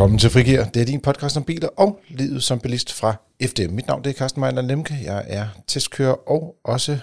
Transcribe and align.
Velkommen 0.00 0.18
til 0.18 0.30
Frigir. 0.30 0.64
Det 0.64 0.82
er 0.82 0.86
din 0.86 1.00
podcast 1.00 1.36
om 1.36 1.44
biler 1.44 1.68
og 1.76 2.00
livet 2.08 2.42
som 2.42 2.60
bilist 2.60 2.92
fra 2.92 3.14
FDM. 3.42 3.72
Mit 3.72 3.86
navn 3.86 4.04
det 4.04 4.10
er 4.10 4.14
Carsten 4.14 4.40
Meiner 4.40 4.62
Lemke. 4.62 4.94
Jeg 5.04 5.24
er 5.26 5.46
testkører 5.66 6.30
og 6.30 6.56
også 6.64 6.98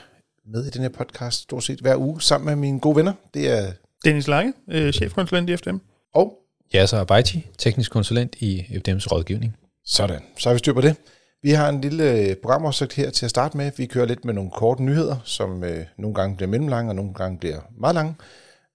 med 0.45 0.65
i 0.65 0.69
den 0.69 0.81
her 0.81 0.89
podcast 0.89 1.41
stort 1.41 1.63
set 1.63 1.79
hver 1.79 1.95
uge 1.95 2.21
sammen 2.21 2.45
med 2.45 2.55
mine 2.55 2.79
gode 2.79 2.95
venner. 2.95 3.13
Det 3.33 3.49
er 3.49 3.71
Dennis 4.05 4.27
Lange, 4.27 4.53
øh, 4.71 4.93
chefkonsulent 4.93 5.49
i 5.49 5.57
FDM. 5.57 5.77
og 6.13 6.33
Yasser 6.75 6.99
Abaiti, 6.99 7.47
teknisk 7.57 7.91
konsulent 7.91 8.35
i 8.39 8.59
FDM's 8.59 9.07
rådgivning. 9.11 9.55
sådan. 9.85 10.21
Så 10.37 10.49
har 10.49 10.53
vi 10.53 10.59
styr 10.59 10.73
på 10.73 10.81
det. 10.81 10.95
Vi 11.43 11.51
har 11.51 11.69
en 11.69 11.81
lille 11.81 12.11
øh, 12.11 12.35
programoversigt 12.35 12.93
her 12.93 13.09
til 13.09 13.25
at 13.25 13.29
starte 13.29 13.57
med. 13.57 13.71
Vi 13.77 13.85
kører 13.85 14.05
lidt 14.05 14.25
med 14.25 14.33
nogle 14.33 14.51
korte 14.51 14.83
nyheder, 14.83 15.15
som 15.23 15.63
øh, 15.63 15.85
nogle 15.97 16.15
gange 16.15 16.35
bliver 16.35 16.49
mellemlange 16.49 16.91
og 16.91 16.95
nogle 16.95 17.13
gange 17.13 17.37
bliver 17.37 17.59
meget 17.79 17.95
lange. 17.95 18.15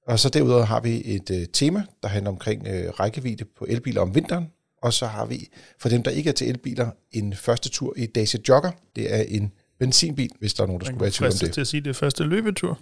Og 0.07 0.19
så 0.19 0.29
derudover 0.29 0.65
har 0.65 0.81
vi 0.81 1.03
et 1.05 1.31
øh, 1.31 1.47
tema, 1.53 1.83
der 2.03 2.09
handler 2.09 2.31
omkring 2.31 2.67
øh, 2.67 2.91
rækkevidde 2.91 3.45
på 3.59 3.67
elbiler 3.69 4.01
om 4.01 4.15
vinteren. 4.15 4.51
Og 4.83 4.93
så 4.93 5.07
har 5.07 5.27
vi, 5.27 5.49
for 5.79 5.89
dem 5.89 6.03
der 6.03 6.11
ikke 6.11 6.31
er 6.31 6.35
til 6.35 6.49
elbiler, 6.49 6.91
en 7.13 7.35
første 7.35 7.69
tur 7.69 7.95
i 7.97 8.07
Dacia 8.07 8.41
Jogger. 8.49 8.71
Det 8.97 9.15
er 9.15 9.23
en 9.29 9.53
benzinbil, 9.79 10.31
hvis 10.39 10.55
der 10.55 10.63
er 10.63 10.67
nogen, 10.67 10.81
der 10.81 10.87
skulle 10.87 11.01
være 11.01 11.09
i 11.09 11.13
tvivl 11.13 11.33
om 11.33 11.39
det. 11.39 11.53
til 11.53 11.61
at 11.61 11.67
sige, 11.67 11.81
det 11.81 11.91
er 11.91 11.95
første 11.95 12.25
løbetur, 12.25 12.79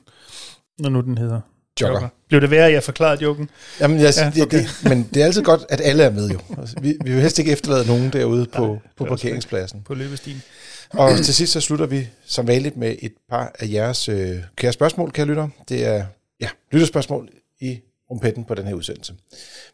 når 0.78 0.88
nu 0.88 1.00
den 1.00 1.18
hedder 1.18 1.40
Jogger. 1.80 2.08
Blev 2.28 2.40
det 2.40 2.50
værre, 2.50 2.66
at 2.66 2.72
jeg 2.72 2.82
forklarede 2.82 3.22
joken? 3.22 3.50
Jamen, 3.80 4.00
jeg, 4.00 4.14
Ja, 4.36 4.42
okay. 4.42 4.58
det, 4.58 4.68
men 4.84 5.08
det 5.14 5.22
er 5.22 5.26
altid 5.26 5.42
godt, 5.42 5.64
at 5.68 5.80
alle 5.84 6.02
er 6.02 6.10
med 6.10 6.30
jo. 6.30 6.38
Altså, 6.58 6.76
vi, 6.80 6.96
vi 7.04 7.12
vil 7.12 7.20
helst 7.20 7.38
ikke 7.38 7.52
efterlade 7.52 7.86
nogen 7.86 8.12
derude 8.12 8.46
på, 8.46 8.78
på 8.96 9.04
er 9.04 9.10
også 9.10 9.24
parkeringspladsen. 9.24 9.82
på 9.82 9.94
løbestien? 9.94 10.42
Og 10.90 11.16
til 11.16 11.34
sidst 11.34 11.52
så 11.52 11.60
slutter 11.60 11.86
vi 11.86 12.08
som 12.26 12.46
vanligt 12.46 12.76
med 12.76 12.96
et 13.02 13.12
par 13.30 13.52
af 13.58 13.68
jeres 13.72 14.08
øh, 14.08 14.36
kære 14.56 14.72
spørgsmål, 14.72 15.10
kære 15.10 15.26
lytter. 15.26 15.48
Det 15.68 15.86
er 15.86 16.04
ja, 16.40 16.48
lytterspørgsmål 16.72 17.28
i 17.60 17.80
rumpetten 18.10 18.44
på 18.44 18.54
den 18.54 18.66
her 18.66 18.74
udsendelse. 18.74 19.14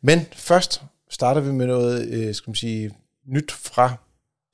Men 0.02 0.26
først 0.32 0.82
starter 1.10 1.40
vi 1.40 1.52
med 1.52 1.66
noget, 1.66 2.08
øh, 2.08 2.34
skal 2.34 2.50
man 2.50 2.54
sige, 2.54 2.90
nyt 3.26 3.52
fra 3.52 3.96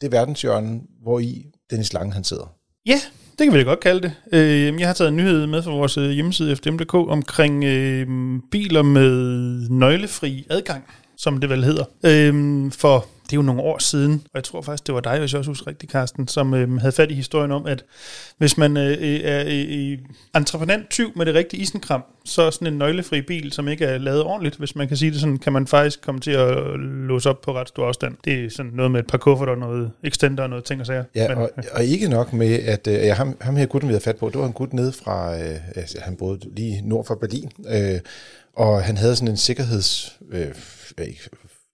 det 0.01 0.13
verdenshjørne, 0.13 0.81
hvor 1.03 1.19
i 1.19 1.47
Dennis 1.71 1.93
Lange 1.93 2.13
han 2.13 2.25
sidder. 2.25 2.55
Ja, 2.87 3.01
det 3.39 3.47
kan 3.47 3.53
vi 3.53 3.59
da 3.59 3.65
godt 3.65 3.81
kalde 3.81 4.01
det. 4.03 4.13
Øh, 4.33 4.81
jeg 4.81 4.89
har 4.89 4.95
taget 4.95 5.09
en 5.09 5.17
nyhed 5.17 5.47
med 5.47 5.63
fra 5.63 5.71
vores 5.71 5.99
øh, 5.99 6.11
hjemmeside 6.11 6.57
fdm.dk 6.57 6.95
omkring 6.95 7.65
øh, 7.65 8.07
biler 8.51 8.83
med 8.83 9.11
nøglefri 9.69 10.47
adgang, 10.51 10.85
som 11.17 11.41
det 11.41 11.51
vel 11.51 11.65
hedder. 11.65 11.85
Øh, 12.05 12.73
for 12.73 13.07
det 13.33 13.37
er 13.37 13.43
jo 13.43 13.47
nogle 13.47 13.63
år 13.63 13.79
siden, 13.79 14.13
og 14.25 14.31
jeg 14.35 14.45
tror 14.45 14.63
faktisk, 14.63 14.87
det 14.87 14.95
var 14.95 15.01
dig, 15.01 15.19
hvis 15.19 15.33
jeg 15.33 15.39
også 15.39 15.51
husker 15.51 15.67
rigtigt, 15.67 15.93
Carsten, 15.93 16.29
som 16.29 16.55
øh, 16.55 16.81
havde 16.81 16.93
fat 16.93 17.11
i 17.11 17.15
historien 17.15 17.51
om, 17.51 17.67
at 17.67 17.85
hvis 18.39 18.59
man 18.59 18.77
øh, 18.77 19.21
er 19.25 19.45
øh, 19.47 19.99
entreprenant 20.37 20.91
tyv 20.91 21.13
med 21.17 21.27
det 21.27 21.35
rigtige 21.35 21.63
isenkram, 21.63 22.03
så 22.25 22.43
er 22.43 22.51
sådan 22.51 22.67
en 22.67 22.79
nøglefri 22.79 23.23
bil, 23.23 23.53
som 23.53 23.69
ikke 23.69 23.85
er 23.85 23.99
lavet 23.99 24.23
ordentligt, 24.23 24.57
hvis 24.57 24.77
man 24.77 24.89
kan 24.89 24.97
sige 24.97 25.11
det 25.11 25.21
sådan, 25.21 25.39
kan 25.39 25.53
man 25.53 25.67
faktisk 25.67 26.03
komme 26.03 26.21
til 26.21 26.31
at 26.31 26.79
låse 26.79 27.31
op 27.31 27.41
på 27.41 27.55
ret 27.55 27.69
stor 27.69 27.89
afstand. 27.89 28.17
Det 28.25 28.45
er 28.45 28.51
sådan 28.51 28.73
noget 28.75 28.91
med 28.91 29.01
et 29.01 29.07
par 29.07 29.19
kufferter, 29.19 29.55
noget 29.55 29.91
extender 30.05 30.43
og 30.43 30.51
noget 30.51 30.65
ting 30.65 30.81
og 30.81 30.87
sager. 30.87 31.05
Ja, 31.15 31.29
Men, 31.29 31.39
og, 31.39 31.51
og 31.73 31.85
ikke 31.85 32.09
nok 32.09 32.33
med, 32.33 32.59
at 32.59 32.87
øh, 32.87 32.95
ja, 32.95 33.15
ham, 33.15 33.37
ham 33.41 33.57
her 33.57 33.67
gutten, 33.67 33.89
vi 33.89 33.93
havde 33.93 34.05
fat 34.05 34.17
på, 34.17 34.29
det 34.29 34.39
var 34.39 34.47
en 34.47 34.53
gut 34.53 34.73
nede 34.73 34.93
fra, 34.93 35.39
øh, 35.39 35.57
altså, 35.77 35.99
han 36.01 36.17
boede 36.17 36.41
lige 36.57 36.83
nord 36.85 37.07
for 37.07 37.15
Berlin, 37.15 37.51
øh, 37.69 38.01
og 38.57 38.83
han 38.83 38.97
havde 38.97 39.17
sådan 39.17 39.29
en 39.29 39.37
sikkerheds... 39.37 40.19
Øh, 40.33 40.49
ikke, 40.99 41.29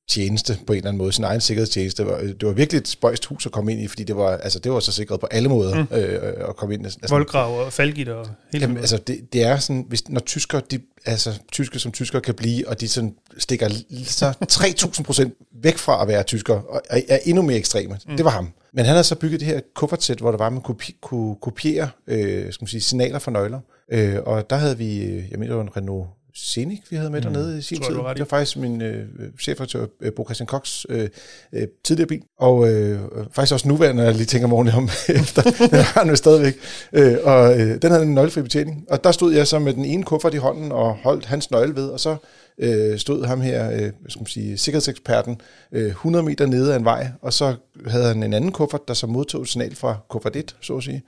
tjeneste 0.09 0.59
på 0.67 0.73
en 0.73 0.77
eller 0.77 0.89
anden 0.89 0.99
måde, 0.99 1.13
sin 1.13 1.25
egen 1.25 1.41
sikkerhedstjeneste. 1.41 2.03
Det 2.03 2.13
var, 2.13 2.19
det 2.19 2.47
var 2.47 2.53
virkelig 2.53 2.79
et 2.79 2.89
spøjst 2.89 3.25
hus 3.25 3.47
at 3.47 3.53
komme 3.53 3.73
ind 3.73 3.81
i, 3.81 3.89
fordi 3.89 4.05
det 4.05 4.17
var, 4.17 4.37
altså, 4.37 4.59
det 4.59 4.73
var 4.73 4.81
så 4.81 4.93
sikret 4.93 5.21
på 5.21 5.27
alle 5.31 5.49
måder 5.49 5.75
mm. 5.75 5.97
øh, 5.97 6.49
at 6.49 6.57
komme 6.57 6.75
ind. 6.75 6.85
Altså, 6.85 6.99
voldgrav 7.09 7.61
og 7.61 7.73
faldgitter 7.73 8.15
og 8.15 8.29
hele 8.53 8.63
Jamen, 8.63 8.77
altså, 8.77 8.97
det, 8.97 9.33
det 9.33 9.43
er 9.43 9.59
sådan, 9.59 9.85
hvis, 9.89 10.09
når 10.09 10.21
tysker, 10.21 10.61
de, 10.61 10.81
altså, 11.07 11.39
tyske 11.53 11.79
som 11.79 11.93
tysker 11.93 12.21
kan 12.21 12.35
blive, 12.35 12.69
og 12.69 12.81
de 12.81 12.89
sådan 12.89 13.15
stikker 13.39 13.69
så 14.05 14.33
3000 14.49 15.07
procent 15.07 15.35
væk 15.63 15.79
fra 15.79 16.03
at 16.03 16.09
være 16.09 16.23
tysker, 16.23 16.55
og 16.55 16.83
er, 16.91 17.19
endnu 17.25 17.43
mere 17.43 17.57
ekstreme. 17.57 17.99
Mm. 18.09 18.17
Det 18.17 18.25
var 18.25 18.31
ham. 18.31 18.53
Men 18.73 18.85
han 18.85 18.93
havde 18.93 19.05
så 19.05 19.15
bygget 19.15 19.41
det 19.41 19.49
her 19.49 19.61
kuffertsæt, 19.75 20.19
hvor 20.19 20.31
der 20.31 20.39
var, 20.39 20.47
at 20.47 20.53
man 20.53 20.63
kunne, 20.63 20.77
kunne 21.01 21.37
kopiere 21.43 21.89
øh, 22.07 22.53
skal 22.53 22.65
man 22.65 22.69
sige, 22.69 22.81
signaler 22.81 23.19
fra 23.19 23.31
nøgler. 23.31 23.61
Øh, 23.93 24.17
og 24.27 24.51
der 24.51 24.57
havde 24.57 24.79
vi, 24.79 25.03
øh, 25.03 25.31
jeg 25.31 25.39
mener, 25.39 25.47
det 25.47 25.57
var 25.57 25.63
en 25.63 25.77
Renault 25.77 26.09
Scenic, 26.43 26.81
vi 26.91 26.97
havde 26.97 27.11
med 27.11 27.21
mm. 27.21 27.33
dernede 27.33 27.59
i 27.59 27.63
sin 27.63 27.81
tid. 27.81 27.95
Det 27.95 28.19
var 28.19 28.25
faktisk 28.25 28.57
min 28.57 28.83
øh, 28.83 29.07
chefredaktør, 29.41 29.87
øh, 30.01 30.13
Bo 30.13 30.25
Christian 30.25 30.47
Cox, 30.47 30.85
øh, 30.89 31.09
øh, 31.53 31.69
tidligere 31.85 32.09
bil. 32.09 32.23
Og 32.39 32.69
øh, 32.69 33.01
faktisk 33.33 33.53
også 33.53 33.69
nuværende, 33.69 33.97
når 33.97 34.05
jeg 34.05 34.15
lige 34.15 34.27
tænker 34.27 34.49
morgen 34.49 34.69
om 34.69 34.89
efter. 35.21 35.43
Den 35.43 35.79
har 35.79 36.01
han 36.01 36.09
jo 36.09 36.17
stadigvæk. 36.17 36.55
Øh, 36.93 37.17
og 37.25 37.61
øh, 37.61 37.83
den 37.83 37.91
havde 37.91 38.03
en 38.03 38.15
nøglefri 38.15 38.43
betjening. 38.43 38.85
Og 38.91 39.05
der 39.05 39.13
stod 39.13 39.33
jeg 39.33 39.47
så 39.47 39.59
med 39.59 39.75
den 39.75 39.85
ene 39.85 40.03
kuffert 40.03 40.35
i 40.35 40.37
hånden 40.37 40.73
og 40.73 40.95
holdt 40.95 41.27
hans 41.27 41.51
nøgle 41.51 41.77
ved, 41.77 41.89
og 41.89 42.01
så 42.01 42.17
øh, 42.59 42.99
stod 42.99 43.25
ham 43.25 43.41
her, 43.41 43.71
øh, 43.71 43.93
skal 44.09 44.21
man 44.21 44.27
sige, 44.27 44.59
sikkerhedseksperten, 44.59 45.41
øh, 45.73 45.87
100 45.87 46.25
meter 46.25 46.47
nede 46.47 46.73
af 46.73 46.79
en 46.79 46.85
vej, 46.85 47.09
og 47.23 47.33
så 47.33 47.55
havde 47.87 48.07
han 48.07 48.23
en 48.23 48.35
anden 48.35 48.53
kuffert, 48.53 48.89
der 48.89 48.95
så 48.95 49.07
modtog 49.07 49.43
et 49.43 49.49
signal 49.49 49.75
fra 49.75 49.97
kuffert 50.09 50.37
1, 50.37 50.57
så 50.61 50.77
at 50.77 50.83
sige. 50.83 51.03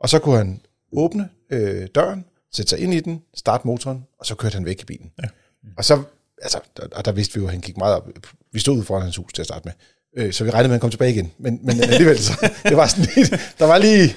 Og 0.00 0.08
så 0.08 0.18
kunne 0.18 0.36
han 0.36 0.60
åbne 0.92 1.28
øh, 1.52 1.86
døren, 1.94 2.24
sætte 2.52 2.70
sig 2.70 2.78
ind 2.78 2.94
i 2.94 3.00
den, 3.00 3.22
starte 3.34 3.66
motoren, 3.66 4.04
og 4.18 4.26
så 4.26 4.34
kørte 4.34 4.54
han 4.54 4.64
væk 4.64 4.82
i 4.82 4.84
bilen. 4.84 5.10
Ja. 5.22 5.28
Og 5.76 5.84
så, 5.84 6.02
altså, 6.42 6.60
der, 6.76 6.82
og 6.92 7.04
der 7.04 7.12
vidste 7.12 7.34
vi 7.34 7.40
jo, 7.40 7.46
at 7.46 7.52
han 7.52 7.60
gik 7.60 7.76
meget 7.76 7.96
op. 7.96 8.08
Vi 8.52 8.60
stod 8.60 8.76
ude 8.76 8.84
foran 8.84 9.02
hans 9.02 9.16
hus 9.16 9.32
til 9.32 9.42
at 9.42 9.46
starte 9.46 9.64
med. 9.64 9.72
Øh, 10.16 10.32
så 10.32 10.44
vi 10.44 10.50
regnede 10.50 10.68
med, 10.68 10.74
at 10.74 10.76
han 10.76 10.80
kom 10.80 10.90
tilbage 10.90 11.12
igen. 11.12 11.32
Men, 11.38 11.60
men 11.62 11.80
alligevel, 11.80 12.18
så, 12.18 12.50
det 12.68 12.76
var 12.76 12.86
sådan 12.86 13.06
lige, 13.14 13.38
der 13.58 13.64
var 13.64 13.78
lige 13.78 14.16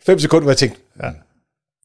fem 0.00 0.18
sekunder, 0.18 0.42
hvor 0.42 0.50
jeg 0.50 0.58
tænkte, 0.58 0.80
ja. 1.02 1.10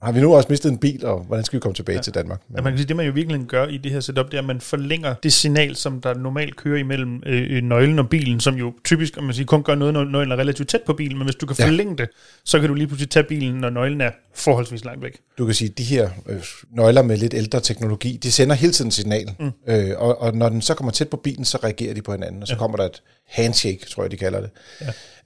Har 0.02 0.12
vi 0.12 0.22
nu 0.22 0.36
også 0.36 0.48
mistet 0.50 0.72
en 0.72 0.78
bil, 0.78 1.06
og 1.06 1.24
hvordan 1.24 1.46
skal 1.46 1.58
vi 1.58 1.62
komme 1.62 1.76
tilbage 1.76 1.96
ja. 1.96 2.02
til 2.02 2.14
Danmark? 2.14 2.42
ja, 2.56 2.62
man 2.62 2.72
kan 2.74 2.78
sige, 2.78 2.88
det 2.88 2.96
man 2.96 3.06
jo 3.06 3.12
virkelig 3.12 3.46
gør 3.48 3.68
i 3.68 3.78
det 3.78 3.92
her 3.92 4.00
setup, 4.00 4.26
det 4.26 4.34
er, 4.34 4.40
at 4.40 4.46
man 4.46 4.62
forlænger 4.62 5.16
det 5.24 5.34
signal, 5.34 5.76
som 5.76 6.02
der 6.02 6.14
normalt 6.14 6.56
kører 6.56 6.80
imellem 6.80 7.24
øh, 7.26 7.64
nøglen 7.64 8.00
og 8.00 8.10
bilen, 8.10 8.40
som 8.40 8.56
jo 8.56 8.74
typisk, 8.84 9.18
om 9.18 9.24
man 9.24 9.34
siger, 9.34 9.46
kun 9.46 9.64
gør 9.64 9.76
noget, 9.76 9.94
når 9.94 10.04
nøglen 10.04 10.32
er 10.32 10.36
relativt 10.36 10.70
tæt 10.70 10.82
på 10.86 10.94
bilen, 10.94 11.18
men 11.18 11.26
hvis 11.28 11.36
du 11.36 11.46
kan 11.46 11.56
Ja. 11.60 11.66
forlænge 11.66 11.98
det, 11.98 12.10
så 12.46 12.60
kan 12.60 12.70
du 12.70 12.74
lige 12.74 12.88
pludselig 12.88 13.10
tage 13.10 13.24
bilen, 13.24 13.56
når 13.56 13.70
nøglen 13.70 14.02
er 14.02 14.12
forholdsvis 14.36 14.86
langt 14.86 15.04
væk. 15.04 15.20
Du 15.38 15.46
kan 15.46 15.56
sige, 15.56 15.70
at 15.72 15.78
de 15.78 15.84
her 15.84 16.10
øh, 16.26 16.44
nøgler 16.72 17.02
med 17.02 17.18
lidt 17.18 17.34
ældre 17.34 17.60
teknologi, 17.60 18.20
de 18.24 18.32
sender 18.32 18.56
hele 18.56 18.74
tiden 18.74 18.92
signal. 18.92 19.36
Mm. 19.40 19.52
Øh, 19.68 19.92
og, 19.98 20.22
og 20.22 20.36
når 20.36 20.50
den 20.50 20.62
så 20.62 20.74
kommer 20.74 20.92
tæt 20.92 21.10
på 21.10 21.18
bilen, 21.18 21.46
så 21.46 21.58
reagerer 21.64 21.94
de 21.94 22.02
på 22.02 22.12
hinanden, 22.12 22.42
og 22.42 22.48
så 22.48 22.54
ja. 22.54 22.58
kommer 22.58 22.78
der 22.78 22.86
et 22.86 23.02
handshake, 23.28 23.86
tror 23.90 24.04
jeg, 24.04 24.12
de 24.12 24.18
kalder 24.18 24.42
det. 24.42 24.50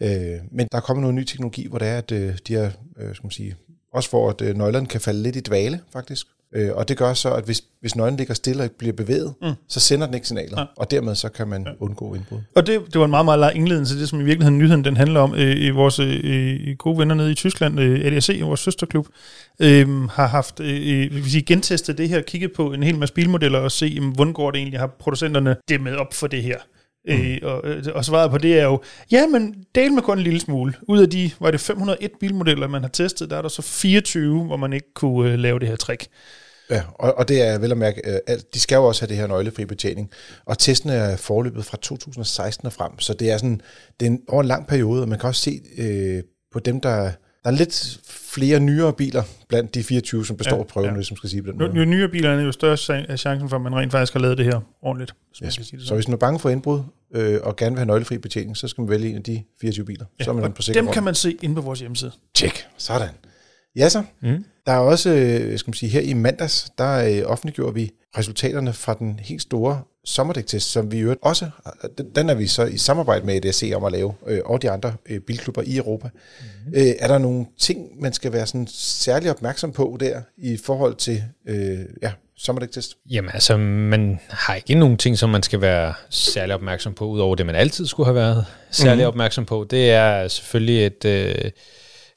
Ja. 0.02 0.34
Øh, 0.34 0.40
men 0.52 0.68
der 0.72 0.78
er 0.78 0.82
kommet 0.82 1.02
noget 1.02 1.16
ny 1.16 1.24
teknologi, 1.24 1.68
hvor 1.68 1.80
det 1.80 1.88
er, 1.88 1.98
at 1.98 2.12
øh, 2.12 2.38
de 2.48 2.56
er, 2.56 2.70
øh, 3.00 3.16
skal 3.16 3.26
man 3.26 3.32
sige, 3.32 3.56
også 3.94 4.10
for 4.10 4.30
at 4.30 4.42
øh, 4.42 4.56
nøglerne 4.56 4.88
kan 4.88 5.02
falde 5.02 5.24
lidt 5.24 5.36
i 5.36 5.40
dvale, 5.40 5.80
faktisk. 5.94 6.28
Øh, 6.56 6.70
og 6.76 6.90
det 6.90 6.98
gør 6.98 7.14
så, 7.14 7.34
at 7.34 7.44
hvis, 7.44 7.64
hvis 7.82 7.96
nøglen 7.96 8.18
ligger 8.18 8.34
stille 8.34 8.62
og 8.62 8.64
ikke 8.64 8.78
bliver 8.78 8.94
bevæget, 8.94 9.34
mm. 9.42 9.54
så 9.68 9.80
sender 9.80 10.06
den 10.06 10.16
ikke 10.16 10.28
signaler, 10.28 10.60
ja. 10.60 10.66
og 10.78 10.92
dermed 10.92 11.16
så 11.16 11.30
kan 11.30 11.48
man 11.48 11.64
ja. 11.68 11.72
undgå 11.80 12.14
indbrud. 12.14 12.40
Og 12.56 12.68
det, 12.68 12.82
det 12.94 13.00
var 13.00 13.06
en 13.06 13.12
meget, 13.12 13.26
meget 13.26 13.40
lang 13.40 13.56
indledning 13.56 13.88
til 13.88 14.00
det, 14.00 14.10
som 14.10 14.22
i 14.22 14.24
virkeligheden 14.24 14.58
nyheden 14.58 14.86
den 14.86 14.98
handler 14.98 15.20
om. 15.20 15.36
Øh, 15.36 15.56
i 15.58 15.70
vores 15.70 16.00
øh, 16.00 16.76
gode 16.78 16.98
venner 16.98 17.16
nede 17.16 17.32
i 17.32 17.36
Tyskland, 17.36 17.80
øh, 17.80 18.06
ADAC, 18.06 18.40
vores 18.42 18.60
søsterklub, 18.60 19.08
øh, 19.60 20.10
har 20.10 20.28
haft 20.28 20.60
øh, 20.60 21.16
vil 21.16 21.32
sige, 21.32 21.44
gentestet 21.44 21.98
det 21.98 22.10
her, 22.10 22.22
kigget 22.22 22.52
på 22.56 22.74
en 22.74 22.84
hel 22.84 22.98
masse 22.98 23.14
bilmodeller 23.14 23.60
og 23.60 23.72
se, 23.72 23.86
jamen, 23.86 24.14
hvordan 24.16 24.34
går 24.34 24.52
det 24.52 24.58
egentlig, 24.58 24.80
har 24.80 24.88
producenterne 24.88 25.56
det 25.70 25.82
med 25.82 25.96
op 25.96 26.14
for 26.14 26.28
det 26.28 26.44
her? 26.44 26.58
Mm. 27.08 27.14
Øh, 27.14 27.38
og, 27.44 27.62
øh, 27.64 27.84
og 27.94 28.06
svaret 28.06 28.32
på 28.32 28.38
det 28.38 28.60
er 28.60 28.64
jo, 28.64 28.82
ja, 29.12 29.28
men 29.28 29.66
del 29.76 29.94
med 29.94 30.02
kun 30.02 30.18
en 30.18 30.24
lille 30.24 30.40
smule. 30.40 30.74
Ud 30.88 31.02
af 31.02 31.10
de, 31.10 31.32
var 31.40 31.52
det 31.52 31.60
501 31.60 32.12
bilmodeller, 32.20 32.68
man 32.68 32.82
har 32.82 32.90
testet, 32.90 33.30
der 33.30 33.38
er 33.38 33.42
der 33.42 33.50
så 33.50 33.62
24, 33.62 34.44
hvor 34.44 34.58
man 34.58 34.74
ikke 34.74 34.94
kunne 34.94 35.32
øh, 35.32 35.40
lave 35.40 35.60
det 35.60 35.68
her 35.68 35.76
trick. 35.76 36.08
Ja, 36.70 36.82
og, 36.96 37.18
og 37.18 37.28
det 37.28 37.42
er 37.42 37.60
vel 37.60 37.72
at 37.72 37.78
mærke, 37.78 38.02
øh, 38.12 38.20
at 38.28 38.54
de 38.54 38.60
skal 38.60 38.76
jo 38.76 38.86
også 38.86 39.02
have 39.02 39.10
det 39.10 39.18
her 39.18 39.28
nøglefri 39.28 39.66
betjening. 39.66 40.12
Og 40.46 40.58
testene 40.58 40.94
er 40.94 41.18
forløbet 41.18 41.66
fra 41.66 41.78
2016 41.82 42.66
og 42.66 42.74
frem, 42.74 43.00
så 43.00 43.14
det 43.14 43.32
er 43.32 43.38
sådan, 43.38 43.62
det 44.00 44.06
er 44.06 44.10
en, 44.10 44.22
over 44.28 44.42
en 44.42 44.48
lang 44.48 44.68
periode, 44.68 45.02
og 45.02 45.10
man 45.10 45.20
kan 45.20 45.28
også 45.28 45.42
se 45.42 45.62
øh, 45.78 46.24
på 46.52 46.60
dem, 46.60 46.82
der... 46.82 47.12
Der 47.44 47.50
er 47.52 47.56
lidt 47.56 48.00
flere 48.08 48.60
nyere 48.60 48.94
biler 48.94 49.24
blandt 49.50 49.76
de 49.76 49.84
24, 49.84 50.26
som 50.26 50.38
består 50.38 50.58
ja, 50.58 50.64
prøven, 50.64 50.90
ja. 50.90 50.96
hvis 50.96 51.12
man 51.12 51.18
skal 51.18 51.30
sige 51.30 51.44
på 51.44 51.52
den 51.52 51.58
måde. 51.60 51.72
jo 51.76 51.86
nyere 51.86 52.08
bilerne, 52.10 52.42
jo 52.42 52.52
større 52.52 53.04
er 53.08 53.16
chancen 53.16 53.50
for, 53.50 53.56
at 53.56 53.62
man 53.62 53.76
rent 53.76 53.92
faktisk 53.92 54.14
har 54.14 54.20
lavet 54.20 54.38
det 54.38 54.46
her 54.46 54.60
ordentligt. 54.82 55.14
Hvis 55.30 55.42
man 55.42 55.48
Yes. 55.48 55.56
kan 55.56 55.66
sige 55.66 55.78
det 55.78 55.82
Så 55.84 55.88
sådan. 55.88 55.98
hvis 55.98 56.08
man 56.08 56.14
er 56.14 56.18
bange 56.18 56.40
for 56.40 56.50
indbrud, 56.50 56.82
øh, 57.14 57.40
og 57.44 57.56
gerne 57.56 57.72
vil 57.72 57.80
have 57.80 57.86
nøglefri 57.86 58.18
betjening, 58.18 58.58
så 58.58 58.68
skal 58.68 58.82
man 58.82 58.90
vælge 58.90 59.10
en 59.10 59.16
af 59.16 59.24
de 59.24 59.44
24 59.62 59.86
biler. 59.86 60.06
Ja, 60.20 60.24
så 60.24 60.32
er 60.32 60.36
man 60.36 60.52
på 60.54 60.62
sikker 60.62 60.82
dem 60.82 60.92
kan 60.92 61.04
man 61.04 61.16
se 61.16 61.38
inde 61.42 61.56
på 61.56 61.62
vores 61.62 61.80
hjemmeside. 61.80 62.12
Tjek. 62.34 62.66
Sådan. 62.78 63.10
Ja 63.76 63.90
så. 63.90 64.04
Mm. 64.22 64.46
Der 64.66 64.72
er 64.72 64.78
også, 64.78 65.10
øh, 65.10 65.60
skal 65.60 65.70
man 65.70 65.74
sige, 65.74 65.90
her 65.90 66.02
i 66.02 66.14
mandags, 66.14 66.70
der 66.78 66.92
øh, 66.92 67.32
offentliggjorde 67.32 67.74
vi 67.74 67.92
resultaterne 68.18 68.74
fra 68.74 68.94
den 68.94 69.20
helt 69.20 69.42
store 69.42 69.82
sommerdæktest, 70.06 70.72
som 70.72 70.92
vi 70.92 70.98
i 70.98 71.02
øvrigt 71.02 71.20
også, 71.24 71.50
den, 71.98 72.10
den 72.16 72.30
er 72.30 72.34
vi 72.34 72.48
så 72.48 72.64
i 72.64 72.78
samarbejde 72.78 73.26
med 73.26 73.46
EDC 73.46 73.72
om 73.76 73.84
at 73.84 73.92
lave, 73.92 74.14
øh, 74.28 74.40
og 74.46 74.62
de 74.62 74.72
andre 74.72 74.94
øh, 75.10 75.20
bilklubber 75.20 75.62
i 75.66 75.78
Europa. 75.78 76.10
Mm. 76.66 76.74
Øh, 76.76 76.94
er 77.00 77.08
der 77.08 77.18
nogle 77.18 77.46
ting, 77.60 78.02
man 78.02 78.14
skal 78.14 78.34
være 78.34 78.48
sådan 78.48 78.68
særlig 78.70 79.32
opmærksom 79.32 79.72
på 79.72 79.98
der, 80.00 80.22
i 80.38 80.58
forhold 80.66 80.96
til 80.96 81.24
øh, 81.48 81.80
ja, 82.02 82.12
sommerdæktest? 82.38 82.98
Jamen 83.10 83.32
altså, 83.34 83.58
man 83.58 84.20
har 84.30 84.56
ikke 84.56 84.76
nogen 84.76 84.98
ting, 84.98 85.18
som 85.18 85.30
man 85.30 85.44
skal 85.44 85.62
være 85.62 85.94
særlig 86.10 86.56
opmærksom 86.56 86.94
på, 86.94 87.08
udover 87.08 87.36
det, 87.36 87.46
man 87.46 87.56
altid 87.56 87.86
skulle 87.86 88.08
have 88.08 88.16
været 88.16 88.46
særlig 88.72 88.96
mm-hmm. 88.96 89.08
opmærksom 89.08 89.46
på. 89.46 89.68
Det 89.70 89.92
er 89.92 90.28
selvfølgelig, 90.28 90.86
at 90.86 91.06
øh, 91.06 91.52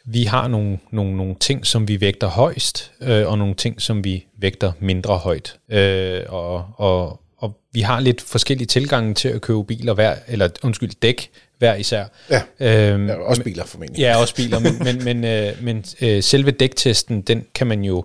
vi 0.05 0.25
har 0.25 0.49
nogle, 0.49 0.79
nogle, 0.91 1.17
nogle 1.17 1.35
ting, 1.41 1.67
som 1.67 1.89
vi 1.89 2.01
vægter 2.01 2.27
højst, 2.27 2.93
øh, 3.01 3.29
og 3.29 3.39
nogle 3.39 3.55
ting, 3.55 3.83
som 3.83 4.05
vi 4.05 4.27
vægter 4.39 4.73
mindre 4.81 5.19
højt. 5.19 5.57
Øh, 5.69 6.23
og, 6.29 6.67
og 6.77 7.21
og 7.45 7.57
vi 7.73 7.81
har 7.81 8.01
lidt 8.01 8.21
forskellige 8.21 8.67
tilgange 8.67 9.15
til 9.15 9.29
at 9.29 9.41
købe 9.41 9.65
biler 9.65 9.95
hver, 9.95 10.15
eller 10.29 10.49
undskyld, 10.63 10.91
dæk 11.03 11.31
hver 11.59 11.75
især. 11.75 12.05
Ja, 12.31 12.43
Øhm, 12.61 13.09
ja 13.09 13.15
også 13.15 13.43
biler 13.43 13.65
formentlig. 13.65 14.01
Ja, 14.01 14.17
også 14.17 14.35
biler, 14.35 14.59
men, 14.59 14.79
men, 14.85 15.05
men, 15.05 15.25
øh, 15.25 15.53
men 15.63 15.85
øh, 16.01 16.23
selve 16.23 16.51
dæktesten, 16.51 17.23
den 17.23 17.47
kan 17.55 17.67
man 17.67 17.85
jo 17.85 18.05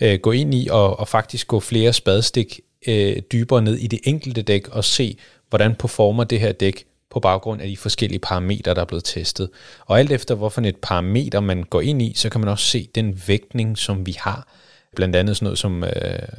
øh, 0.00 0.18
gå 0.18 0.32
ind 0.32 0.54
i 0.54 0.68
og, 0.70 1.00
og 1.00 1.08
faktisk 1.08 1.46
gå 1.46 1.60
flere 1.60 1.92
spadestik 1.92 2.60
øh, 2.88 3.16
dybere 3.32 3.62
ned 3.62 3.76
i 3.76 3.86
det 3.86 4.00
enkelte 4.04 4.42
dæk 4.42 4.68
og 4.68 4.84
se, 4.84 5.16
hvordan 5.48 5.74
performer 5.74 6.24
det 6.24 6.40
her 6.40 6.52
dæk 6.52 6.84
på 7.10 7.20
baggrund 7.20 7.62
af 7.62 7.68
de 7.68 7.76
forskellige 7.76 8.18
parametre, 8.18 8.74
der 8.74 8.80
er 8.80 8.84
blevet 8.84 9.04
testet. 9.04 9.50
Og 9.86 9.98
alt 9.98 10.12
efter, 10.12 10.34
hvorfor 10.34 10.60
et 10.60 10.76
parameter 10.76 11.40
man 11.40 11.62
går 11.62 11.80
ind 11.80 12.02
i, 12.02 12.12
så 12.16 12.28
kan 12.28 12.40
man 12.40 12.48
også 12.48 12.64
se 12.64 12.88
den 12.94 13.22
vægtning, 13.26 13.78
som 13.78 14.06
vi 14.06 14.16
har. 14.18 14.48
Blandt 14.96 15.16
andet 15.16 15.36
sådan 15.36 15.44
noget 15.44 15.58
som 15.58 15.84
øh, 15.84 15.90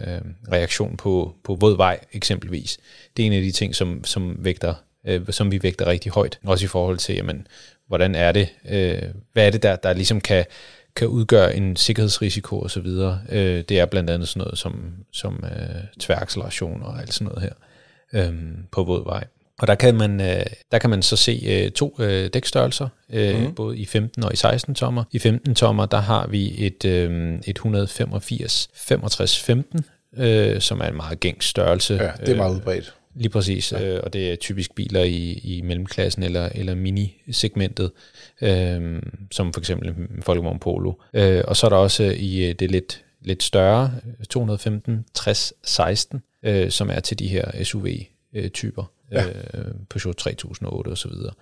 øh, 0.07 0.21
reaktion 0.51 0.97
på, 0.97 1.35
på 1.43 1.55
våd 1.55 1.77
vej 1.77 1.99
eksempelvis. 2.13 2.77
Det 3.17 3.23
er 3.23 3.27
en 3.27 3.33
af 3.33 3.41
de 3.41 3.51
ting, 3.51 3.75
som, 3.75 4.03
som, 4.03 4.35
vægter, 4.39 4.73
øh, 5.07 5.21
som 5.29 5.51
vi 5.51 5.63
vægter 5.63 5.87
rigtig 5.87 6.11
højt. 6.11 6.39
Også 6.45 6.65
i 6.65 6.67
forhold 6.67 6.97
til, 6.97 7.15
jamen, 7.15 7.47
hvordan 7.87 8.15
er 8.15 8.31
det, 8.31 8.49
øh, 8.69 9.01
hvad 9.33 9.47
er 9.47 9.49
det 9.49 9.63
der, 9.63 9.75
der 9.75 9.93
ligesom 9.93 10.21
kan, 10.21 10.45
kan 10.95 11.07
udgøre 11.07 11.55
en 11.55 11.75
sikkerhedsrisiko 11.75 12.61
osv. 12.61 12.87
Øh, 13.29 13.63
det 13.69 13.71
er 13.79 13.85
blandt 13.85 14.09
andet 14.09 14.27
sådan 14.27 14.39
noget 14.39 14.57
som, 14.57 14.93
som 15.11 15.43
øh, 15.43 15.83
tværacceleration 15.99 16.83
og 16.83 17.01
alt 17.01 17.13
sådan 17.13 17.33
noget 17.33 17.41
her 17.41 17.53
øh, 18.13 18.33
på 18.71 18.83
våd 18.83 19.03
vej. 19.03 19.23
Og 19.61 19.67
der 19.67 19.75
kan 19.75 19.95
man, 19.95 20.21
øh, 20.21 20.45
der 20.71 20.77
kan 20.77 20.89
man 20.89 21.01
så 21.01 21.15
se 21.15 21.43
øh, 21.45 21.71
to 21.71 21.95
øh, 21.99 22.29
dækstørrelser, 22.33 22.87
øh, 23.09 23.39
mm. 23.39 23.55
både 23.55 23.77
i 23.77 23.85
15 23.85 24.23
og 24.23 24.33
i 24.33 24.35
16 24.35 24.75
tommer. 24.75 25.03
I 25.11 25.19
15 25.19 25.55
tommer, 25.55 25.85
der 25.85 25.97
har 25.97 26.27
vi 26.27 26.65
et, 26.65 26.85
øh, 26.85 27.39
et 27.47 27.55
185 27.55 28.69
65 28.73 29.39
15, 29.39 29.85
øh, 30.17 30.61
som 30.61 30.79
er 30.79 30.85
en 30.85 30.95
meget 30.95 31.19
gængs 31.19 31.45
størrelse. 31.45 31.93
Ja, 31.93 32.11
det 32.19 32.29
er 32.29 32.35
meget 32.35 32.55
udbredt. 32.55 32.93
Lige 33.15 33.29
præcis, 33.29 33.71
ja. 33.71 33.83
øh, 33.83 33.99
og 34.03 34.13
det 34.13 34.31
er 34.31 34.35
typisk 34.35 34.75
biler 34.75 35.03
i, 35.03 35.31
i 35.43 35.61
mellemklassen 35.61 36.23
eller, 36.23 36.49
eller 36.55 36.75
mini-segmentet, 36.75 37.91
øh, 38.41 39.01
som 39.31 39.53
for 39.53 39.59
eksempel 39.59 39.95
Folkevogn 40.21 40.59
Polo. 40.59 40.93
Øh, 41.13 41.43
og 41.47 41.57
så 41.57 41.67
er 41.67 41.69
der 41.69 41.77
også 41.77 42.03
i 42.03 42.49
øh, 42.49 42.55
det 42.59 42.71
lidt, 42.71 43.03
lidt 43.21 43.43
større 43.43 43.91
215 44.29 45.05
60 45.13 45.53
16, 45.63 46.21
øh, 46.43 46.71
som 46.71 46.89
er 46.89 46.99
til 46.99 47.19
de 47.19 47.27
her 47.27 47.63
SUV-typer, 47.63 48.91
ja. 49.11 49.25
øh, 49.53 49.65
Peugeot 49.89 50.15
3008 50.15 50.89
og 50.89 50.97
så 50.97 51.07
videre. 51.09 51.33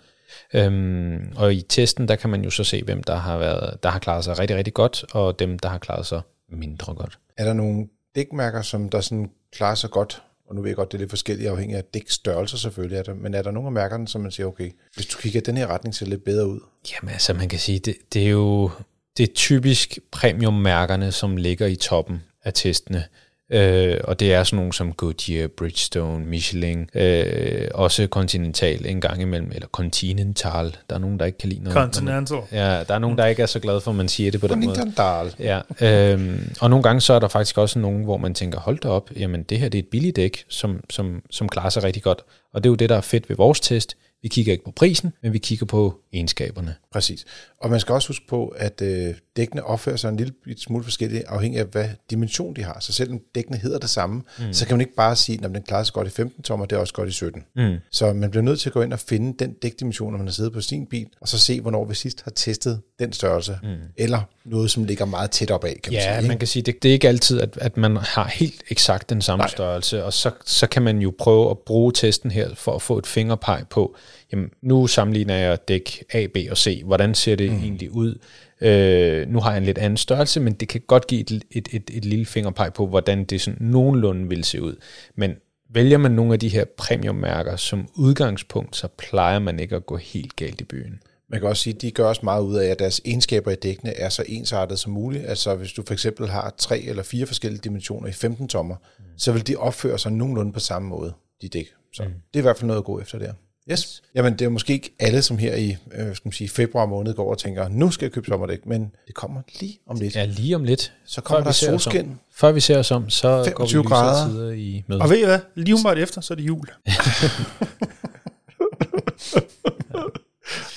Øhm, 0.53 1.33
og 1.35 1.53
i 1.53 1.61
testen, 1.61 2.07
der 2.07 2.15
kan 2.15 2.29
man 2.29 2.43
jo 2.43 2.49
så 2.49 2.63
se, 2.63 2.83
hvem 2.83 3.03
der 3.03 3.15
har, 3.15 3.37
været, 3.37 3.83
der 3.83 3.89
har 3.89 3.99
klaret 3.99 4.23
sig 4.23 4.39
rigtig, 4.39 4.57
rigtig 4.57 4.73
godt, 4.73 5.05
og 5.11 5.39
dem, 5.39 5.59
der 5.59 5.69
har 5.69 5.77
klaret 5.77 6.05
sig 6.05 6.21
mindre 6.49 6.93
godt. 6.93 7.19
Er 7.37 7.45
der 7.45 7.53
nogle 7.53 7.87
dækmærker, 8.15 8.61
som 8.61 8.89
der 8.89 9.01
sådan 9.01 9.31
klarer 9.51 9.75
sig 9.75 9.89
godt 9.89 10.21
og 10.49 10.55
nu 10.55 10.61
ved 10.61 10.69
jeg 10.69 10.75
godt, 10.75 10.91
det 10.91 10.97
er 10.97 10.99
lidt 10.99 11.09
forskelligt 11.09 11.49
afhængig 11.49 11.77
af 11.77 11.83
dækstørrelse 11.83 12.57
selvfølgelig, 12.57 12.97
er 12.97 13.03
det, 13.03 13.17
men 13.17 13.33
er 13.33 13.41
der 13.41 13.51
nogle 13.51 13.67
af 13.67 13.71
mærkerne, 13.71 14.07
som 14.07 14.21
man 14.21 14.31
siger, 14.31 14.47
okay, 14.47 14.71
hvis 14.95 15.05
du 15.05 15.17
kigger 15.17 15.41
den 15.41 15.57
her 15.57 15.67
retning, 15.67 15.95
ser 15.95 16.05
det 16.05 16.09
lidt 16.09 16.23
bedre 16.23 16.47
ud? 16.47 16.59
Jamen 16.91 17.13
altså, 17.13 17.33
man 17.33 17.49
kan 17.49 17.59
sige, 17.59 17.79
det, 17.79 17.95
det 18.13 18.25
er 18.25 18.29
jo 18.29 18.71
det 19.17 19.29
er 19.29 19.33
typisk 19.33 19.99
premiummærkerne, 20.11 21.11
som 21.11 21.37
ligger 21.37 21.67
i 21.67 21.75
toppen 21.75 22.23
af 22.43 22.53
testene. 22.53 23.03
Øh, 23.51 23.97
og 24.03 24.19
det 24.19 24.33
er 24.33 24.43
sådan 24.43 24.57
nogle 24.57 24.73
som 24.73 24.93
Goodyear, 24.93 25.47
Bridgestone, 25.47 26.25
Michelin, 26.25 26.89
øh, 26.95 27.67
også 27.73 28.07
Continental 28.07 28.85
en 28.85 29.01
gang 29.01 29.21
imellem, 29.21 29.51
eller 29.55 29.67
Continental. 29.67 30.77
Der 30.89 30.95
er 30.95 30.99
nogen, 30.99 31.19
der 31.19 31.25
ikke 31.25 31.37
kan 31.37 31.49
lide 31.49 31.63
noget. 31.63 31.73
Continental. 31.73 32.37
Ja, 32.51 32.83
der 32.83 32.93
er 32.93 32.99
nogen, 32.99 33.17
der 33.17 33.25
ikke 33.25 33.41
er 33.41 33.45
så 33.45 33.59
glade 33.59 33.81
for, 33.81 33.91
at 33.91 33.97
man 33.97 34.07
siger 34.07 34.31
det 34.31 34.41
på 34.41 34.47
den 34.47 34.65
måde. 34.65 34.75
Continental. 34.75 35.33
Ja, 35.39 36.15
øh, 36.15 36.39
og 36.61 36.69
nogle 36.69 36.83
gange 36.83 37.01
så 37.01 37.13
er 37.13 37.19
der 37.19 37.27
faktisk 37.27 37.57
også 37.57 37.79
nogen, 37.79 38.03
hvor 38.03 38.17
man 38.17 38.33
tænker, 38.33 38.59
hold 38.59 38.79
da 38.79 38.87
op, 38.87 39.09
jamen 39.15 39.43
det 39.43 39.59
her 39.59 39.69
det 39.69 39.77
er 39.77 39.83
et 39.83 39.89
billigt 39.89 40.15
dæk, 40.15 40.45
som, 40.49 40.83
som, 40.89 41.21
som 41.29 41.49
klarer 41.49 41.69
sig 41.69 41.83
rigtig 41.83 42.03
godt. 42.03 42.21
Og 42.53 42.63
det 42.63 42.69
er 42.69 42.71
jo 42.71 42.75
det, 42.75 42.89
der 42.89 42.97
er 42.97 43.01
fedt 43.01 43.29
ved 43.29 43.37
vores 43.37 43.59
test. 43.59 43.95
Vi 44.21 44.27
kigger 44.27 44.51
ikke 44.51 44.65
på 44.65 44.71
prisen, 44.71 45.13
men 45.23 45.33
vi 45.33 45.37
kigger 45.37 45.65
på 45.65 46.01
egenskaberne. 46.13 46.75
Præcis. 46.91 47.25
Og 47.61 47.69
man 47.69 47.79
skal 47.79 47.93
også 47.93 48.07
huske 48.07 48.27
på, 48.27 48.47
at 48.47 48.81
øh, 48.81 49.15
dækkene 49.37 49.63
opfører 49.63 49.95
sig 49.95 50.09
en 50.09 50.17
lille 50.17 50.33
smule 50.57 50.83
forskelligt, 50.83 51.23
afhængig 51.23 51.59
af, 51.59 51.65
hvad 51.65 51.89
dimension 52.09 52.55
de 52.55 52.63
har. 52.63 52.77
Så 52.79 52.93
selvom 52.93 53.19
dækkene 53.35 53.57
hedder 53.57 53.79
det 53.79 53.89
samme, 53.89 54.21
mm. 54.39 54.53
så 54.53 54.65
kan 54.65 54.75
man 54.75 54.81
ikke 54.81 54.95
bare 54.95 55.15
sige, 55.15 55.39
at 55.43 55.49
den 55.49 55.63
klarer 55.63 55.83
sig 55.83 55.93
godt 55.93 56.07
i 56.07 56.11
15 56.11 56.43
tommer, 56.43 56.65
det 56.65 56.75
er 56.75 56.79
også 56.79 56.93
godt 56.93 57.09
i 57.09 57.11
17. 57.11 57.43
Mm. 57.55 57.75
Så 57.91 58.13
man 58.13 58.29
bliver 58.31 58.43
nødt 58.43 58.59
til 58.59 58.69
at 58.69 58.73
gå 58.73 58.81
ind 58.81 58.93
og 58.93 58.99
finde 58.99 59.45
den 59.45 59.53
dækdimension, 59.53 60.11
når 60.11 60.17
man 60.17 60.27
har 60.27 60.33
siddet 60.33 60.53
på 60.53 60.61
sin 60.61 60.85
bil, 60.85 61.07
og 61.21 61.27
så 61.27 61.39
se, 61.39 61.61
hvornår 61.61 61.85
vi 61.85 61.95
sidst 61.95 62.21
har 62.23 62.31
testet 62.31 62.81
den 62.99 63.13
størrelse, 63.13 63.59
mm. 63.63 63.69
eller 63.97 64.21
noget, 64.45 64.71
som 64.71 64.83
ligger 64.83 65.05
meget 65.05 65.31
tæt 65.31 65.51
op 65.51 65.63
af, 65.63 65.79
kan 65.83 65.93
ja, 65.93 65.97
man 65.97 66.03
sige. 66.03 66.13
Ja, 66.13 66.27
man 66.27 66.37
kan 66.37 66.47
sige, 66.47 66.63
det, 66.63 66.83
det 66.83 66.89
er 66.89 66.93
ikke 66.93 67.07
altid, 67.07 67.41
at, 67.41 67.57
at 67.61 67.77
man 67.77 67.97
har 67.97 68.27
helt 68.27 68.63
eksakt 68.69 69.09
den 69.09 69.21
samme 69.21 69.41
Nej. 69.41 69.49
størrelse, 69.49 70.03
og 70.05 70.13
så, 70.13 70.31
så 70.45 70.67
kan 70.67 70.81
man 70.81 70.99
jo 70.99 71.13
prøve 71.19 71.51
at 71.51 71.59
bruge 71.59 71.91
testen 71.91 72.31
her 72.31 72.55
for 72.55 72.75
at 72.75 72.81
få 72.81 72.97
et 72.97 73.07
fingerpeg 73.07 73.63
på, 73.69 73.95
jamen 74.31 74.49
nu 74.61 74.87
sammenligner 74.87 75.35
jeg 75.35 75.67
dæk 75.67 76.03
A, 76.13 76.27
B 76.33 76.37
og 76.51 76.57
C. 76.57 76.81
Hvordan 76.85 77.15
ser 77.15 77.35
det 77.35 77.51
mm. 77.51 77.57
egentlig 77.57 77.91
ud? 77.91 78.19
Øh, 78.61 79.29
nu 79.29 79.39
har 79.39 79.51
jeg 79.51 79.57
en 79.57 79.65
lidt 79.65 79.77
anden 79.77 79.97
størrelse, 79.97 80.39
men 80.39 80.53
det 80.53 80.67
kan 80.67 80.81
godt 80.87 81.07
give 81.07 81.21
et, 81.21 81.43
et, 81.51 81.67
et, 81.71 81.89
et 81.93 82.05
lille 82.05 82.25
fingerpeg 82.25 82.73
på, 82.73 82.87
hvordan 82.87 83.23
det 83.23 83.41
sådan 83.41 83.67
nogenlunde 83.67 84.29
vil 84.29 84.43
se 84.43 84.61
ud. 84.61 84.75
Men 85.15 85.35
vælger 85.73 85.97
man 85.97 86.11
nogle 86.11 86.33
af 86.33 86.39
de 86.39 86.49
her 86.49 86.65
premiummærker 86.77 87.55
som 87.55 87.89
udgangspunkt, 87.95 88.75
så 88.75 88.87
plejer 88.87 89.39
man 89.39 89.59
ikke 89.59 89.75
at 89.75 89.85
gå 89.85 89.97
helt 89.97 90.35
galt 90.35 90.61
i 90.61 90.63
byen. 90.63 90.99
Man 91.31 91.39
kan 91.39 91.49
også 91.49 91.63
sige, 91.63 91.75
at 91.75 91.81
de 91.81 91.91
gør 91.91 92.05
også 92.05 92.21
meget 92.23 92.43
ud 92.43 92.55
af, 92.55 92.67
at 92.67 92.79
deres 92.79 93.01
egenskaber 93.05 93.51
i 93.51 93.55
dækkene 93.55 93.93
er 93.93 94.09
så 94.09 94.23
ensartet 94.27 94.79
som 94.79 94.91
muligt. 94.91 95.25
Altså 95.25 95.55
hvis 95.55 95.73
du 95.73 95.83
for 95.87 95.93
eksempel 95.93 96.27
har 96.27 96.53
tre 96.57 96.79
eller 96.79 97.03
fire 97.03 97.25
forskellige 97.25 97.61
dimensioner 97.63 98.07
i 98.07 98.11
15 98.11 98.47
tommer, 98.47 98.75
mm. 98.75 99.05
så 99.17 99.31
vil 99.31 99.47
de 99.47 99.55
opføre 99.55 99.99
sig 99.99 100.11
nogenlunde 100.11 100.53
på 100.53 100.59
samme 100.59 100.89
måde, 100.89 101.13
de 101.41 101.49
dæk. 101.49 101.67
Så 101.93 102.03
mm. 102.03 102.09
det 102.09 102.39
er 102.39 102.39
i 102.39 102.41
hvert 102.41 102.57
fald 102.57 102.67
noget 102.67 102.79
at 102.79 102.85
gå 102.85 102.99
efter 102.99 103.19
der. 103.19 103.33
Yes. 103.71 104.01
Jamen, 104.15 104.33
det 104.33 104.45
er 104.45 104.49
måske 104.49 104.73
ikke 104.73 104.95
alle, 104.99 105.21
som 105.21 105.37
her 105.37 105.55
i 105.55 105.77
øh, 105.95 106.15
skal 106.15 106.21
man 106.27 106.33
sige, 106.33 106.49
februar 106.49 106.85
måned 106.85 107.13
går 107.13 107.31
og 107.31 107.37
tænker, 107.37 107.69
nu 107.69 107.91
skal 107.91 108.05
jeg 108.05 108.11
købe 108.11 108.27
sommerdæk, 108.27 108.65
men 108.65 108.91
det 109.07 109.15
kommer 109.15 109.41
lige 109.59 109.79
om 109.87 109.99
lidt. 109.99 110.15
Ja, 110.15 110.25
lige 110.25 110.55
om 110.55 110.63
lidt. 110.63 110.93
Så 111.05 111.21
kommer 111.21 111.43
der 111.43 111.51
solskin. 111.51 112.19
Før 112.35 112.51
vi 112.51 112.59
ser 112.59 112.77
os 112.77 112.91
om, 112.91 113.09
så 113.09 113.43
25 113.43 113.83
går 113.83 113.89
vi 113.89 113.93
grader. 113.93 114.29
tider 114.29 114.51
i 114.51 114.83
møde. 114.87 115.01
Og 115.01 115.09
ved 115.09 115.17
I 115.17 115.25
hvad? 115.25 115.39
Lige 115.55 115.73
umiddelbart 115.73 115.97
efter, 115.97 116.21
så 116.21 116.33
er 116.33 116.35
det 116.35 116.43
jul. 116.47 116.67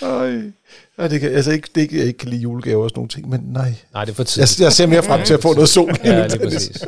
Ej. 0.03 0.53
Ja, 0.99 1.09
det 1.09 1.21
kan, 1.21 1.33
altså 1.33 1.53
ikke, 1.53 1.69
det 1.75 1.81
ikke, 1.81 1.99
jeg 1.99 2.07
ikke 2.07 2.19
kan 2.19 2.29
lide 2.29 2.41
julegaver 2.41 2.83
og 2.83 2.91
sådan 2.91 2.99
nogle 2.99 3.09
ting, 3.09 3.29
men 3.29 3.41
nej. 3.41 3.75
Nej, 3.93 4.05
det 4.05 4.13
er 4.13 4.17
for 4.17 4.25
tidligt. 4.25 4.59
Jeg, 4.59 4.65
jeg 4.65 4.73
ser 4.73 4.87
mere 4.87 5.03
frem 5.03 5.25
til 5.25 5.35
at 5.35 5.43
få 5.43 5.55
noget 5.55 5.69
sol. 5.69 5.95
ja, 6.05 6.27
lige 6.27 6.39
præcis. 6.39 6.85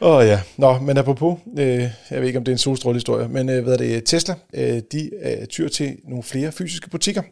Åh 0.00 0.16
oh, 0.16 0.26
ja, 0.26 0.40
nå, 0.56 0.78
men 0.78 0.96
apropos, 0.96 1.38
øh, 1.58 1.90
jeg 2.10 2.20
ved 2.20 2.26
ikke, 2.26 2.38
om 2.38 2.44
det 2.44 2.52
er 2.52 2.54
en 2.54 2.58
solstrålehistorie, 2.58 3.28
men 3.28 3.48
øh, 3.48 3.62
hvad 3.62 3.72
er 3.72 3.76
det, 3.76 4.04
Tesla, 4.04 4.34
øh, 4.54 4.82
de 4.92 5.10
øh, 5.22 5.46
tyr 5.46 5.68
til 5.68 5.96
nogle 6.04 6.22
flere 6.22 6.52
fysiske 6.52 6.90
butikker. 6.90 7.22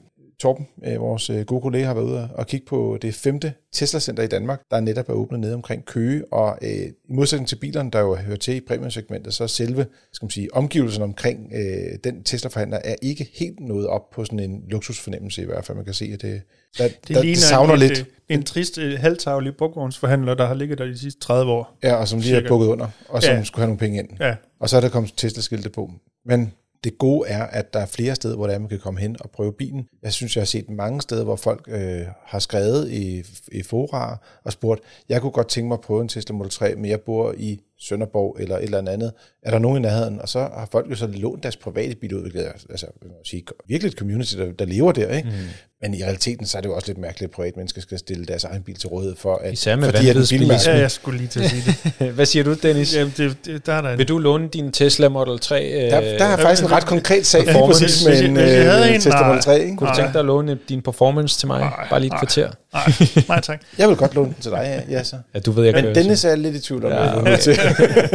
Torben, 0.40 0.66
øh, 0.86 1.00
vores 1.00 1.30
øh, 1.30 1.44
gode 1.44 1.60
kollega, 1.62 1.84
har 1.86 1.94
været 1.94 2.06
ude 2.06 2.28
og 2.34 2.46
kigge 2.46 2.66
på 2.66 2.98
det 3.02 3.14
femte 3.14 3.52
Tesla-center 3.72 4.22
i 4.22 4.26
Danmark, 4.26 4.60
der 4.70 4.80
netop 4.80 5.08
er 5.08 5.12
åbnet 5.12 5.40
nede 5.40 5.54
omkring 5.54 5.84
Køge, 5.84 6.24
og 6.32 6.58
øh, 6.62 6.70
i 6.70 7.12
modsætning 7.14 7.48
til 7.48 7.56
bilerne, 7.56 7.90
der 7.90 8.00
jo 8.00 8.14
hører 8.14 8.36
til 8.36 8.54
i 8.54 8.60
premiumsegmentet, 8.60 9.34
så 9.34 9.46
selve 9.46 9.86
skal 10.12 10.24
man 10.26 10.30
sige, 10.30 10.54
omgivelsen 10.54 11.02
omkring 11.02 11.52
øh, 11.54 11.98
den 12.04 12.22
Tesla-forhandler 12.22 12.78
er 12.84 12.94
ikke 13.02 13.30
helt 13.34 13.60
nået 13.60 13.86
op 13.86 14.10
på 14.10 14.24
sådan 14.24 14.40
en 14.40 14.62
luksusfornemmelse 14.70 15.42
i 15.42 15.44
hvert 15.44 15.64
fald. 15.64 15.76
Man 15.76 15.84
kan 15.84 15.94
se, 15.94 16.10
at 16.14 16.22
det, 16.22 16.42
der, 16.78 16.88
det 16.88 17.08
der, 17.08 17.22
det 17.22 17.38
savner 17.38 17.74
en, 17.74 17.80
lidt. 17.80 17.98
En, 17.98 18.38
en 18.38 18.42
trist 18.42 18.78
halvtavlig 18.96 19.56
brugvognsforhandler, 19.56 20.34
der 20.34 20.46
har 20.46 20.54
ligget 20.54 20.78
der 20.78 20.84
de 20.84 20.98
sidste 20.98 21.20
30 21.20 21.52
år. 21.52 21.78
Ja, 21.82 21.94
og 21.94 22.08
som 22.08 22.18
lige 22.18 22.28
Cirka. 22.28 22.44
er 22.44 22.48
bukket 22.48 22.66
under, 22.66 22.88
og 23.08 23.22
som 23.22 23.34
Ja. 23.34 23.44
skulle 23.44 23.60
have 23.62 23.68
nogle 23.68 23.78
penge 23.78 23.98
ind. 23.98 24.08
Ja. 24.20 24.34
Og 24.60 24.68
så 24.68 24.76
er 24.76 24.80
der 24.80 24.88
kommet 24.88 25.12
Tesla-skilte 25.16 25.68
på. 25.70 25.90
Men 26.26 26.52
det 26.86 26.98
gode 26.98 27.28
er, 27.28 27.42
at 27.42 27.74
der 27.74 27.80
er 27.80 27.86
flere 27.86 28.14
steder, 28.14 28.36
hvor 28.36 28.46
er, 28.46 28.58
man 28.58 28.68
kan 28.68 28.78
komme 28.78 29.00
hen 29.00 29.16
og 29.20 29.30
prøve 29.30 29.52
bilen. 29.52 29.88
Jeg 30.02 30.12
synes, 30.12 30.36
jeg 30.36 30.40
har 30.40 30.46
set 30.46 30.70
mange 30.70 31.00
steder, 31.00 31.24
hvor 31.24 31.36
folk 31.36 31.64
øh, 31.68 32.02
har 32.24 32.38
skrevet 32.38 32.90
i, 32.90 33.22
i 33.52 33.62
fora 33.62 34.16
og 34.44 34.52
spurgt, 34.52 34.80
jeg 35.08 35.20
kunne 35.20 35.32
godt 35.32 35.48
tænke 35.48 35.68
mig 35.68 35.74
at 35.74 35.80
prøve 35.80 36.02
en 36.02 36.08
Tesla 36.08 36.34
Model 36.34 36.50
3, 36.50 36.74
men 36.74 36.90
jeg 36.90 37.00
bor 37.00 37.34
i 37.38 37.60
Sønderborg 37.78 38.36
eller 38.40 38.56
et 38.56 38.64
eller 38.64 38.78
andet. 38.78 39.12
Er 39.42 39.50
der 39.50 39.58
nogen 39.58 39.78
i 39.78 39.80
nærheden? 39.80 40.20
Og 40.20 40.28
så 40.28 40.38
har 40.38 40.68
folk 40.72 40.90
jo 40.90 40.94
så 40.94 41.06
lånt 41.06 41.42
deres 41.42 41.56
private 41.56 41.96
bil 41.96 42.14
ud, 42.14 42.20
hvilket 42.20 42.46
er 42.46 42.52
altså, 42.70 42.86
jeg 43.02 43.10
sige, 43.24 43.44
virkelig 43.66 43.88
et 43.88 43.98
community, 43.98 44.36
der, 44.36 44.52
der 44.52 44.64
lever 44.64 44.92
der. 44.92 45.16
Ikke? 45.16 45.28
Mm. 45.28 45.34
Men 45.82 45.94
i 45.94 46.04
realiteten, 46.04 46.46
så 46.46 46.56
er 46.58 46.62
det 46.62 46.68
jo 46.68 46.74
også 46.74 46.86
lidt 46.88 46.98
mærkeligt, 46.98 47.28
at 47.30 47.34
private 47.34 47.56
mennesker 47.56 47.80
skal 47.80 47.98
stille 47.98 48.24
deres 48.26 48.44
egen 48.44 48.62
bil 48.62 48.74
til 48.76 48.88
rådighed 48.88 49.16
for, 49.16 49.36
at, 49.36 49.52
Især 49.52 49.76
med 49.76 49.90
fordi 49.92 50.08
at 50.08 50.16
en 50.16 50.22
bilmærke- 50.38 50.70
Ja, 50.70 50.76
jeg 50.78 50.90
skulle 50.90 51.18
lige 51.18 51.28
til 51.28 51.40
at 51.40 51.50
sige 51.50 51.62
det. 51.98 52.10
Hvad 52.14 52.26
siger 52.26 52.42
du, 52.44 52.54
Dennis? 52.54 52.94
Jamen, 52.96 53.14
det, 53.16 53.36
det, 53.44 53.66
der 53.66 53.72
er 53.72 53.80
der 53.80 53.90
en... 53.90 53.98
Vil 53.98 54.08
du 54.08 54.18
låne 54.18 54.48
din 54.48 54.72
Tesla 54.72 55.08
Model 55.08 55.38
3? 55.38 55.64
Øh, 55.72 55.90
Der, 55.90 56.00
der 56.18 56.24
er 56.24 56.36
faktisk 56.36 56.62
en 56.62 56.72
ret 56.72 56.86
konkret 56.86 57.26
sag 57.26 57.42
lige 57.44 57.52
præcis 57.66 58.04
med 58.04 58.12
Hvis 58.12 58.20
jeg- 58.22 58.28
en, 58.28 58.36
hvis 58.36 58.52
jeg 58.52 58.72
havde 58.72 58.88
øh, 58.88 58.94
en, 58.94 59.00
Tesla 59.00 59.10
nej. 59.20 59.28
Model 59.28 59.42
3. 59.42 59.60
Ikke? 59.64 59.76
Kunne 59.76 59.90
du 59.90 59.94
tænke 59.96 60.12
dig 60.12 60.18
at 60.18 60.24
låne 60.24 60.58
din 60.68 60.82
performance 60.82 61.38
til 61.38 61.46
mig? 61.46 61.60
Nej, 61.60 61.86
Bare 61.90 62.00
lige 62.00 62.06
et 62.08 62.12
nej. 62.12 62.18
kvarter. 62.20 62.50
Nej, 62.72 63.24
nej 63.28 63.40
tak. 63.40 63.60
Jeg 63.78 63.88
vil 63.88 63.96
godt 63.96 64.14
låne 64.14 64.26
den 64.28 64.36
til 64.40 64.50
dig, 64.50 64.82
ja, 64.88 64.96
ja 64.98 65.02
så. 65.04 65.16
Ja, 65.34 65.38
du 65.38 65.50
ved, 65.50 65.64
jeg 65.64 65.72
Men 65.74 65.82
kører 65.82 65.94
Dennis 65.94 66.24
er 66.24 66.34
lidt 66.36 66.56
i 66.56 66.60
tvivl 66.60 66.84
om, 66.84 66.92
Ja, 66.92 67.20
okay. 67.20 67.38
til. 67.38 67.58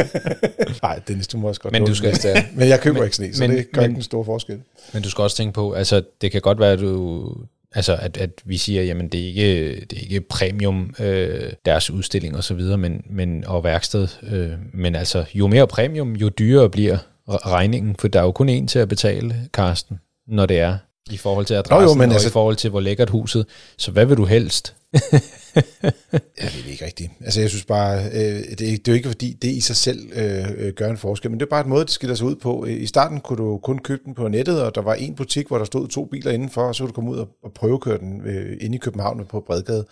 Nej, 0.82 1.00
Dennis, 1.08 1.28
du 1.28 1.38
må 1.38 1.48
også 1.48 1.60
godt 1.60 1.72
Men 1.72 1.86
du 1.86 1.94
skal- 1.94 2.12
det. 2.14 2.44
Men 2.54 2.68
jeg 2.68 2.80
køber 2.80 2.94
Men- 2.98 3.04
ikke 3.04 3.16
sne, 3.16 3.34
så 3.34 3.42
men- 3.42 3.50
det 3.56 3.66
gør 3.72 3.80
men- 3.80 3.90
ikke 3.90 3.98
en 3.98 4.02
stor 4.02 4.24
forskel. 4.24 4.58
Men 4.92 5.02
du 5.02 5.10
skal 5.10 5.22
også 5.22 5.36
tænke 5.36 5.52
på, 5.54 5.72
altså 5.72 6.02
det 6.20 6.32
kan 6.32 6.40
godt 6.40 6.60
være, 6.60 6.72
at 6.72 6.78
du... 6.78 7.28
Altså, 7.74 7.96
at, 8.00 8.16
at 8.16 8.30
vi 8.44 8.56
siger, 8.56 8.82
jamen 8.82 9.08
det 9.08 9.20
er 9.20 9.26
ikke, 9.26 9.74
det 9.80 9.98
er 9.98 10.02
ikke 10.02 10.20
premium, 10.20 10.94
øh, 11.00 11.52
deres 11.64 11.90
udstilling 11.90 12.36
og 12.36 12.44
så 12.44 12.54
videre, 12.54 12.78
men, 12.78 13.02
men, 13.10 13.44
og 13.46 13.64
værksted. 13.64 14.08
Øh, 14.22 14.50
men 14.74 14.94
altså, 14.94 15.24
jo 15.34 15.46
mere 15.46 15.66
premium, 15.66 16.12
jo 16.12 16.28
dyrere 16.28 16.70
bliver 16.70 16.98
regningen, 17.28 17.96
for 17.98 18.08
der 18.08 18.20
er 18.20 18.24
jo 18.24 18.32
kun 18.32 18.48
én 18.48 18.66
til 18.66 18.78
at 18.78 18.88
betale, 18.88 19.34
Karsten, 19.54 20.00
når 20.28 20.46
det 20.46 20.58
er 20.58 20.76
i 21.10 21.16
forhold 21.16 21.46
til 21.46 21.54
adressen 21.54 21.84
Nå 21.84 21.90
jo, 21.90 21.94
men 21.94 22.08
og 22.08 22.14
altså- 22.14 22.28
i 22.28 22.30
forhold 22.30 22.56
til, 22.56 22.70
hvor 22.70 22.80
lækkert 22.80 23.10
huset. 23.10 23.46
Så 23.78 23.90
hvad 23.90 24.06
vil 24.06 24.16
du 24.16 24.24
helst? 24.24 24.74
Jeg 26.12 26.50
ved 26.54 26.62
det 26.64 26.70
ikke 26.70 26.84
rigtigt. 26.84 27.10
Altså, 27.20 27.40
jeg 27.40 27.50
synes 27.50 27.64
bare, 27.64 28.04
øh, 28.04 28.12
det, 28.12 28.50
er, 28.50 28.56
det 28.56 28.88
er 28.88 28.92
jo 28.92 28.92
ikke, 28.92 29.08
fordi 29.08 29.32
det 29.42 29.48
i 29.48 29.60
sig 29.60 29.76
selv 29.76 30.10
øh, 30.14 30.44
øh, 30.56 30.72
gør 30.72 30.90
en 30.90 30.96
forskel, 30.96 31.30
men 31.30 31.40
det 31.40 31.46
er 31.46 31.50
bare 31.50 31.60
et 31.60 31.66
måde, 31.66 31.84
det 31.84 31.90
skiller 31.90 32.14
sig 32.14 32.26
ud 32.26 32.36
på. 32.36 32.64
I 32.64 32.86
starten 32.86 33.20
kunne 33.20 33.36
du 33.36 33.58
kun 33.58 33.78
købe 33.78 34.02
den 34.04 34.14
på 34.14 34.28
nettet, 34.28 34.62
og 34.62 34.74
der 34.74 34.80
var 34.80 34.94
en 34.94 35.14
butik, 35.14 35.48
hvor 35.48 35.58
der 35.58 35.64
stod 35.64 35.88
to 35.88 36.04
biler 36.04 36.30
indenfor, 36.30 36.62
og 36.62 36.74
så 36.74 36.82
kunne 36.82 36.88
du 36.88 36.94
komme 36.94 37.10
ud 37.10 37.16
og, 37.16 37.28
og 37.42 37.52
prøvekøre 37.52 37.98
den 37.98 38.20
øh, 38.24 38.56
inde 38.60 38.76
i 38.76 38.78
København 38.78 39.26
på 39.26 39.40
Bredgade, 39.40 39.86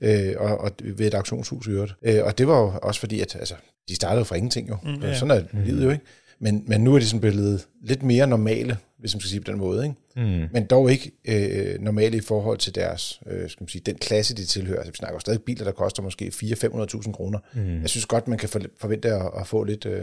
øh, 0.00 0.34
og, 0.38 0.58
og 0.58 0.70
ved 0.96 1.06
et 1.06 1.14
auktionshus 1.14 1.66
i 1.66 1.70
øvrigt. 1.70 1.94
Øh, 2.02 2.24
og 2.24 2.38
det 2.38 2.48
var 2.48 2.60
jo 2.60 2.72
også 2.82 3.00
fordi, 3.00 3.20
at 3.20 3.36
altså, 3.36 3.54
de 3.88 3.94
startede 3.94 4.24
fra 4.24 4.36
ingenting 4.36 4.68
jo. 4.68 4.76
Mm, 4.82 5.02
ja. 5.02 5.08
ja. 5.08 5.18
Sådan 5.18 5.30
er 5.30 5.64
livet 5.64 5.84
jo 5.84 5.90
ikke. 5.90 6.04
Men, 6.40 6.64
men 6.66 6.80
nu 6.80 6.94
er 6.94 6.98
de 6.98 7.06
sådan 7.06 7.20
blevet 7.20 7.66
lidt 7.82 8.02
mere 8.02 8.26
normale, 8.26 8.76
hvis 8.98 9.14
man 9.14 9.20
skal 9.20 9.30
sige 9.30 9.40
på 9.40 9.50
den 9.52 9.58
måde. 9.60 9.84
Ikke? 9.84 9.96
Mm. 10.16 10.46
men 10.52 10.66
dog 10.66 10.90
ikke 10.92 11.12
øh, 11.28 11.80
normale 11.80 12.16
i 12.16 12.20
forhold 12.20 12.58
til 12.58 12.74
deres, 12.74 13.20
øh, 13.26 13.50
skal 13.50 13.62
man 13.62 13.68
sige, 13.68 13.82
den 13.86 13.94
klasse, 13.96 14.34
de 14.36 14.44
tilhører. 14.44 14.78
Altså, 14.78 14.92
vi 14.92 14.96
snakker 14.96 15.14
jo 15.16 15.20
stadig 15.20 15.42
biler, 15.42 15.64
der 15.64 15.72
koster 15.72 16.02
måske 16.02 16.32
400-500.000 16.34 17.12
kroner. 17.12 17.38
Mm. 17.54 17.80
Jeg 17.80 17.88
synes 17.90 18.06
godt, 18.06 18.28
man 18.28 18.38
kan 18.38 18.48
for- 18.48 18.60
forvente 18.80 19.08
at, 19.12 19.30
at 19.40 19.46
få 19.46 19.64
lidt, 19.64 19.86
øh, 19.86 19.98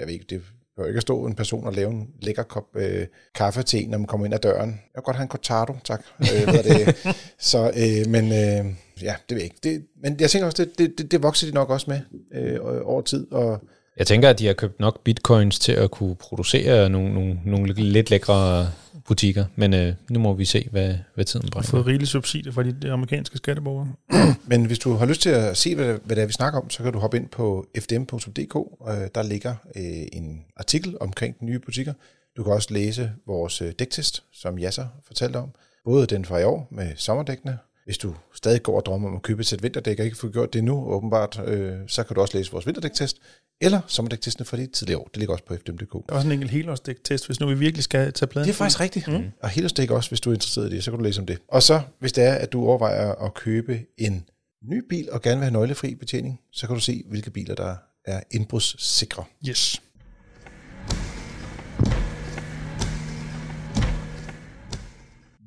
jeg 0.00 0.06
ved 0.06 0.14
ikke, 0.14 0.26
det 0.30 0.42
bør 0.76 0.86
ikke 0.86 0.96
at 0.96 1.02
stå 1.02 1.26
en 1.26 1.34
person 1.34 1.66
og 1.66 1.72
lave 1.72 1.90
en 1.90 2.08
lækker 2.22 2.42
kop 2.42 2.64
øh, 2.76 3.06
kaffe 3.34 3.62
til 3.62 3.82
en, 3.84 3.90
når 3.90 3.98
man 3.98 4.06
kommer 4.06 4.26
ind 4.26 4.34
ad 4.34 4.38
døren. 4.38 4.68
Jeg 4.70 4.78
vil 4.94 5.02
godt 5.02 5.16
have 5.16 5.22
en 5.22 5.28
cortado, 5.28 5.76
tak. 5.84 6.04
øh, 6.20 6.44
hvad 6.50 6.62
det? 6.62 6.96
Så, 7.38 7.66
øh, 7.76 8.10
men 8.12 8.24
øh, 8.24 8.72
ja, 9.02 9.14
det 9.28 9.34
ved 9.34 9.36
jeg 9.36 9.44
ikke. 9.44 9.56
Det, 9.62 9.86
men 10.02 10.16
jeg 10.20 10.30
tænker 10.30 10.46
også, 10.46 10.64
det, 10.64 10.78
det, 10.78 10.98
det, 10.98 11.10
det 11.12 11.22
vokser 11.22 11.46
de 11.46 11.54
nok 11.54 11.70
også 11.70 11.86
med 11.90 12.00
øh, 12.34 12.58
over 12.84 13.00
tid, 13.02 13.32
og 13.32 13.62
Jeg 13.96 14.06
tænker, 14.06 14.30
at 14.30 14.38
de 14.38 14.46
har 14.46 14.54
købt 14.54 14.80
nok 14.80 15.04
bitcoins 15.04 15.58
til 15.58 15.72
at 15.72 15.90
kunne 15.90 16.16
producere 16.16 16.88
nogle, 16.88 17.14
nogle, 17.14 17.40
nogle 17.44 17.72
lidt 17.74 18.10
lækre 18.10 18.68
butikker, 19.06 19.44
men 19.56 19.74
øh, 19.74 19.94
nu 20.10 20.18
må 20.18 20.34
vi 20.34 20.44
se, 20.44 20.68
hvad, 20.70 20.94
hvad 21.14 21.24
tiden 21.24 21.44
har 21.44 21.50
bringer. 21.50 21.68
fået 21.68 21.86
rigelige 21.86 22.08
subsidier 22.08 22.52
fra 22.52 22.62
de, 22.62 22.76
de 22.82 22.92
amerikanske 22.92 23.36
skatteborgere. 23.36 23.92
Men 24.50 24.64
hvis 24.64 24.78
du 24.78 24.94
har 24.94 25.06
lyst 25.06 25.20
til 25.20 25.30
at 25.30 25.56
se, 25.56 25.74
hvad, 25.74 25.98
hvad 26.04 26.16
det 26.16 26.22
er, 26.22 26.26
vi 26.26 26.32
snakker 26.32 26.60
om, 26.60 26.70
så 26.70 26.82
kan 26.82 26.92
du 26.92 26.98
hoppe 26.98 27.16
ind 27.16 27.28
på 27.28 27.66
fdm.dk. 27.78 28.56
Øh, 28.88 29.08
der 29.14 29.22
ligger 29.22 29.54
øh, 29.76 30.06
en 30.12 30.44
artikel 30.56 30.96
omkring 31.00 31.40
de 31.40 31.44
nye 31.44 31.58
butikker. 31.58 31.92
Du 32.36 32.42
kan 32.42 32.52
også 32.52 32.68
læse 32.74 33.12
vores 33.26 33.62
øh, 33.62 33.72
dæktest, 33.78 34.22
som 34.32 34.58
Jasser 34.58 34.86
fortalte 35.06 35.36
om. 35.36 35.48
Både 35.84 36.06
den 36.06 36.24
fra 36.24 36.38
i 36.38 36.44
år 36.44 36.68
med 36.70 36.92
sommerdækkene. 36.96 37.58
Hvis 37.84 37.98
du 37.98 38.14
stadig 38.34 38.62
går 38.62 38.76
og 38.76 38.86
drømmer 38.86 39.08
om 39.08 39.14
at 39.14 39.22
købe 39.22 39.40
et 39.40 39.46
sæt 39.46 39.62
vinterdæk 39.62 39.98
og 39.98 40.04
ikke 40.04 40.16
får 40.16 40.32
gjort 40.32 40.52
det 40.52 40.64
nu, 40.64 40.86
åbenbart, 40.86 41.40
øh, 41.46 41.74
så 41.86 42.02
kan 42.02 42.14
du 42.14 42.20
også 42.20 42.38
læse 42.38 42.52
vores 42.52 42.66
vinterdæktest. 42.66 43.16
Eller 43.60 43.80
sommerdæktestene 43.86 44.46
fra 44.46 44.56
de 44.56 44.66
tidligere 44.66 45.00
år. 45.00 45.08
Det 45.08 45.16
ligger 45.16 45.32
også 45.32 45.44
på 45.44 45.56
fdm.dk. 45.56 45.92
Der 45.92 45.98
er 46.08 46.16
også 46.16 46.28
en 46.28 46.32
enkelt 46.32 46.50
helårsdæk-test, 46.50 47.26
hvis 47.26 47.40
nu 47.40 47.46
vi 47.46 47.54
virkelig 47.54 47.84
skal 47.84 48.12
tage 48.12 48.26
pladen. 48.26 48.46
Det 48.46 48.52
er 48.52 48.56
faktisk 48.56 48.80
rigtigt. 48.80 49.08
Mm. 49.08 49.30
Og 49.42 49.48
Hellerstik 49.48 49.90
også, 49.90 50.10
hvis 50.10 50.20
du 50.20 50.30
er 50.30 50.34
interesseret 50.34 50.72
i 50.72 50.74
det, 50.74 50.84
så 50.84 50.90
kan 50.90 50.98
du 50.98 51.04
læse 51.04 51.20
om 51.20 51.26
det. 51.26 51.38
Og 51.48 51.62
så, 51.62 51.80
hvis 51.98 52.12
det 52.12 52.24
er, 52.24 52.34
at 52.34 52.52
du 52.52 52.64
overvejer 52.64 53.12
at 53.12 53.34
købe 53.34 53.80
en 53.98 54.28
ny 54.64 54.82
bil 54.88 55.08
og 55.12 55.22
gerne 55.22 55.36
vil 55.36 55.44
have 55.44 55.52
nøglefri 55.52 55.94
betjening, 55.94 56.40
så 56.52 56.66
kan 56.66 56.74
du 56.74 56.80
se, 56.80 57.02
hvilke 57.08 57.30
biler, 57.30 57.54
der 57.54 57.76
er 58.04 58.20
indbrudssikre. 58.30 59.24
Yes. 59.48 59.82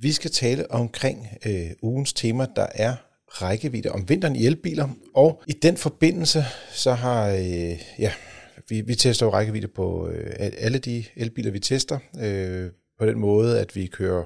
Vi 0.01 0.11
skal 0.11 0.31
tale 0.31 0.71
omkring 0.71 1.27
øh, 1.45 1.71
ugens 1.81 2.13
tema, 2.13 2.47
der 2.55 2.67
er 2.75 2.95
rækkevidde 3.29 3.91
om 3.91 4.09
vinteren 4.09 4.35
i 4.35 4.45
elbiler. 4.45 4.89
Og 5.13 5.43
i 5.47 5.51
den 5.51 5.77
forbindelse, 5.77 6.43
så 6.71 6.93
har 6.93 7.29
øh, 7.29 7.81
ja, 7.99 8.11
vi, 8.69 8.81
vi 8.81 8.95
tester 8.95 9.25
jo 9.25 9.31
rækkevidde 9.31 9.67
på 9.67 10.09
øh, 10.09 10.33
alle 10.37 10.77
de 10.77 11.03
elbiler, 11.15 11.51
vi 11.51 11.59
tester. 11.59 11.99
Øh, 12.21 12.71
på 12.99 13.05
den 13.05 13.19
måde, 13.19 13.59
at 13.59 13.75
vi 13.75 13.85
kører 13.87 14.23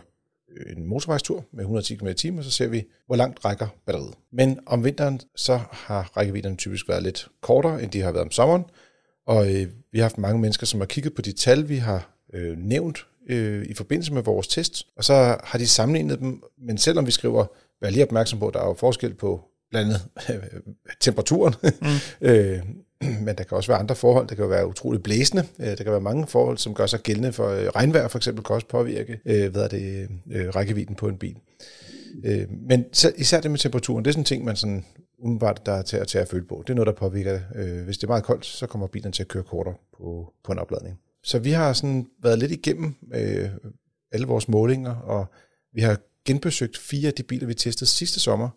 øh, 0.58 0.78
en 0.78 0.86
motorvejstur 0.86 1.46
med 1.54 1.62
110 1.62 1.96
km 1.96 2.08
t 2.08 2.26
og 2.38 2.44
så 2.44 2.52
ser 2.52 2.68
vi, 2.68 2.84
hvor 3.06 3.16
langt 3.16 3.46
rækker 3.46 3.68
batteriet. 3.86 4.14
Men 4.32 4.60
om 4.66 4.84
vinteren, 4.84 5.20
så 5.36 5.60
har 5.72 6.18
rækkevidderne 6.18 6.56
typisk 6.56 6.90
været 6.90 7.04
lidt 7.04 7.28
kortere, 7.42 7.84
end 7.84 7.92
de 7.92 8.02
har 8.02 8.12
været 8.12 8.26
om 8.26 8.32
sommeren. 8.32 8.64
Og 9.28 9.54
øh, 9.54 9.68
vi 9.92 10.00
har 10.00 10.04
haft 10.04 10.18
mange 10.18 10.42
mennesker, 10.42 10.66
som 10.66 10.80
har 10.80 10.88
kigget 10.88 11.14
på 11.14 11.22
de 11.22 11.32
tal, 11.32 11.70
vi 11.70 11.78
har 11.78 12.10
øh, 12.34 12.58
nævnt 12.58 13.06
øh, 13.30 13.66
i 13.66 13.74
forbindelse 13.74 14.14
med 14.14 14.24
vores 14.24 14.48
test, 14.48 14.88
og 14.98 15.04
så 15.04 15.38
har 15.44 15.58
de 15.60 15.68
sammenlignet 15.68 16.20
dem, 16.20 16.44
men 16.58 16.78
selvom 16.78 17.06
vi 17.06 17.12
skriver, 17.12 17.46
vær 17.84 17.90
lige 17.90 18.04
opmærksom 18.04 18.40
på, 18.40 18.48
at 18.48 18.54
der 18.54 18.60
er 18.60 18.68
jo 18.68 18.74
forskel 18.74 19.14
på 19.14 19.42
blandt 19.70 19.94
andet 19.94 20.02
temperaturen, 21.06 21.54
mm. 21.82 21.88
øh, 22.28 22.60
men 23.02 23.36
der 23.38 23.44
kan 23.44 23.58
også 23.58 23.72
være 23.72 23.80
andre 23.80 23.96
forhold, 23.96 24.28
der 24.28 24.36
kan 24.36 24.50
være 24.50 24.68
utroligt 24.68 25.04
blæsende, 25.04 25.46
øh, 25.60 25.68
der 25.68 25.84
kan 25.84 25.92
være 25.92 26.02
mange 26.02 26.28
forhold, 26.28 26.58
som 26.58 26.74
gør 26.74 26.86
sig 26.86 27.00
gældende 27.00 27.34
for 27.34 27.50
øh, 27.50 27.68
regnvejr 27.68 28.08
for 28.08 28.20
eksempel, 28.20 28.44
kan 28.44 28.54
også 28.54 28.68
påvirke 28.68 29.20
øh, 29.26 29.52
hvad 29.52 29.64
er 29.64 29.68
det, 29.68 30.10
øh, 30.32 30.56
rækkevidden 30.56 30.96
på 30.96 31.08
en 31.08 31.18
bil. 31.18 31.38
Øh, 32.24 32.48
men 32.70 32.86
især 33.18 33.42
det 33.42 33.52
med 33.52 33.60
temperaturen, 33.60 34.06
det 34.06 34.10
er 34.10 34.14
sådan 34.14 34.22
en 34.22 34.26
ting, 34.26 34.44
man 34.44 34.56
sådan 34.56 34.86
umiddelbart 35.20 35.66
der 35.66 35.72
er 35.72 35.82
til 35.82 35.98
at 35.98 36.08
tage 36.08 36.22
at 36.22 36.28
føle 36.28 36.46
på. 36.46 36.64
Det 36.68 36.74
er 36.74 36.76
noget, 36.76 36.88
der 36.88 36.94
påvirker. 36.94 37.40
Øh, 37.56 37.84
hvis 37.84 37.98
det 37.98 38.04
er 38.04 38.08
meget 38.08 38.24
koldt, 38.24 38.46
så 38.46 38.68
kommer 38.68 38.88
bilen 38.88 39.12
til 39.12 39.24
at 39.24 39.28
køre 39.28 39.44
kortere 39.44 39.76
på, 39.98 40.34
på 40.44 40.52
en 40.52 40.60
opladning. 40.60 41.00
Så 41.24 41.40
vi 41.40 41.52
har 41.52 41.74
sådan 41.74 42.08
været 42.24 42.40
lidt 42.40 42.52
igennem 42.52 42.96
øh, 43.14 43.50
alle 44.12 44.28
vores 44.28 44.48
målinger, 44.48 44.96
og 44.96 45.26
vi 45.74 45.82
har 45.82 45.98
genbesøgt 46.26 46.78
fire 46.78 47.08
af 47.08 47.14
de 47.14 47.24
biler, 47.24 47.48
vi 47.48 47.54
testede 47.54 47.90
sidste 47.90 48.20
sommer, 48.20 48.50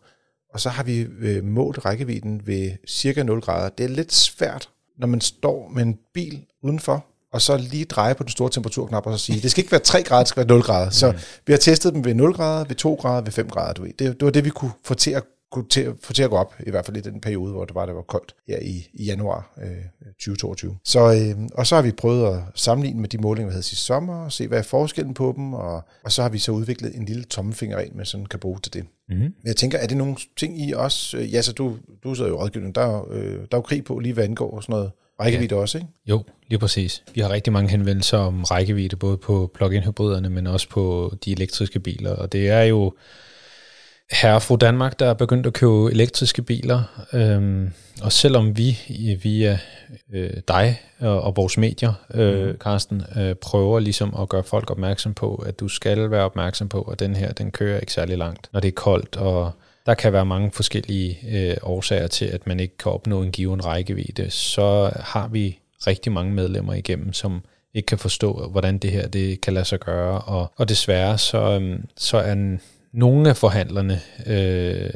og 0.55 0.61
så 0.61 0.69
har 0.69 0.83
vi 0.83 0.99
øh, 1.01 1.45
målt 1.45 1.85
rækkevidden 1.85 2.47
ved 2.47 2.71
cirka 2.89 3.23
0 3.23 3.41
grader. 3.41 3.69
Det 3.69 3.85
er 3.85 3.89
lidt 3.89 4.15
svært, 4.15 4.69
når 4.99 5.07
man 5.07 5.21
står 5.21 5.69
med 5.75 5.83
en 5.83 5.99
bil 6.15 6.45
udenfor, 6.63 7.07
og 7.33 7.43
så 7.43 7.57
lige 7.57 7.85
dreje 7.85 8.15
på 8.15 8.23
den 8.23 8.31
store 8.31 8.51
temperaturknap 8.51 9.07
og 9.07 9.19
så 9.19 9.25
sige, 9.25 9.41
det 9.41 9.51
skal 9.51 9.63
ikke 9.63 9.73
være 9.73 9.81
3 9.81 10.03
grader, 10.03 10.23
det 10.23 10.29
skal 10.29 10.41
være 10.41 10.57
0 10.57 10.63
grader. 10.63 10.91
Så 10.91 11.13
vi 11.47 11.53
har 11.53 11.59
testet 11.59 11.95
dem 11.95 12.05
ved 12.05 12.15
0 12.15 12.33
grader, 12.33 12.65
ved 12.65 12.77
2 12.77 12.95
grader, 12.95 13.21
ved 13.23 13.33
5 13.33 13.49
grader. 13.49 13.73
Du 13.73 13.83
ved. 13.83 13.93
Det, 13.99 14.21
det 14.21 14.25
var 14.25 14.31
det, 14.31 14.45
vi 14.45 14.51
kunne 14.51 14.73
få 14.85 14.95
til 14.95 15.11
at 15.11 15.23
kunne 15.53 15.69
til, 15.69 15.95
få 16.03 16.13
til 16.13 16.23
at 16.23 16.31
gå 16.31 16.37
op, 16.37 16.55
i 16.67 16.71
hvert 16.71 16.87
fald 16.87 16.97
i 16.97 17.01
den 17.01 17.21
periode, 17.21 17.53
hvor 17.53 17.65
det 17.65 17.75
var, 17.75 17.87
det 17.87 17.95
var 17.95 18.03
koldt 18.03 18.35
her 18.49 18.59
i, 18.59 18.89
i 18.95 19.05
januar 19.05 19.53
øh, 19.63 20.09
2022. 20.09 20.77
Så, 20.85 21.01
øh, 21.01 21.49
og 21.55 21.67
så 21.67 21.75
har 21.75 21.83
vi 21.83 21.93
prøvet 21.93 22.27
at 22.27 22.43
sammenligne 22.55 23.01
med 23.01 23.09
de 23.09 23.19
målinger, 23.19 23.49
vi 23.49 23.53
havde 23.53 23.63
sidste 23.63 23.85
sommer, 23.85 24.15
og 24.15 24.33
se, 24.33 24.49
hvad 24.49 24.59
er 24.59 24.63
forskellen 24.63 25.15
på 25.15 25.33
dem, 25.37 25.55
og, 25.55 25.83
og 26.05 26.13
så 26.13 26.23
har 26.23 26.29
vi 26.29 26.39
så 26.39 26.53
udviklet 26.53 26.95
en 26.95 27.05
lille 27.05 27.25
tommelfingerregel, 27.25 27.97
med 27.97 28.05
sådan 28.05 28.27
kan 28.27 28.41
bruge 28.41 28.59
til 28.61 28.73
det. 28.73 28.85
Mm-hmm. 29.09 29.35
Jeg 29.45 29.57
tænker, 29.57 29.79
er 29.79 29.87
det 29.87 29.97
nogle 29.97 30.17
ting 30.37 30.69
i 30.69 30.75
os? 30.75 31.15
øh, 31.15 31.35
Ja, 31.35 31.43
så 31.43 31.53
du, 31.53 31.77
du 32.05 32.15
sidder 32.15 32.31
jo 32.31 32.37
i 32.37 32.39
rådgivning, 32.39 32.75
der 32.75 32.81
er, 32.81 32.97
jo, 32.97 33.13
øh, 33.13 33.33
der 33.33 33.39
er 33.41 33.59
jo 33.59 33.61
krig 33.61 33.85
på 33.85 33.99
lige 33.99 34.13
hvad 34.13 34.25
angår 34.25 34.61
sådan 34.61 34.73
noget 34.73 34.91
rækkevidde 35.21 35.55
ja. 35.55 35.61
også, 35.61 35.79
ikke? 35.79 35.91
Jo, 36.07 36.25
lige 36.49 36.59
præcis. 36.59 37.05
Vi 37.15 37.21
har 37.21 37.31
rigtig 37.31 37.53
mange 37.53 37.71
henvendelser 37.71 38.19
om 38.19 38.45
rækkevidde, 38.45 38.97
både 38.97 39.17
på 39.17 39.51
plug-in 39.55 39.83
hybriderne, 39.83 40.31
men 40.31 40.47
også 40.47 40.69
på 40.69 41.15
de 41.25 41.33
elektriske 41.33 41.81
biler. 41.81 42.11
Og 42.11 42.33
det 42.33 42.49
er 42.49 42.63
jo 42.63 42.93
herre 44.11 44.41
fru 44.41 44.57
Danmark, 44.57 44.99
der 44.99 45.07
er 45.07 45.15
begyndt 45.15 45.47
at 45.47 45.53
købe 45.53 45.91
elektriske 45.93 46.43
biler. 46.43 47.07
Øhm, 47.13 47.73
og 48.03 48.13
selvom 48.13 48.57
vi 48.57 48.79
via 49.23 49.59
øh, 50.13 50.31
dig 50.49 50.81
og, 50.99 51.21
og 51.21 51.37
vores 51.37 51.59
medier, 51.59 51.93
øh, 52.15 52.55
Carsten, 52.55 53.03
øh, 53.17 53.35
prøver 53.35 53.81
ligesom 53.81 54.15
at 54.21 54.29
gøre 54.29 54.45
folk 54.45 54.71
opmærksom 54.71 55.15
på, 55.15 55.35
at 55.35 55.61
du 55.61 55.69
skal 55.69 56.11
være 56.11 56.25
opmærksom 56.25 56.69
på, 56.69 56.83
at 56.83 57.01
den 57.01 57.17
her, 57.17 57.33
den 57.33 57.51
kører 57.51 57.81
ikke 57.81 57.93
særlig 57.93 58.19
langt, 58.19 58.49
når 58.53 58.61
det 58.61 58.69
er 58.69 58.73
koldt, 58.73 59.17
og 59.17 59.53
der 59.87 59.95
kan 59.95 60.13
være 60.13 60.27
mange 60.27 60.51
forskellige 60.53 61.19
øh, 61.31 61.57
årsager 61.63 62.07
til, 62.07 62.25
at 62.25 62.47
man 62.47 62.61
ikke 62.61 62.77
kan 62.77 62.93
opnå 62.93 63.23
en 63.23 63.33
given 63.33 63.65
rækkevidde, 63.65 64.31
så 64.31 64.91
har 65.01 65.29
vi 65.29 65.59
rigtig 65.87 66.13
mange 66.13 66.33
medlemmer 66.33 66.75
igennem, 66.75 67.13
som 67.13 67.45
ikke 67.75 67.87
kan 67.87 67.99
forstå, 67.99 68.49
hvordan 68.51 68.79
det 68.79 68.93
her 68.93 69.09
det 69.09 69.41
kan 69.41 69.53
lade 69.53 69.65
sig 69.65 69.81
gøre. 69.81 70.21
Og, 70.21 70.53
og 70.57 70.69
desværre 70.69 71.19
så, 71.19 71.39
øhm, 71.39 71.89
så 71.97 72.19
er 72.19 72.35
n- 72.35 72.63
nogle 72.97 73.29
af 73.29 73.37
forhandlerne 73.37 74.01
øh, 74.27 74.91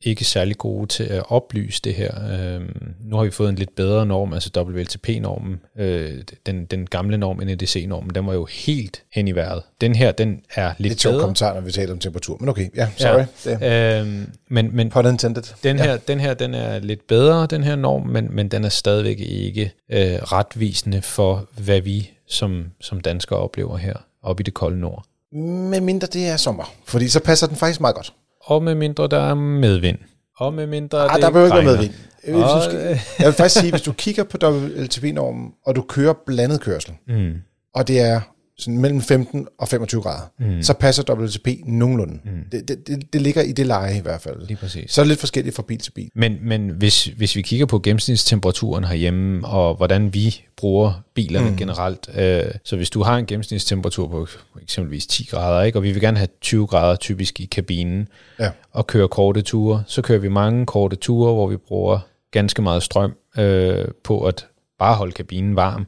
ikke 0.00 0.24
særlig 0.24 0.56
gode 0.58 0.86
til 0.86 1.04
at 1.04 1.22
oplyse 1.28 1.80
det 1.84 1.94
her. 1.94 2.10
Øhm, 2.32 2.94
nu 3.04 3.16
har 3.16 3.24
vi 3.24 3.30
fået 3.30 3.48
en 3.48 3.54
lidt 3.54 3.76
bedre 3.76 4.06
norm, 4.06 4.32
altså 4.32 4.50
WLTP-normen. 4.56 5.60
Øh, 5.78 6.12
den, 6.46 6.64
den 6.64 6.86
gamle 6.86 7.18
norm, 7.18 7.36
NEDC-normen, 7.36 8.14
den 8.14 8.26
var 8.26 8.34
jo 8.34 8.44
helt 8.44 9.02
hen 9.12 9.28
i 9.28 9.32
vejret. 9.32 9.62
Den 9.80 9.94
her, 9.94 10.12
den 10.12 10.40
er 10.54 10.72
lidt 10.78 10.88
Lidt 10.88 11.00
sjov 11.00 11.10
bedre. 11.12 11.22
kommentar, 11.22 11.54
når 11.54 11.60
vi 11.60 11.72
taler 11.72 11.92
om 11.92 11.98
temperatur, 11.98 12.36
men 12.40 12.48
okay, 12.48 12.68
ja, 12.76 12.88
sorry. 12.96 13.24
Ja. 13.60 14.00
Øhm, 14.00 14.26
men, 14.48 14.76
men 14.76 14.90
pun 14.90 15.06
intended. 15.06 15.42
den 15.62 15.78
her, 15.78 15.96
den 15.96 16.20
her, 16.20 16.34
den 16.34 16.54
er 16.54 16.78
lidt 16.78 17.06
bedre, 17.06 17.46
den 17.46 17.64
her 17.64 17.76
norm, 17.76 18.06
men, 18.06 18.28
men 18.30 18.48
den 18.48 18.64
er 18.64 18.68
stadigvæk 18.68 19.20
ikke 19.20 19.72
øh, 19.92 20.00
retvisende 20.14 21.02
for, 21.02 21.48
hvad 21.56 21.80
vi 21.80 22.10
som, 22.28 22.64
som 22.80 23.00
danskere 23.00 23.38
oplever 23.38 23.76
her 23.76 23.94
oppe 24.22 24.40
i 24.40 24.44
det 24.44 24.54
kolde 24.54 24.80
nord. 24.80 25.04
Med 25.40 25.80
mindre 25.80 26.06
det 26.12 26.28
er 26.28 26.36
sommer, 26.36 26.72
fordi 26.84 27.08
så 27.08 27.20
passer 27.20 27.46
den 27.46 27.56
faktisk 27.56 27.80
meget 27.80 27.96
godt. 27.96 28.12
Og 28.44 28.62
med 28.62 28.74
mindre 28.74 29.08
der 29.08 29.18
er 29.30 29.34
medvind. 29.34 29.98
Og 30.38 30.54
med 30.54 30.66
mindre 30.66 30.98
Ah, 31.04 31.14
det 31.14 31.22
der 31.22 31.30
behøver 31.30 31.46
ikke 31.46 31.56
være 31.56 31.76
medvind. 31.76 31.92
Hvis 32.24 32.34
du 32.34 32.70
skal- 32.70 32.80
Jeg 33.18 33.26
vil 33.26 33.32
faktisk 33.32 33.60
sige, 33.60 33.70
hvis 33.72 33.82
du 33.82 33.92
kigger 33.92 34.24
på 34.24 34.36
WLTP-normen, 34.42 35.52
og 35.66 35.76
du 35.76 35.82
kører 35.82 36.14
blandet 36.26 36.60
kørsel, 36.60 36.94
Mm. 37.08 37.32
og 37.74 37.88
det 37.88 38.00
er 38.00 38.20
sådan 38.58 38.78
mellem 38.78 39.00
15 39.00 39.48
og 39.58 39.68
25 39.68 40.02
grader, 40.02 40.26
mm. 40.38 40.62
så 40.62 40.74
passer 40.74 41.14
WLTP 41.14 41.48
nogenlunde. 41.66 42.18
Mm. 42.24 42.30
Det, 42.52 42.68
det, 42.68 42.86
det, 42.86 43.12
det 43.12 43.22
ligger 43.22 43.42
i 43.42 43.52
det 43.52 43.66
leje 43.66 43.96
i 43.96 44.00
hvert 44.00 44.20
fald. 44.20 44.46
Lige 44.46 44.56
præcis. 44.56 44.92
Så 44.92 45.00
er 45.00 45.04
det 45.04 45.08
lidt 45.08 45.20
forskelligt 45.20 45.56
fra 45.56 45.62
bil 45.62 45.78
til 45.78 45.90
bil. 45.90 46.10
Men, 46.14 46.38
men 46.42 46.68
hvis, 46.68 47.04
hvis 47.04 47.36
vi 47.36 47.42
kigger 47.42 47.66
på 47.66 47.78
gennemsnitstemperaturen 47.78 48.84
herhjemme, 48.84 49.46
og 49.46 49.74
hvordan 49.74 50.14
vi 50.14 50.44
bruger 50.56 51.02
bilerne 51.14 51.50
mm. 51.50 51.56
generelt, 51.56 52.08
øh, 52.16 52.42
så 52.64 52.76
hvis 52.76 52.90
du 52.90 53.02
har 53.02 53.16
en 53.16 53.26
gennemsnitstemperatur 53.26 54.08
på 54.08 54.26
eksempelvis 54.62 55.06
10 55.06 55.24
grader, 55.24 55.62
ikke, 55.62 55.78
og 55.78 55.82
vi 55.82 55.92
vil 55.92 56.00
gerne 56.00 56.16
have 56.18 56.28
20 56.40 56.66
grader 56.66 56.96
typisk 56.96 57.40
i 57.40 57.44
kabinen, 57.44 58.08
Ja. 58.40 58.50
og 58.72 58.86
køre 58.86 59.08
korte 59.08 59.42
ture, 59.42 59.82
så 59.86 60.02
kører 60.02 60.18
vi 60.18 60.28
mange 60.28 60.66
korte 60.66 60.96
ture, 60.96 61.34
hvor 61.34 61.46
vi 61.46 61.56
bruger 61.56 61.98
ganske 62.30 62.62
meget 62.62 62.82
strøm 62.82 63.14
øh, 63.38 63.84
på 64.04 64.24
at 64.24 64.46
bare 64.78 64.94
holde 64.94 65.12
kabinen 65.12 65.56
varm. 65.56 65.86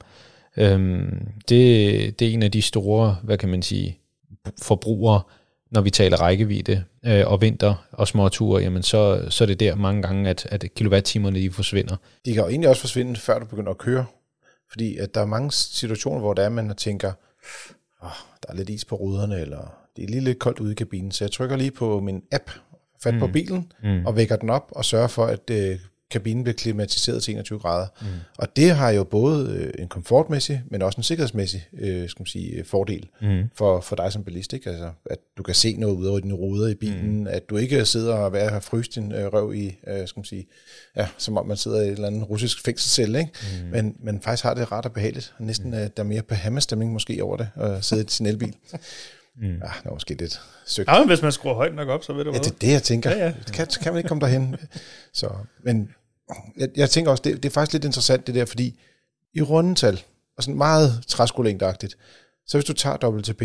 Øhm, 0.59 1.29
det, 1.49 2.19
det 2.19 2.29
er 2.29 2.33
en 2.33 2.43
af 2.43 2.53
de 2.53 2.63
store, 2.63 3.17
hvad 3.23 3.39
kan 3.39 3.49
man 3.49 3.63
sige, 3.63 3.99
forbrugere, 4.63 5.23
når 5.71 5.81
vi 5.81 5.91
taler 5.91 6.17
rækkevidde 6.17 6.85
øh, 7.07 7.27
og 7.27 7.41
vinter 7.41 7.87
og 7.93 8.09
småture, 8.09 8.63
jamen 8.63 8.83
så, 8.83 9.27
så 9.29 9.45
er 9.45 9.47
det 9.47 9.61
der 9.61 9.75
mange 9.75 10.03
gange, 10.03 10.31
at, 10.31 10.47
at 10.51 10.75
kilowatt-timerne 10.75 11.39
de 11.39 11.51
forsvinder. 11.51 11.97
De 12.25 12.33
kan 12.33 12.43
jo 12.43 12.49
egentlig 12.49 12.69
også 12.69 12.81
forsvinde, 12.81 13.17
før 13.17 13.39
du 13.39 13.47
begynder 13.47 13.71
at 13.71 13.79
køre. 13.79 14.05
Fordi 14.71 14.97
at 14.97 15.15
der 15.15 15.21
er 15.21 15.27
mange 15.27 15.53
situationer, 15.53 16.21
hvor 16.21 16.35
der 16.35 16.43
er, 16.43 16.49
man 16.49 16.75
tænker, 16.77 17.13
oh, 18.03 18.11
der 18.43 18.53
er 18.53 18.55
lidt 18.55 18.71
is 18.71 18.85
på 18.85 18.97
ruderne, 18.97 19.41
eller 19.41 19.75
det 19.97 20.05
er 20.05 20.09
lige 20.09 20.21
lidt 20.21 20.39
koldt 20.39 20.61
ude 20.61 20.73
i 20.73 20.75
kabinen. 20.75 21.13
Så 21.13 21.25
jeg 21.25 21.31
trykker 21.33 21.57
lige 21.57 21.71
på 21.71 22.01
min 22.01 22.23
app, 22.33 22.51
fat 23.03 23.15
mm. 23.15 23.21
på 23.21 23.27
bilen, 23.27 23.73
mm. 23.83 24.07
og 24.07 24.17
vækker 24.17 24.37
den 24.37 24.51
op, 24.51 24.69
og 24.71 24.85
sørger 24.85 25.09
for, 25.09 25.27
at 25.27 25.51
øh, 25.51 25.79
kabinen 26.11 26.45
bliver 26.45 26.57
klimatiseret 26.57 27.23
til 27.23 27.33
21 27.35 27.59
grader. 27.59 27.87
Mm. 28.01 28.07
Og 28.39 28.57
det 28.57 28.71
har 28.71 28.91
jo 28.91 29.05
både 29.05 29.53
øh, 29.53 29.73
en 29.83 29.89
komfortmæssig, 29.89 30.63
men 30.71 30.83
også 30.83 30.97
en 30.97 31.03
sikkerhedsmæssig 31.03 31.67
øh, 31.79 32.09
skal 32.09 32.21
man 32.21 32.27
sige, 32.27 32.53
øh, 32.53 32.65
fordel 32.65 33.09
mm. 33.21 33.43
for, 33.55 33.81
for 33.81 33.97
dig 33.97 34.13
som 34.13 34.25
bilist. 34.25 34.53
Ikke? 34.53 34.71
Altså, 34.71 34.91
at 35.11 35.19
du 35.39 35.43
kan 35.43 35.55
se 35.55 35.77
noget 35.77 35.95
ud 35.97 36.07
over 36.07 36.21
dine 36.21 36.35
ruder 36.35 36.69
i 36.69 36.75
bilen, 36.75 37.21
mm. 37.21 37.27
at 37.27 37.51
du 37.51 37.57
ikke 37.57 37.85
sidder 37.85 38.15
og 38.15 38.33
være, 38.33 38.51
har 38.51 38.61
fryst 38.61 38.95
din 38.95 39.13
øh, 39.13 39.27
røv 39.33 39.55
i, 39.55 39.79
øh, 39.89 40.09
skal 40.09 40.19
man 40.21 40.25
sige, 40.25 40.47
ja, 40.97 41.09
som 41.19 41.37
om 41.37 41.47
man 41.47 41.57
sidder 41.57 41.81
i 41.81 41.87
et 41.87 41.93
eller 41.93 42.07
andet 42.07 42.31
russisk 42.31 42.65
fængselscelle, 42.65 43.19
ikke? 43.19 43.33
Mm. 43.63 43.69
Men, 43.71 43.97
men 44.03 44.21
faktisk 44.21 44.45
har 44.45 44.55
det 44.55 44.73
ret 44.73 44.85
og 44.85 44.93
behageligt. 44.93 45.35
Og 45.39 45.45
næsten 45.45 45.71
mm. 45.71 45.77
øh, 45.77 45.81
der 45.81 45.89
er 45.97 46.03
mere 46.03 46.23
Bahamas-stemning 46.23 46.93
måske 46.93 47.25
over 47.25 47.37
det, 47.37 47.49
at 47.57 47.85
sidde 47.85 48.03
i 48.03 48.07
sin 48.09 48.27
elbil. 48.27 48.55
Mm. 49.41 49.47
Ja, 49.47 49.51
det 49.53 49.63
er 49.85 49.91
måske 49.93 50.15
lidt 50.15 50.41
søgt. 50.67 50.89
Ja, 50.89 50.99
men 50.99 51.09
hvis 51.09 51.23
man 51.23 51.33
skruer 51.33 51.55
højt 51.55 51.75
nok 51.75 51.89
op, 51.89 52.05
så 52.05 52.13
ved 52.13 52.25
du 52.25 52.31
Ja, 52.31 52.39
hvad. 52.39 52.41
det 52.45 52.51
er 52.53 52.59
det, 52.61 52.73
jeg 52.73 52.83
tænker. 52.83 53.11
Ja, 53.11 53.17
Ja, 53.17 53.25
ja. 53.25 53.35
ja. 53.47 53.53
Kan, 53.53 53.67
kan 53.83 53.93
man 53.93 53.99
ikke 53.99 54.09
komme 54.09 54.21
derhen? 54.21 54.57
Så, 55.13 55.31
men 55.63 55.91
jeg, 56.57 56.69
jeg 56.77 56.91
tænker 56.91 57.11
også, 57.11 57.23
det, 57.23 57.37
det 57.43 57.45
er 57.45 57.51
faktisk 57.51 57.73
lidt 57.73 57.85
interessant 57.85 58.27
det 58.27 58.35
der, 58.35 58.45
fordi 58.45 58.81
i 59.35 59.43
rundetal, 59.43 60.03
og 60.37 60.43
sådan 60.43 60.57
meget 60.59 61.05
træskolængdeagtigt, 61.07 61.99
så 62.47 62.57
hvis 62.59 62.65
du 62.65 62.73
tager 62.73 63.09
WTP 63.09 63.43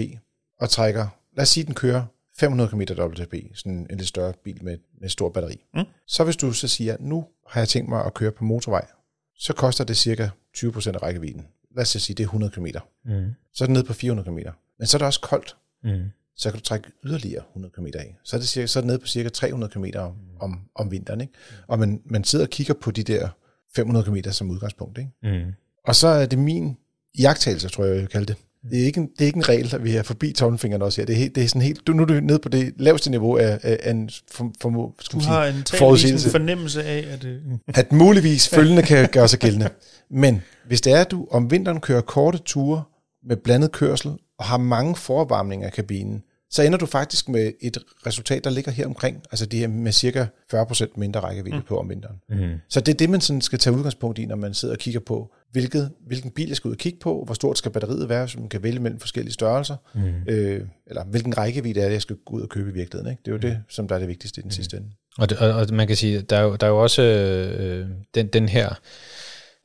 og 0.59 0.69
trækker, 0.69 1.07
lad 1.35 1.41
os 1.41 1.49
sige, 1.49 1.63
den 1.63 1.73
kører 1.73 2.05
500 2.37 2.69
km 2.69 2.81
WTP, 2.81 3.33
sådan 3.55 3.87
en 3.89 3.97
lidt 3.97 4.07
større 4.07 4.33
bil 4.43 4.63
med, 4.63 4.77
med 5.01 5.09
stor 5.09 5.29
batteri. 5.29 5.65
Mm. 5.73 5.83
Så 6.07 6.23
hvis 6.23 6.37
du 6.37 6.53
så 6.53 6.67
siger, 6.67 6.97
nu 6.99 7.25
har 7.47 7.61
jeg 7.61 7.67
tænkt 7.67 7.89
mig 7.89 8.05
at 8.05 8.13
køre 8.13 8.31
på 8.31 8.43
motorvej, 8.43 8.87
så 9.35 9.53
koster 9.53 9.83
det 9.83 9.97
cirka 9.97 10.29
20% 10.57 10.87
af 10.87 11.03
rækkevidden. 11.03 11.47
Lad 11.75 11.81
os 11.81 11.89
sige, 11.89 12.15
det 12.15 12.23
er 12.23 12.27
100 12.27 12.51
km. 12.51 12.65
Mm. 13.05 13.33
Så 13.53 13.63
er 13.63 13.65
det 13.65 13.73
nede 13.73 13.83
på 13.83 13.93
400 13.93 14.29
km. 14.29 14.49
Men 14.79 14.87
så 14.87 14.97
er 14.97 14.99
det 14.99 15.05
også 15.05 15.21
koldt 15.21 15.55
Mm. 15.85 16.09
så 16.35 16.49
kan 16.51 16.59
du 16.59 16.63
trække 16.63 16.91
yderligere 17.03 17.43
100 17.47 17.73
km 17.75 17.85
af. 17.85 18.17
Så 18.23 18.35
er 18.35 18.39
det, 18.39 18.49
cirka, 18.49 18.67
så 18.67 18.79
er 18.79 18.81
det 18.81 18.87
nede 18.87 18.99
på 18.99 19.07
cirka 19.07 19.29
300 19.29 19.71
km 19.73 19.85
om, 19.97 20.15
om, 20.43 20.59
om 20.75 20.91
vinteren. 20.91 21.21
Ikke? 21.21 21.33
Og 21.67 21.79
man, 21.79 22.01
man 22.05 22.23
sidder 22.23 22.45
og 22.45 22.49
kigger 22.49 22.73
på 22.73 22.91
de 22.91 23.03
der 23.03 23.29
500 23.75 24.05
km 24.05 24.29
som 24.31 24.51
udgangspunkt. 24.51 24.97
Ikke? 24.97 25.43
Mm. 25.43 25.51
Og 25.87 25.95
så 25.95 26.07
er 26.07 26.25
det 26.25 26.39
min 26.39 26.77
jagttagelse, 27.19 27.69
tror 27.69 27.83
jeg, 27.83 27.93
jeg 27.93 28.01
vil 28.01 28.09
kalde 28.09 28.25
det. 28.25 28.35
Det 28.71 28.81
er 28.81 28.85
ikke 28.85 28.99
en, 28.99 29.07
det 29.07 29.21
er 29.21 29.25
ikke 29.25 29.37
en 29.37 29.49
regel, 29.49 29.75
at 29.75 29.83
vi 29.83 29.95
er 29.95 30.03
forbi 30.03 30.31
tommelfingeren 30.31 30.81
også 30.81 31.01
her. 31.01 31.05
Det 31.05 31.13
er, 31.13 31.17
helt, 31.17 31.35
det 31.35 31.43
er 31.43 31.47
sådan 31.47 31.61
helt, 31.61 31.87
du, 31.87 31.93
nu 31.93 32.01
er 32.01 32.07
du 32.07 32.13
nede 32.13 32.39
på 32.39 32.49
det 32.49 32.73
laveste 32.77 33.09
niveau 33.09 33.37
af, 33.37 33.59
af, 33.63 33.79
af 33.83 33.91
en 33.91 34.09
for, 34.31 34.51
for, 34.61 34.95
skal 34.99 35.19
Du 35.19 35.25
har 35.25 35.95
sige, 35.95 36.13
en, 36.13 36.19
en 36.19 36.31
fornemmelse 36.31 36.83
af, 36.83 37.07
at... 37.13 37.25
Øh, 37.25 37.41
at 37.67 37.91
muligvis 37.91 38.49
følgende 38.49 38.83
kan 38.83 39.09
gøre 39.11 39.27
sig 39.27 39.39
gældende. 39.39 39.69
Men 40.09 40.41
hvis 40.67 40.81
det 40.81 40.93
er, 40.93 41.01
at 41.01 41.11
du 41.11 41.27
om 41.31 41.51
vinteren 41.51 41.79
kører 41.79 42.01
korte 42.01 42.37
ture 42.37 42.83
med 43.27 43.37
blandet 43.37 43.71
kørsel 43.71 44.11
og 44.39 44.45
har 44.45 44.57
mange 44.57 44.95
forvarmninger 44.95 45.67
af 45.67 45.73
kabinen, 45.73 46.23
så 46.53 46.61
ender 46.61 46.77
du 46.77 46.85
faktisk 46.85 47.29
med 47.29 47.51
et 47.61 47.77
resultat, 48.07 48.43
der 48.43 48.49
ligger 48.49 48.71
her 48.71 48.85
omkring, 48.85 49.23
altså 49.31 49.45
de 49.45 49.57
her 49.57 49.67
med 49.67 49.91
cirka 49.91 50.25
40% 50.53 50.85
mindre 50.95 51.19
rækkevidde 51.19 51.57
mm. 51.57 51.63
på 51.63 51.79
om 51.79 51.89
vinteren. 51.89 52.15
Mm. 52.29 52.59
Så 52.69 52.81
det 52.81 52.93
er 52.93 52.97
det, 52.97 53.09
man 53.09 53.21
sådan 53.21 53.41
skal 53.41 53.59
tage 53.59 53.75
udgangspunkt 53.75 54.19
i, 54.19 54.25
når 54.25 54.35
man 54.35 54.53
sidder 54.53 54.73
og 54.73 54.79
kigger 54.79 54.99
på, 54.99 55.33
hvilket, 55.51 55.91
hvilken 56.07 56.31
bil 56.31 56.47
jeg 56.47 56.57
skal 56.57 56.67
ud 56.67 56.73
og 56.73 56.77
kigge 56.77 56.99
på, 56.99 57.23
hvor 57.25 57.33
stort 57.33 57.57
skal 57.57 57.71
batteriet 57.71 58.09
være, 58.09 58.27
så 58.27 58.39
man 58.39 58.49
kan 58.49 58.63
vælge 58.63 58.79
mellem 58.79 58.99
forskellige 58.99 59.33
størrelser, 59.33 59.75
mm. 59.93 60.01
øh, 60.27 60.61
eller 60.87 61.03
hvilken 61.03 61.37
rækkevidde 61.37 61.79
er 61.81 61.85
det, 61.85 61.93
jeg 61.93 62.01
skal 62.01 62.15
gå 62.25 62.35
ud 62.35 62.41
og 62.41 62.49
købe 62.49 62.69
i 62.69 62.73
virkeligheden. 62.73 63.11
Ikke? 63.11 63.21
Det 63.25 63.31
er 63.31 63.35
jo 63.35 63.39
det, 63.39 63.63
som 63.69 63.87
der 63.87 63.95
er 63.95 63.99
det 63.99 64.07
vigtigste 64.07 64.39
i 64.39 64.41
den 64.41 64.47
mm. 64.47 64.51
sidste 64.51 64.77
ende. 64.77 64.87
Og, 65.17 65.29
det, 65.29 65.37
og, 65.37 65.53
og 65.53 65.67
man 65.71 65.87
kan 65.87 65.95
sige, 65.95 66.21
der 66.21 66.37
er 66.37 66.41
jo, 66.41 66.55
der 66.55 66.67
er 66.67 66.71
jo 66.71 66.81
også 66.81 67.01
øh, 67.01 67.87
den, 68.15 68.27
den 68.27 68.49
her, 68.49 68.79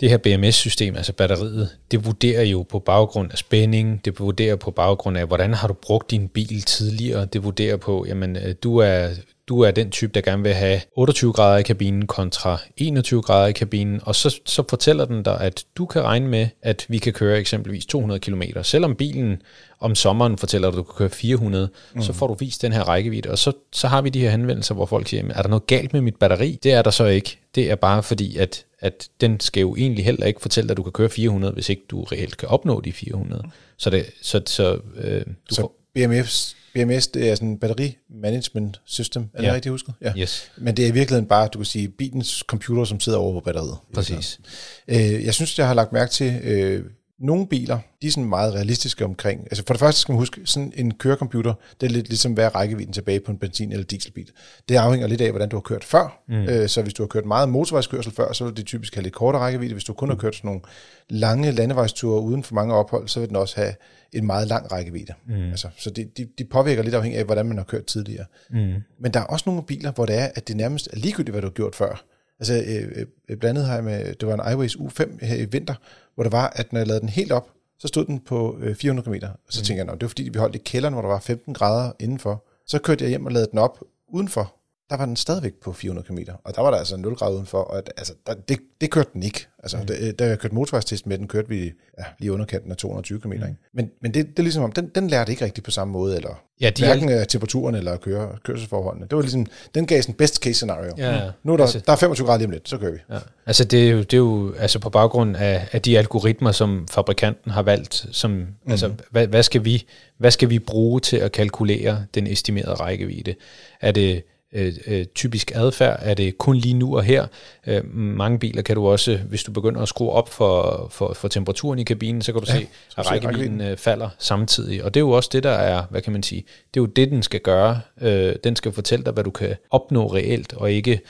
det 0.01 0.11
her 0.11 0.19
BMS-system, 0.19 0.97
altså 0.97 1.13
batteriet, 1.13 1.71
det 1.91 2.07
vurderer 2.07 2.43
jo 2.43 2.63
på 2.63 2.79
baggrund 2.79 3.33
af 3.33 3.39
spænding, 3.39 4.05
det 4.05 4.21
vurderer 4.21 4.57
på 4.57 4.71
baggrund 4.71 5.19
af, 5.19 5.27
hvordan 5.27 5.55
har 5.55 5.69
du 5.69 5.75
brugt 5.75 6.11
din 6.11 6.29
bil 6.29 6.63
tidligere, 6.63 7.25
det 7.25 7.45
vurderer 7.45 7.77
på, 7.77 8.05
jamen 8.09 8.37
øh, 8.37 8.55
du 8.63 8.77
er, 8.77 9.09
du 9.49 9.61
er 9.61 9.71
den 9.71 9.91
type, 9.91 10.13
der 10.15 10.21
gerne 10.21 10.43
vil 10.43 10.55
have 10.55 10.81
28 10.93 11.33
grader 11.33 11.59
i 11.59 11.63
kabinen 11.63 12.07
kontra 12.07 12.59
21 12.77 13.23
grader 13.23 13.47
i 13.47 13.53
kabinen, 13.53 14.01
og 14.03 14.15
så, 14.15 14.41
så 14.45 14.65
fortæller 14.69 15.05
den 15.05 15.23
dig, 15.23 15.41
at 15.41 15.65
du 15.77 15.87
kan 15.87 16.03
regne 16.03 16.29
med, 16.29 16.49
at 16.63 16.87
vi 16.89 16.99
kan 16.99 17.13
køre 17.13 17.39
eksempelvis 17.39 17.87
200 17.87 18.21
km. 18.21 18.43
Selvom 18.63 18.95
bilen 18.95 19.43
om 19.81 19.95
sommeren 19.95 20.39
fortæller, 20.39 20.69
at 20.69 20.75
du 20.75 20.83
kan 20.83 20.95
køre 20.97 21.11
400, 21.11 21.69
mm. 21.95 22.03
så 22.03 22.13
får 22.13 22.27
du 22.27 22.35
vist 22.35 22.63
den 22.63 22.73
her 22.73 22.83
rækkevidde, 22.83 23.31
og 23.31 23.39
så, 23.39 23.53
så 23.73 23.89
har 23.89 24.03
vi 24.03 24.09
de 24.09 24.21
her 24.21 24.31
henvendelser, 24.31 24.75
hvor 24.75 24.87
folk 24.87 25.09
siger, 25.09 25.19
"Jamen, 25.19 25.33
er 25.37 25.43
der 25.43 25.49
noget 25.49 25.67
galt 25.67 25.93
med 25.93 26.01
mit 26.01 26.17
batteri? 26.17 26.59
Det 26.63 26.73
er 26.73 26.83
der 26.83 26.91
så 26.91 27.05
ikke. 27.05 27.39
Det 27.55 27.71
er 27.71 27.75
bare 27.75 28.03
fordi, 28.03 28.37
at, 28.37 28.65
at 28.81 29.09
den 29.21 29.41
skal 29.41 29.61
jo 29.61 29.77
egentlig 29.77 30.05
heller 30.05 30.27
ikke 30.27 30.41
fortælle 30.41 30.69
dig, 30.69 30.73
at 30.73 30.77
du 30.77 30.83
kan 30.83 30.93
køre 30.93 31.09
400, 31.09 31.55
hvis 31.55 31.69
ikke 31.69 31.83
du 31.91 32.03
reelt 32.05 32.37
kan 32.37 32.49
opnå 32.49 32.81
de 32.81 32.93
400. 32.93 33.43
Så, 33.77 33.91
det, 33.91 34.07
så, 34.23 34.41
så 34.47 34.79
øh, 34.97 35.21
du 35.51 35.55
Så 35.55 35.61
får, 35.61 35.75
BMS, 35.95 36.57
BMS, 36.87 37.07
det 37.07 37.31
er 37.31 37.35
sådan 37.35 37.49
en 37.49 37.59
battery 37.59 37.89
management 38.11 38.81
system, 38.85 39.23
er 39.35 39.41
det 39.41 39.47
Ja. 39.49 39.55
rigtigt 39.55 39.71
husket? 39.71 39.95
Ja. 40.03 40.13
yes, 40.19 40.51
Men 40.57 40.77
det 40.77 40.85
er 40.85 40.89
i 40.89 40.93
virkeligheden 40.93 41.29
bare, 41.29 41.49
du 41.49 41.59
kan 41.59 41.67
sige, 41.67 41.89
bilens 41.89 42.45
computer, 42.47 42.85
som 42.85 43.01
sidder 43.01 43.19
over 43.19 43.33
på 43.41 43.45
batteriet. 43.45 43.77
præcis. 43.95 44.41
Øh, 44.89 45.25
jeg 45.25 45.35
synes, 45.35 45.59
jeg 45.59 45.67
har 45.67 45.75
lagt 45.75 45.93
mærke 45.93 46.11
til, 46.11 46.41
øh, 46.45 46.85
nogle 47.21 47.47
biler, 47.47 47.79
de 48.03 48.07
er 48.07 48.11
sådan 48.11 48.29
meget 48.29 48.55
realistiske 48.55 49.05
omkring. 49.05 49.41
Altså 49.41 49.63
for 49.67 49.75
det 49.75 49.81
første 49.81 50.01
skal 50.01 50.13
man 50.13 50.19
huske, 50.19 50.41
sådan 50.45 50.73
en 50.77 50.95
kørecomputer, 50.95 51.55
det 51.81 51.87
er 51.87 51.91
lidt 51.91 52.09
ligesom, 52.09 52.33
hvad 52.33 52.45
er 52.45 52.49
rækkevidden 52.49 52.93
tilbage 52.93 53.21
på 53.21 53.31
en 53.31 53.39
benzin- 53.39 53.73
eller 53.73 53.85
dieselbil. 53.85 54.31
Det 54.69 54.77
afhænger 54.77 55.07
lidt 55.07 55.21
af, 55.21 55.31
hvordan 55.31 55.49
du 55.49 55.57
har 55.57 55.61
kørt 55.61 55.85
før. 55.85 56.23
Mm. 56.29 56.35
Øh, 56.35 56.69
så 56.69 56.83
hvis 56.83 56.95
du 56.95 57.03
har 57.03 57.09
kørt 57.09 57.25
meget 57.25 57.49
motorvejskørsel 57.49 58.13
før, 58.13 58.33
så 58.33 58.45
vil 58.45 58.57
det 58.57 58.67
typisk 58.67 58.95
have 58.95 59.03
lidt 59.03 59.15
kortere 59.15 59.43
rækkevidde. 59.43 59.75
Hvis 59.75 59.85
du 59.85 59.93
kun 59.93 60.09
har 60.09 60.17
kørt 60.17 60.35
sådan 60.35 60.49
nogle 60.49 60.61
lange 61.09 61.51
landevejsture 61.51 62.23
uden 62.23 62.43
for 62.43 62.55
mange 62.55 62.75
ophold, 62.75 63.09
så 63.09 63.21
vil 63.21 63.29
den 63.29 63.37
også 63.37 63.57
have 63.57 63.75
en 64.13 64.27
meget 64.27 64.49
lang 64.49 64.73
rækkevidde. 64.73 65.13
Mm. 65.27 65.51
Altså, 65.51 65.69
så 65.79 65.91
de, 65.91 66.05
de, 66.17 66.29
de 66.39 66.45
påvirker 66.45 66.83
lidt 66.83 66.95
afhængig 66.95 67.19
af, 67.19 67.25
hvordan 67.25 67.47
man 67.47 67.57
har 67.57 67.65
kørt 67.65 67.85
tidligere. 67.85 68.25
Mm. 68.51 68.75
Men 69.01 69.13
der 69.15 69.21
er 69.21 69.25
også 69.25 69.43
nogle 69.47 69.63
biler, 69.63 69.93
hvor 69.93 70.07
det 70.07 70.19
er, 70.19 70.29
at 70.35 70.49
det 70.49 70.57
nærmest 70.57 70.89
er 70.93 70.97
ligegyldigt, 70.97 71.33
hvad 71.33 71.43
du 71.43 71.49
har 71.49 71.53
gjort 71.53 71.75
før. 71.75 72.05
Altså, 72.41 72.55
øh, 72.55 73.07
øh, 73.29 73.37
blandt 73.37 73.45
andet 73.45 73.65
har 73.65 73.75
jeg 73.75 73.85
med, 73.85 74.15
det 74.15 74.29
var 74.29 74.35
en 74.35 74.53
iWays 74.53 74.77
U5 74.77 75.27
her 75.27 75.37
i 75.37 75.45
vinter, 75.45 75.75
hvor 76.19 76.23
det 76.25 76.33
var, 76.33 76.53
at 76.57 76.73
når 76.73 76.81
jeg 76.81 76.87
lavede 76.87 77.01
den 77.01 77.09
helt 77.09 77.33
op, 77.33 77.51
så 77.79 77.89
stod 77.89 78.05
den 78.05 78.21
på 78.21 78.59
øh, 78.61 78.77
400 78.77 79.07
km. 79.09 79.25
Og 79.25 79.53
så 79.53 79.61
mm. 79.61 79.65
tænkte 79.65 79.75
jeg, 79.75 79.85
"Nå, 79.85 79.93
det 79.93 80.03
var 80.03 80.09
fordi, 80.09 80.29
vi 80.29 80.39
holdt 80.39 80.55
i 80.55 80.59
kælderen, 80.59 80.93
hvor 80.95 81.03
der 81.03 81.09
var 81.09 81.19
15 81.21 81.55
grader 81.55 81.93
indenfor. 81.99 82.45
Så 82.67 82.79
kørte 82.79 83.05
jeg 83.05 83.09
hjem 83.09 83.27
og 83.27 83.33
lavede 83.33 83.51
den 83.51 83.59
op 83.59 83.79
udenfor. 84.09 84.55
Der 84.91 84.97
var 84.97 85.07
den 85.07 85.17
stadigvæk 85.17 85.55
på 85.55 85.73
400 85.73 86.07
km, 86.07 86.19
og 86.45 86.57
der 86.57 86.63
var 86.63 86.71
der 86.71 86.79
altså 86.79 86.97
0 86.97 87.15
grader 87.15 87.35
udenfor, 87.35 87.59
og 87.59 87.79
at, 87.79 87.91
altså, 87.97 88.13
der, 88.27 88.35
det, 88.35 88.59
det 88.81 88.91
kørte 88.91 89.11
den 89.13 89.23
ikke. 89.23 89.47
Altså, 89.63 89.77
mm. 89.77 89.87
da, 89.87 90.13
da 90.13 90.27
jeg 90.27 90.39
kørte 90.39 90.55
motorvejstest 90.55 91.07
med 91.07 91.19
den, 91.19 91.29
kørte 91.29 91.49
vi 91.49 91.65
ja, 91.99 92.05
lige 92.19 92.33
underkanten 92.33 92.71
af 92.71 92.77
220 92.77 93.21
km. 93.21 93.33
Mm. 93.33 93.41
Men, 93.73 93.91
men 94.03 94.15
det, 94.15 94.27
det 94.27 94.39
er 94.39 94.43
ligesom 94.43 94.63
om, 94.63 94.73
den, 94.73 94.89
den 94.95 95.09
lærte 95.09 95.33
ikke 95.33 95.45
rigtigt 95.45 95.65
på 95.65 95.71
samme 95.71 95.93
måde, 95.93 96.17
eller 96.17 96.43
Ja, 96.61 96.71
de 96.71 96.85
hverken 96.85 97.09
af 97.09 97.27
temperaturen 97.27 97.75
eller 97.75 97.97
køre, 97.97 98.37
kørselsforholdene. 98.45 99.07
Det 99.07 99.17
var 99.17 99.23
ligesom, 99.23 99.47
den 99.75 99.87
gav 99.87 100.03
sådan 100.03 100.15
best 100.15 100.37
case 100.43 100.55
scenario. 100.55 100.93
Ja, 100.99 101.15
ja. 101.15 101.31
Nu 101.43 101.53
er 101.53 101.57
der, 101.57 101.65
Altså- 101.65 101.81
der 101.87 101.93
er 101.93 101.97
25 101.97 102.27
grader 102.27 102.39
lige 102.39 102.47
om 102.47 102.51
lidt, 102.51 102.69
så 102.69 102.79
kører 102.79 102.93
vi. 102.93 102.99
Ja. 103.11 103.19
Altså 103.47 103.65
det 103.65 103.89
er 103.89 103.91
jo, 103.91 103.99
det 103.99 104.13
er 104.13 104.17
jo 104.17 104.55
altså 104.59 104.79
på 104.79 104.91
baggrund 104.91 105.37
af, 105.37 105.69
af 105.73 105.83
de 105.83 105.99
algoritmer, 105.99 106.53
som 106.53 106.87
fabrikanten 106.91 107.51
har 107.51 107.63
valgt, 107.63 108.07
som, 108.13 108.31
mm. 108.31 108.47
altså 108.71 108.93
hvad, 109.11 109.27
hvad, 109.27 109.43
skal 109.43 109.65
vi, 109.65 109.87
hvad 110.19 110.31
skal 110.31 110.51
vi 110.51 110.59
bruge 110.59 111.01
til 111.01 111.17
at 111.17 111.33
kalkulere 111.33 112.05
den 112.15 112.27
estimerede 112.27 112.75
rækkevidde? 112.75 113.35
Er 113.81 113.93
det 113.93 114.25
øh, 114.53 114.75
øh, 114.87 115.07
typisk 115.15 115.53
adfærd? 115.55 115.99
Er 116.03 116.15
det 116.15 116.39
kun 116.39 116.57
lige 116.57 116.75
nu 116.75 116.97
og 116.97 117.03
her? 117.03 117.27
Øh, 117.67 117.95
mange 117.95 118.39
biler 118.39 118.63
kan 118.63 118.77
du 118.77 118.87
også, 118.87 119.17
hvis 119.17 119.43
du 119.43 119.53
begynder 119.53 119.81
at 119.81 119.89
skrue 119.89 120.11
op 120.11 120.29
for, 120.29 120.89
for, 120.91 121.15
for 121.15 121.29
temperaturen 121.29 121.79
i 121.79 121.85
kabinen, 121.85 122.23
så 122.23 122.33
kan 122.33 122.43
du 122.43 122.47
ja, 122.53 122.59
se, 122.59 122.69
at 122.97 123.11
rækkevidden 123.11 123.41
rækkevidden. 123.41 123.61
øh, 123.73 123.77
falder 123.77 124.09
samtidig. 124.19 124.85
Og 124.85 124.95
det 124.95 125.01
er 125.01 125.05
jo 125.05 125.11
også 125.11 125.31
det, 125.33 125.43
der 125.43 125.51
er, 125.51 125.83
hvad 125.91 126.03
kan 126.03 126.13
man 126.13 126.23
sige, 126.23 126.45
det 126.75 126.81
er 126.81 126.83
jo 126.83 126.87
det, 126.87 127.11
den 127.11 127.23
skal 127.23 127.41
gøre. 127.41 127.81
Øh, 128.01 128.35
den 128.45 128.57
skal 128.57 128.73
fortælle 128.73 129.05
dig, 129.05 129.13
hvad 129.13 129.25
du 129.25 129.31
kan 129.31 129.57
opnå 129.71 130.15
reelt, 130.15 130.53
og 130.53 130.73
ikke 130.73 131.01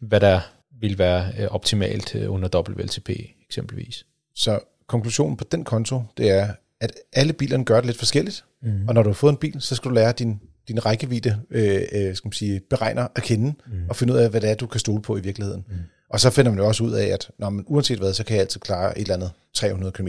hvad 0.00 0.20
der 0.20 0.40
vil 0.80 0.98
være 0.98 1.32
øh, 1.38 1.46
optimalt 1.50 2.14
øh, 2.14 2.32
under 2.32 2.68
WLTP 2.68 3.10
eksempelvis. 3.46 4.06
Så 4.34 4.60
konklusionen 4.86 5.36
på 5.36 5.44
den 5.52 5.64
konto, 5.64 6.02
det 6.16 6.30
er, 6.30 6.48
at 6.80 6.92
alle 7.12 7.32
bilerne 7.32 7.64
gør 7.64 7.76
det 7.76 7.86
lidt 7.86 7.98
forskelligt, 7.98 8.44
mm. 8.62 8.88
og 8.88 8.94
når 8.94 9.02
du 9.02 9.08
har 9.08 9.14
fået 9.14 9.30
en 9.32 9.36
bil, 9.36 9.56
så 9.60 9.74
skal 9.74 9.88
du 9.88 9.94
lære 9.94 10.12
din, 10.12 10.40
din 10.68 10.86
rækkevidde, 10.86 11.40
øh, 11.50 11.82
øh, 11.92 12.16
skal 12.16 12.28
man 12.28 12.32
sige, 12.32 12.60
beregner 12.70 13.08
at 13.16 13.22
kende, 13.22 13.54
mm. 13.66 13.88
og 13.88 13.96
finde 13.96 14.12
ud 14.12 14.18
af, 14.18 14.30
hvad 14.30 14.40
det 14.40 14.50
er, 14.50 14.54
du 14.54 14.66
kan 14.66 14.80
stole 14.80 15.02
på 15.02 15.16
i 15.16 15.20
virkeligheden. 15.20 15.64
Mm. 15.68 15.74
Og 16.08 16.20
så 16.20 16.30
finder 16.30 16.50
man 16.50 16.58
jo 16.58 16.66
også 16.66 16.84
ud 16.84 16.92
af, 16.92 17.06
at 17.06 17.30
når 17.38 17.50
man, 17.50 17.64
uanset 17.68 17.98
hvad, 17.98 18.14
så 18.14 18.24
kan 18.24 18.34
jeg 18.34 18.40
altid 18.40 18.60
klare 18.60 18.98
et 18.98 19.02
eller 19.02 19.14
andet 19.14 19.30
300 19.54 19.92
km 19.92 20.08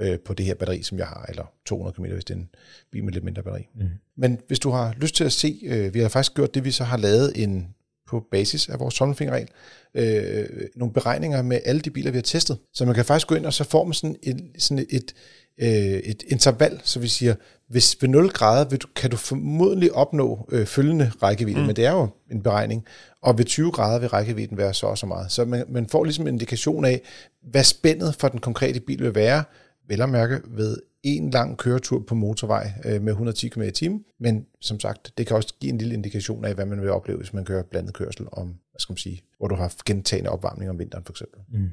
øh, 0.00 0.18
på 0.18 0.34
det 0.34 0.46
her 0.46 0.54
batteri, 0.54 0.82
som 0.82 0.98
jeg 0.98 1.06
har, 1.06 1.26
eller 1.28 1.52
200 1.66 1.94
km, 1.94 2.04
hvis 2.04 2.24
det 2.24 2.34
er 2.34 2.38
en 2.38 2.48
bil 2.92 3.04
med 3.04 3.12
lidt 3.12 3.24
mindre 3.24 3.42
batteri. 3.42 3.68
Mm. 3.74 3.88
Men 4.16 4.38
hvis 4.46 4.58
du 4.58 4.70
har 4.70 4.94
lyst 4.96 5.14
til 5.14 5.24
at 5.24 5.32
se, 5.32 5.60
øh, 5.64 5.94
vi 5.94 6.00
har 6.00 6.08
faktisk 6.08 6.34
gjort 6.34 6.54
det, 6.54 6.64
vi 6.64 6.70
så 6.70 6.84
har 6.84 6.96
lavet 6.96 7.32
en 7.42 7.74
på 8.06 8.26
basis 8.30 8.68
af 8.68 8.80
vores 8.80 8.94
tommelfingerregel, 8.94 9.48
øh, 9.94 10.48
nogle 10.76 10.92
beregninger 10.92 11.42
med 11.42 11.60
alle 11.64 11.80
de 11.80 11.90
biler, 11.90 12.10
vi 12.10 12.16
har 12.16 12.22
testet. 12.22 12.58
Så 12.72 12.84
man 12.84 12.94
kan 12.94 13.04
faktisk 13.04 13.26
gå 13.26 13.34
ind, 13.34 13.46
og 13.46 13.52
så 13.52 13.64
får 13.64 13.84
man 13.84 13.94
sådan 13.94 14.16
et, 14.22 14.50
sådan 14.58 14.86
et, 14.90 15.14
øh, 15.58 15.68
et 15.68 16.22
interval, 16.28 16.80
så 16.84 17.00
vi 17.00 17.08
siger, 17.08 17.34
hvis 17.72 18.02
ved 18.02 18.08
0 18.08 18.28
grader 18.28 18.68
vil 18.68 18.78
du, 18.78 18.88
kan 18.96 19.10
du 19.10 19.16
formodentlig 19.16 19.92
opnå 19.92 20.48
øh, 20.52 20.66
følgende 20.66 21.12
rækkevidde, 21.22 21.60
mm. 21.60 21.66
men 21.66 21.76
det 21.76 21.86
er 21.86 21.92
jo 21.92 22.08
en 22.30 22.42
beregning, 22.42 22.84
og 23.22 23.38
ved 23.38 23.44
20 23.44 23.72
grader 23.72 23.98
vil 24.00 24.08
rækkevidden 24.08 24.56
være 24.56 24.74
så 24.74 24.86
og 24.86 24.98
så 24.98 25.06
meget. 25.06 25.32
Så 25.32 25.44
man, 25.44 25.64
man 25.68 25.88
får 25.88 26.04
ligesom 26.04 26.26
en 26.26 26.34
indikation 26.34 26.84
af, 26.84 27.02
hvad 27.42 27.64
spændet 27.64 28.14
for 28.14 28.28
den 28.28 28.40
konkrete 28.40 28.80
bil 28.80 29.02
vil 29.02 29.14
være, 29.14 29.44
vel 29.88 30.02
at 30.02 30.08
mærke 30.08 30.40
ved 30.48 30.76
en 31.02 31.30
lang 31.30 31.58
køretur 31.58 32.04
på 32.08 32.14
motorvej 32.14 32.72
øh, 32.84 33.02
med 33.02 33.12
110 33.12 33.48
km 33.48 33.62
i 33.62 33.70
timen, 33.70 34.04
men 34.20 34.46
som 34.60 34.80
sagt, 34.80 35.12
det 35.18 35.26
kan 35.26 35.36
også 35.36 35.54
give 35.60 35.72
en 35.72 35.78
lille 35.78 35.94
indikation 35.94 36.44
af, 36.44 36.54
hvad 36.54 36.66
man 36.66 36.80
vil 36.80 36.90
opleve, 36.90 37.18
hvis 37.18 37.32
man 37.32 37.44
kører 37.44 37.62
blandet 37.62 37.94
kørsel 37.94 38.26
om, 38.32 38.46
hvad 38.46 38.78
skal 38.78 38.92
man 38.92 38.98
sige, 38.98 39.22
hvor 39.38 39.48
du 39.48 39.54
har 39.54 39.74
gentagende 39.84 40.30
opvarmning 40.30 40.70
om 40.70 40.78
vinteren 40.78 41.04
for 41.04 41.12
eksempel. 41.12 41.40
Mm. 41.52 41.70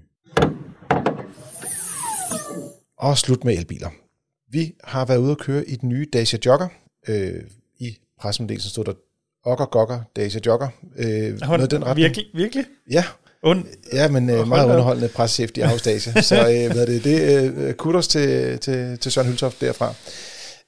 Og 2.98 3.18
slut 3.18 3.44
med 3.44 3.58
elbiler. 3.58 3.90
Vi 4.52 4.74
har 4.84 5.06
været 5.06 5.18
ude 5.18 5.32
at 5.32 5.38
køre 5.38 5.70
i 5.70 5.76
den 5.76 5.90
nye 5.90 6.08
Dacia 6.14 6.40
Jogger. 6.46 6.68
Øh, 7.08 7.42
I 7.80 7.98
pressemeddelelsen 8.20 8.70
stod 8.70 8.86
der 8.86 8.94
Ogger 9.46 9.66
Gogger 9.66 10.02
Dacia 10.16 10.42
Jogger. 10.46 10.68
Øh, 10.98 11.40
noget 11.40 11.72
den 11.72 11.86
retning. 11.86 12.04
Virkelig? 12.06 12.26
Virkelig? 12.34 12.66
Ja. 12.92 13.04
Und, 13.44 13.66
ja, 13.94 14.08
men 14.08 14.30
øh, 14.30 14.48
meget 14.48 14.70
underholdende 14.70 15.10
presschef 15.10 15.50
i 15.58 15.62
House 15.62 15.90
Dacia. 15.90 16.22
Så 16.22 16.36
øh, 16.36 16.72
hvad 16.72 16.82
er 16.82 16.86
det, 16.86 17.04
det 17.04 17.54
øh, 17.58 17.74
kudos 17.74 18.08
til, 18.08 18.60
til, 18.60 18.98
til 18.98 19.12
Søren 19.12 19.28
Hyltoft 19.28 19.62
derfra. 19.62 19.94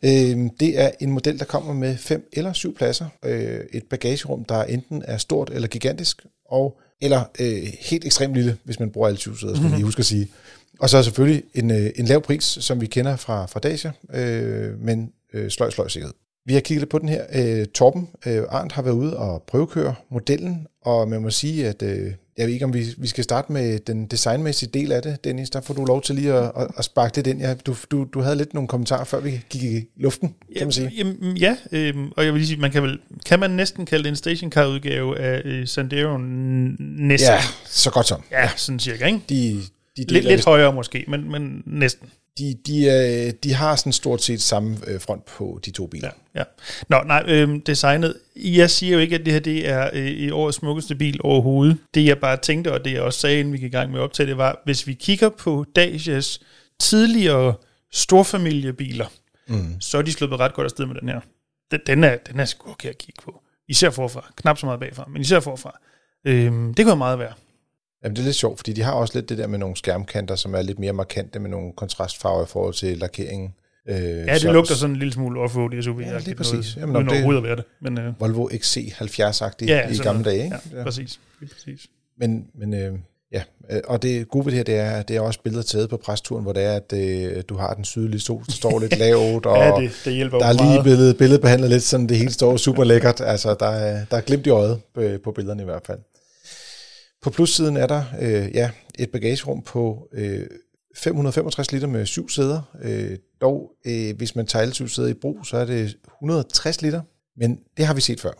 Øh, 0.03 0.49
det 0.59 0.79
er 0.79 0.91
en 0.99 1.11
model, 1.11 1.39
der 1.39 1.45
kommer 1.45 1.73
med 1.73 1.97
fem 1.97 2.29
eller 2.33 2.53
syv 2.53 2.75
pladser. 2.75 3.05
Øh, 3.25 3.59
et 3.73 3.83
bagagerum, 3.89 4.45
der 4.45 4.63
enten 4.63 5.03
er 5.05 5.17
stort 5.17 5.49
eller 5.53 5.67
gigantisk, 5.67 6.25
og 6.49 6.79
eller 7.01 7.23
øh, 7.39 7.73
helt 7.79 8.05
ekstremt 8.05 8.33
lille, 8.33 8.57
hvis 8.63 8.79
man 8.79 8.91
bruger 8.91 9.07
alle 9.07 9.17
syv 9.17 9.37
sæder, 9.37 9.53
skal 9.53 9.61
mm-hmm. 9.61 9.75
lige 9.75 9.85
huske 9.85 9.99
at 9.99 10.05
sige. 10.05 10.27
Og 10.81 10.89
så 10.89 10.97
er 10.97 11.01
selvfølgelig 11.01 11.43
en, 11.53 11.71
øh, 11.71 11.89
en 11.95 12.05
lav 12.05 12.21
pris, 12.21 12.43
som 12.43 12.81
vi 12.81 12.85
kender 12.85 13.15
fra, 13.15 13.45
fra 13.45 13.59
Dacia, 13.59 13.91
øh, 14.13 14.79
men 14.79 15.11
øh, 15.33 15.49
sløj, 15.49 15.69
sløj 15.69 15.87
sikkerhed. 15.87 16.13
Vi 16.45 16.53
har 16.53 16.61
kigget 16.61 16.81
lidt 16.81 16.89
på 16.89 16.99
den 16.99 17.09
her. 17.09 17.23
Øh, 17.35 17.65
Torben 17.65 18.09
øh, 18.25 18.43
Arndt 18.49 18.73
har 18.73 18.81
været 18.81 18.95
ude 18.95 19.17
og 19.17 19.43
prøvekøre 19.47 19.95
modellen, 20.11 20.67
og 20.81 21.09
man 21.09 21.21
må 21.21 21.29
sige, 21.29 21.67
at 21.67 21.81
øh, 21.81 22.11
jeg 22.37 22.45
ved 22.45 22.53
ikke, 22.53 22.65
om 22.65 22.73
vi, 22.73 22.85
vi 22.97 23.07
skal 23.07 23.23
starte 23.23 23.51
med 23.51 23.79
den 23.79 24.05
designmæssige 24.05 24.69
del 24.73 24.91
af 24.91 25.01
det, 25.01 25.23
Dennis. 25.23 25.49
Der 25.49 25.61
får 25.61 25.73
du 25.73 25.85
lov 25.85 26.01
til 26.01 26.15
lige 26.15 26.33
at, 26.33 26.51
at, 26.57 26.67
at 26.77 26.85
sparke 26.85 27.15
det 27.15 27.27
ind. 27.27 27.41
Ja, 27.41 27.53
du, 27.53 27.75
du, 27.91 28.07
du 28.13 28.21
havde 28.21 28.35
lidt 28.35 28.53
nogle 28.53 28.67
kommentarer, 28.67 29.03
før 29.03 29.19
vi 29.19 29.41
gik 29.49 29.63
i 29.63 29.85
luften, 29.97 30.35
kan 30.57 30.67
man 30.67 30.71
sige. 30.71 30.91
Jamen, 30.97 31.37
ja, 31.37 31.57
øh, 31.71 31.95
og 32.17 32.25
jeg 32.25 32.33
vil 32.33 32.39
lige 32.39 32.47
sige, 32.47 32.59
man 32.59 32.71
kan, 32.71 32.83
vel, 32.83 32.99
kan 33.25 33.39
man 33.39 33.51
næsten 33.51 33.85
kalde 33.85 34.03
det 34.03 34.09
en 34.09 34.15
stationcar-udgave 34.15 35.19
af 35.19 35.41
øh, 35.45 35.67
Sandero 35.67 36.17
næsten? 36.17 37.29
Ja, 37.29 37.39
så 37.65 37.91
godt 37.91 38.07
som. 38.07 38.23
Ja, 38.31 38.49
sådan 38.55 38.79
cirka, 38.79 39.05
ikke? 39.05 39.21
De, 39.29 39.61
de 39.97 40.05
lidt, 40.07 40.25
lidt 40.25 40.45
højere 40.45 40.73
måske, 40.73 41.05
men, 41.07 41.31
men 41.31 41.63
næsten. 41.65 42.09
De, 42.37 42.55
de, 42.67 42.85
øh, 42.85 43.33
de 43.43 43.53
har 43.53 43.75
sådan 43.75 43.93
stort 43.93 44.23
set 44.23 44.41
samme 44.41 44.77
øh, 44.87 45.01
front 45.01 45.25
på 45.25 45.59
de 45.65 45.71
to 45.71 45.87
biler. 45.87 46.09
Ja, 46.35 46.39
ja. 46.39 46.43
Nå, 46.89 47.03
nej, 47.03 47.23
øh, 47.27 47.59
designet. 47.65 48.15
Jeg 48.35 48.69
siger 48.69 48.93
jo 48.93 48.99
ikke, 48.99 49.15
at 49.15 49.25
det 49.25 49.33
her 49.33 49.39
det 49.39 49.69
er 49.69 49.89
øh, 49.93 50.07
i 50.07 50.31
årets 50.31 50.57
smukkeste 50.57 50.95
bil 50.95 51.19
overhovedet. 51.23 51.77
Det 51.93 52.05
jeg 52.05 52.17
bare 52.17 52.37
tænkte, 52.37 52.73
og 52.73 52.85
det 52.85 52.93
jeg 52.93 53.01
også 53.01 53.19
sagde, 53.19 53.39
inden 53.39 53.53
vi 53.53 53.57
gik 53.57 53.73
i 53.73 53.75
gang 53.75 53.91
med 53.91 53.99
at 53.99 54.03
optage, 54.03 54.27
det 54.27 54.37
var, 54.37 54.61
hvis 54.65 54.87
vi 54.87 54.93
kigger 54.93 55.29
på 55.29 55.65
Dacias 55.75 56.39
tidligere 56.79 57.53
storfamiliebiler, 57.91 59.05
mm. 59.47 59.81
så 59.81 59.97
er 59.97 60.01
de 60.01 60.11
sluppet 60.11 60.39
ret 60.39 60.53
godt 60.53 60.65
afsted 60.65 60.85
med 60.85 60.95
den 60.95 61.09
her. 61.09 61.19
Den, 61.71 61.79
den 61.87 62.03
er, 62.03 62.17
den 62.17 62.39
er 62.39 62.45
sgu 62.45 62.71
okay 62.71 62.89
at 62.89 62.97
kigge 62.97 63.21
på. 63.23 63.41
Især 63.67 63.89
forfra. 63.89 64.31
Knap 64.35 64.57
så 64.57 64.65
meget 64.65 64.79
bagfra, 64.79 65.05
men 65.13 65.21
især 65.21 65.39
forfra. 65.39 65.79
Øh, 66.25 66.51
det 66.77 66.85
kunne 66.85 66.95
meget 66.95 67.19
være. 67.19 67.33
Jamen, 68.03 68.15
det 68.15 68.21
er 68.21 68.25
lidt 68.25 68.35
sjovt, 68.35 68.59
fordi 68.59 68.73
de 68.73 68.81
har 68.81 68.91
også 68.91 69.17
lidt 69.17 69.29
det 69.29 69.37
der 69.37 69.47
med 69.47 69.59
nogle 69.59 69.75
skærmkanter, 69.75 70.35
som 70.35 70.55
er 70.55 70.61
lidt 70.61 70.79
mere 70.79 70.93
markante 70.93 71.39
med 71.39 71.49
nogle 71.49 71.71
kontrastfarver 71.77 72.43
i 72.43 72.47
forhold 72.47 72.73
til 72.73 72.97
lakeringen. 72.97 73.53
Øh, 73.89 73.95
ja, 73.95 74.33
det 74.33 74.41
så, 74.41 74.51
lugter 74.51 74.75
sådan 74.75 74.95
en 74.95 74.99
lille 74.99 75.13
smule 75.13 75.39
off-road 75.39 75.81
SUV. 75.81 75.99
Ja, 75.99 76.19
lige 76.19 76.35
præcis. 76.35 76.77
Jamen, 76.77 76.95
uden 76.95 77.07
det, 77.07 77.13
overhovedet 77.13 77.39
at 77.39 77.43
være 77.43 77.55
det. 77.55 77.63
Men, 77.81 77.97
øh, 77.99 78.13
Volvo 78.19 78.49
XC70-agtig 78.49 79.65
ja, 79.65 79.89
i 79.89 79.97
gamle 79.97 80.23
dage. 80.23 80.43
Ikke? 80.43 80.57
Ja, 80.75 80.83
præcis. 80.83 81.19
præcis. 81.53 81.87
Men, 82.17 82.47
men 82.53 82.73
øh, 82.73 82.93
ja, 83.31 83.43
øh, 83.71 83.81
og 83.87 84.01
det 84.01 84.27
gode 84.27 84.45
ved 84.45 84.51
det 84.51 84.57
her, 84.57 84.63
det 84.63 84.75
er, 84.75 85.01
det 85.01 85.15
er 85.15 85.21
også 85.21 85.39
billeder 85.43 85.63
taget 85.63 85.89
på 85.89 85.97
presturen, 85.97 86.43
hvor 86.43 86.53
det 86.53 86.63
er, 86.63 86.73
at 86.73 86.93
øh, 86.93 87.43
du 87.49 87.57
har 87.57 87.73
den 87.73 87.83
sydlige 87.83 88.21
sol, 88.21 88.43
der 88.45 88.51
står 88.51 88.79
lidt 88.79 88.97
lavt, 89.05 89.45
og 89.45 89.57
ja, 89.57 89.81
det, 89.81 89.91
det 90.05 90.13
hjælper 90.13 90.39
der 90.39 90.45
er 90.45 90.53
lige 90.53 90.83
billedet, 90.83 91.17
billedet 91.17 91.41
behandlet 91.41 91.69
lidt, 91.69 91.83
sådan 91.83 92.09
det 92.09 92.17
hele 92.17 92.31
står 92.31 92.57
super 92.57 92.83
lækkert. 92.83 93.21
Altså, 93.21 93.55
der 93.59 93.69
er, 93.69 94.05
der 94.11 94.17
er 94.17 94.21
glimt 94.21 94.47
i 94.47 94.49
øjet 94.49 94.81
på, 94.93 95.01
på 95.23 95.31
billederne 95.31 95.61
i 95.61 95.65
hvert 95.65 95.85
fald. 95.85 95.99
På 97.21 97.29
plussiden 97.29 97.77
er 97.77 97.87
der 97.87 98.03
øh, 98.21 98.55
ja, 98.55 98.71
et 98.99 99.09
bagagerum 99.11 99.61
på 99.61 100.07
øh, 100.13 100.47
565 100.95 101.71
liter 101.71 101.87
med 101.87 102.05
syv 102.05 102.29
sæder. 102.29 102.61
Øh, 102.81 103.17
dog, 103.41 103.71
øh, 103.85 104.17
hvis 104.17 104.35
man 104.35 104.47
tager 104.47 104.61
alle 104.61 104.73
syv 104.73 104.87
sæder 104.87 105.09
i 105.09 105.13
brug, 105.13 105.45
så 105.45 105.57
er 105.57 105.65
det 105.65 105.97
160 106.21 106.81
liter. 106.81 107.01
Men 107.37 107.59
det 107.77 107.85
har 107.85 107.93
vi 107.93 108.01
set 108.01 108.21
før. 108.21 108.31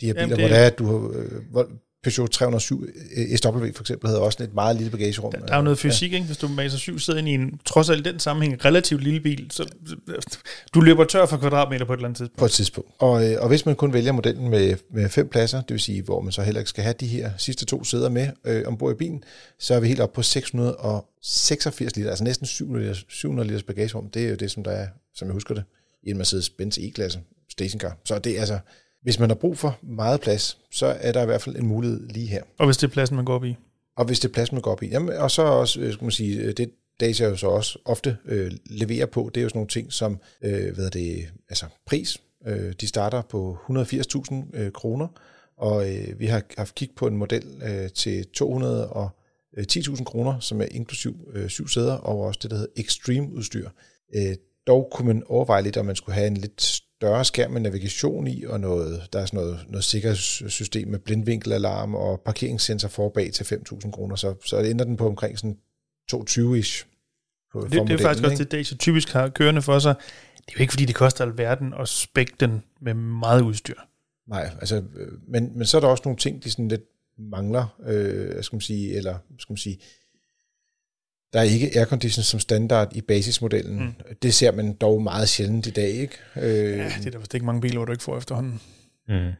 De 0.00 0.06
her 0.06 0.12
biler, 0.12 0.22
Jamen, 0.22 0.36
det... 0.36 0.38
hvor 0.38 0.48
det 0.48 0.62
er, 0.62 0.66
at 0.66 0.78
du, 0.78 1.12
øh, 1.12 1.42
hvor, 1.50 1.68
Peugeot 2.06 2.30
307 2.30 2.88
øh, 3.16 3.36
SW 3.36 3.72
for 3.74 3.82
eksempel 3.82 4.08
havde 4.08 4.20
også 4.20 4.42
et 4.42 4.54
meget 4.54 4.76
lille 4.76 4.90
bagagerum. 4.90 5.32
Der, 5.32 5.38
der 5.38 5.52
er 5.52 5.56
jo 5.56 5.62
noget 5.62 5.78
fysik, 5.78 6.10
ja. 6.12 6.16
ikke? 6.16 6.26
hvis 6.26 6.36
du 6.36 6.48
maser 6.48 6.78
syv 6.78 6.98
sidder 6.98 7.18
ind 7.18 7.28
i 7.28 7.34
en, 7.34 7.60
trods 7.64 7.90
alt 7.90 8.04
den 8.04 8.18
sammenhæng, 8.18 8.64
relativt 8.64 9.02
lille 9.02 9.20
bil, 9.20 9.46
så 9.50 9.66
du 10.74 10.80
løber 10.80 11.04
tør 11.04 11.26
for 11.26 11.36
kvadratmeter 11.36 11.84
på 11.84 11.92
et 11.92 11.96
eller 11.96 12.08
andet 12.08 12.16
tidspunkt. 12.16 12.38
På 12.38 12.44
et 12.44 12.50
tidspunkt. 12.50 12.90
Og, 12.98 13.30
øh, 13.30 13.36
og 13.40 13.48
hvis 13.48 13.66
man 13.66 13.76
kun 13.76 13.92
vælger 13.92 14.12
modellen 14.12 14.48
med, 14.48 14.76
med 14.90 15.08
fem 15.08 15.28
pladser, 15.28 15.60
det 15.60 15.70
vil 15.70 15.80
sige, 15.80 16.02
hvor 16.02 16.20
man 16.20 16.32
så 16.32 16.42
heller 16.42 16.60
ikke 16.60 16.70
skal 16.70 16.84
have 16.84 16.94
de 17.00 17.06
her 17.06 17.30
sidste 17.38 17.64
to 17.64 17.84
sæder 17.84 18.08
med 18.08 18.28
øh, 18.44 18.62
ombord 18.66 18.92
i 18.92 18.96
bilen, 18.96 19.24
så 19.58 19.74
er 19.74 19.80
vi 19.80 19.88
helt 19.88 20.00
op 20.00 20.12
på 20.12 20.22
686 20.22 21.96
liter, 21.96 22.10
altså 22.10 22.24
næsten 22.24 22.46
700 22.46 22.86
liters, 22.86 23.04
700 23.08 23.48
liters 23.48 23.62
bagagerum. 23.62 24.10
Det 24.10 24.24
er 24.24 24.28
jo 24.28 24.36
det, 24.36 24.50
som 24.50 24.64
der 24.64 24.70
er, 24.70 24.86
som 25.14 25.28
jeg 25.28 25.32
husker 25.32 25.54
det, 25.54 25.64
i 26.02 26.10
en 26.10 26.20
Mercedes-Benz 26.20 26.78
E-klasse 26.80 27.20
stationcar. 27.50 27.96
Så 28.04 28.18
det 28.18 28.36
er 28.36 28.40
altså, 28.40 28.58
hvis 29.06 29.18
man 29.18 29.30
har 29.30 29.34
brug 29.34 29.58
for 29.58 29.78
meget 29.82 30.20
plads, 30.20 30.58
så 30.70 30.86
er 30.86 31.12
der 31.12 31.22
i 31.22 31.26
hvert 31.26 31.42
fald 31.42 31.56
en 31.56 31.66
mulighed 31.66 32.08
lige 32.08 32.26
her. 32.26 32.42
Og 32.58 32.66
hvis 32.66 32.76
det 32.76 32.86
er 32.86 32.92
pladsen, 32.92 33.16
man 33.16 33.24
går 33.24 33.34
op 33.34 33.44
i? 33.44 33.56
Og 33.96 34.04
hvis 34.04 34.20
det 34.20 34.28
er 34.28 34.32
pladsen, 34.32 34.54
man 34.54 34.62
går 34.62 34.72
op 34.72 34.82
i. 34.82 34.86
Jamen, 34.86 35.16
og 35.16 35.30
så 35.30 35.42
også, 35.42 35.80
øh, 35.80 35.92
skal 35.92 36.04
man 36.04 36.10
sige, 36.10 36.40
øh, 36.40 36.52
det 36.56 36.70
Dacia 37.00 37.28
jo 37.28 37.36
så 37.36 37.46
også 37.46 37.78
ofte 37.84 38.16
øh, 38.24 38.52
leverer 38.66 39.06
på, 39.06 39.30
det 39.34 39.40
er 39.40 39.42
jo 39.42 39.48
sådan 39.48 39.58
nogle 39.58 39.68
ting 39.68 39.92
som, 39.92 40.20
øh, 40.42 40.74
hvad 40.74 40.84
er 40.84 40.90
det, 40.90 41.28
altså 41.48 41.66
pris. 41.86 42.18
Øh, 42.46 42.72
de 42.80 42.86
starter 42.86 43.22
på 43.22 43.56
180.000 43.70 44.34
øh, 44.54 44.72
kroner, 44.72 45.08
og 45.58 45.94
øh, 45.94 46.20
vi 46.20 46.26
har 46.26 46.42
haft 46.58 46.74
kig 46.74 46.90
på 46.96 47.06
en 47.06 47.16
model 47.16 47.44
øh, 47.62 47.90
til 47.90 48.26
210.000 48.42 50.04
kroner, 50.04 50.40
som 50.40 50.60
er 50.60 50.66
inklusiv 50.70 51.16
øh, 51.32 51.48
syv 51.48 51.68
sæder, 51.68 51.94
og 51.94 52.20
også 52.20 52.40
det, 52.42 52.50
der 52.50 52.56
hedder 52.56 52.72
Extreme 52.76 53.32
udstyr. 53.32 53.70
Øh, 54.16 54.34
dog 54.66 54.88
kunne 54.92 55.06
man 55.06 55.22
overveje 55.26 55.62
lidt, 55.62 55.76
om 55.76 55.86
man 55.86 55.96
skulle 55.96 56.14
have 56.14 56.26
en 56.26 56.36
lidt 56.36 56.82
større 57.00 57.24
skærm 57.24 57.50
med 57.50 57.60
navigation 57.60 58.26
i, 58.26 58.44
og 58.44 58.60
noget, 58.60 59.08
der 59.12 59.20
er 59.20 59.26
sådan 59.26 59.40
noget, 59.40 59.64
noget 59.68 59.84
sikkerhedssystem 59.84 60.88
med 60.88 60.98
blindvinkelalarm 60.98 61.94
og 61.94 62.20
parkeringssensor 62.20 62.88
for 62.88 63.08
bag 63.08 63.32
til 63.32 63.44
5.000 63.44 63.90
kroner, 63.90 64.16
så, 64.16 64.34
så 64.44 64.58
ender 64.58 64.84
den 64.84 64.96
på 64.96 65.06
omkring 65.06 65.38
sådan 65.38 65.58
220-ish. 66.12 66.86
På, 67.52 67.60
det, 67.60 67.72
det 67.72 67.90
er 67.90 67.98
faktisk 67.98 68.18
ikke? 68.18 68.32
også 68.32 68.44
det, 68.44 68.52
Dacia 68.52 68.76
typisk 68.76 69.08
har 69.08 69.28
kørende 69.28 69.62
for 69.62 69.78
sig. 69.78 69.94
Det 70.36 70.52
er 70.52 70.52
jo 70.58 70.60
ikke, 70.60 70.72
fordi 70.72 70.84
det 70.84 70.94
koster 70.94 71.24
alverden 71.24 71.74
at 71.80 71.88
spække 71.88 72.32
den 72.40 72.62
med 72.80 72.94
meget 72.94 73.42
udstyr. 73.42 73.80
Nej, 74.28 74.50
altså, 74.60 74.76
øh, 74.76 75.12
men, 75.28 75.58
men 75.58 75.66
så 75.66 75.76
er 75.76 75.80
der 75.80 75.88
også 75.88 76.02
nogle 76.04 76.18
ting, 76.18 76.44
de 76.44 76.50
sådan 76.50 76.68
lidt 76.68 76.84
mangler, 77.18 77.76
øh, 77.86 78.44
skal 78.44 78.56
man 78.56 78.60
sige, 78.60 78.96
eller 78.96 79.18
skal 79.38 79.52
man 79.52 79.56
sige, 79.58 79.78
der 81.36 81.42
er 81.42 81.46
ikke 81.46 81.78
aircondition 81.78 82.22
som 82.22 82.40
standard 82.40 82.96
i 82.96 83.00
basismodellen. 83.00 83.78
Mm. 83.80 84.14
Det 84.22 84.34
ser 84.34 84.52
man 84.52 84.72
dog 84.72 85.02
meget 85.02 85.28
sjældent 85.28 85.66
i 85.66 85.70
dag, 85.70 85.88
ikke? 85.88 86.14
Øh, 86.36 86.78
ja, 86.78 86.92
det 86.98 87.06
er 87.06 87.10
der 87.10 87.18
vist 87.18 87.34
ikke 87.34 87.46
mange 87.46 87.60
biler, 87.60 87.76
hvor 87.76 87.84
du 87.84 87.92
ikke 87.92 88.04
får 88.04 88.16
efterhånden. 88.16 88.60
Mm. 89.08 89.30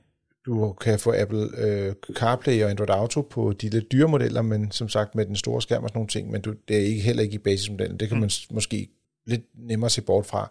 Du 0.46 0.72
kan 0.72 0.98
få 0.98 1.14
Apple 1.16 1.48
øh, 1.58 1.94
CarPlay 2.12 2.62
og 2.62 2.70
Android 2.70 2.90
Auto 2.90 3.20
på 3.20 3.52
de 3.52 3.68
lidt 3.68 3.92
dyre 3.92 4.08
modeller, 4.08 4.42
men 4.42 4.70
som 4.70 4.88
sagt 4.88 5.14
med 5.14 5.26
den 5.26 5.36
store 5.36 5.62
skærm 5.62 5.82
og 5.82 5.88
sådan 5.88 5.98
nogle 5.98 6.08
ting, 6.08 6.30
men 6.30 6.40
du, 6.40 6.54
det 6.68 6.76
er 6.76 6.80
ikke, 6.80 7.00
heller 7.00 7.22
ikke 7.22 7.34
i 7.34 7.38
basismodellen. 7.38 8.00
Det 8.00 8.08
kan 8.08 8.16
mm. 8.16 8.20
man 8.20 8.30
måske 8.50 8.88
lidt 9.26 9.42
nemmere 9.54 9.90
se 9.90 10.02
bort 10.02 10.26
fra. 10.26 10.50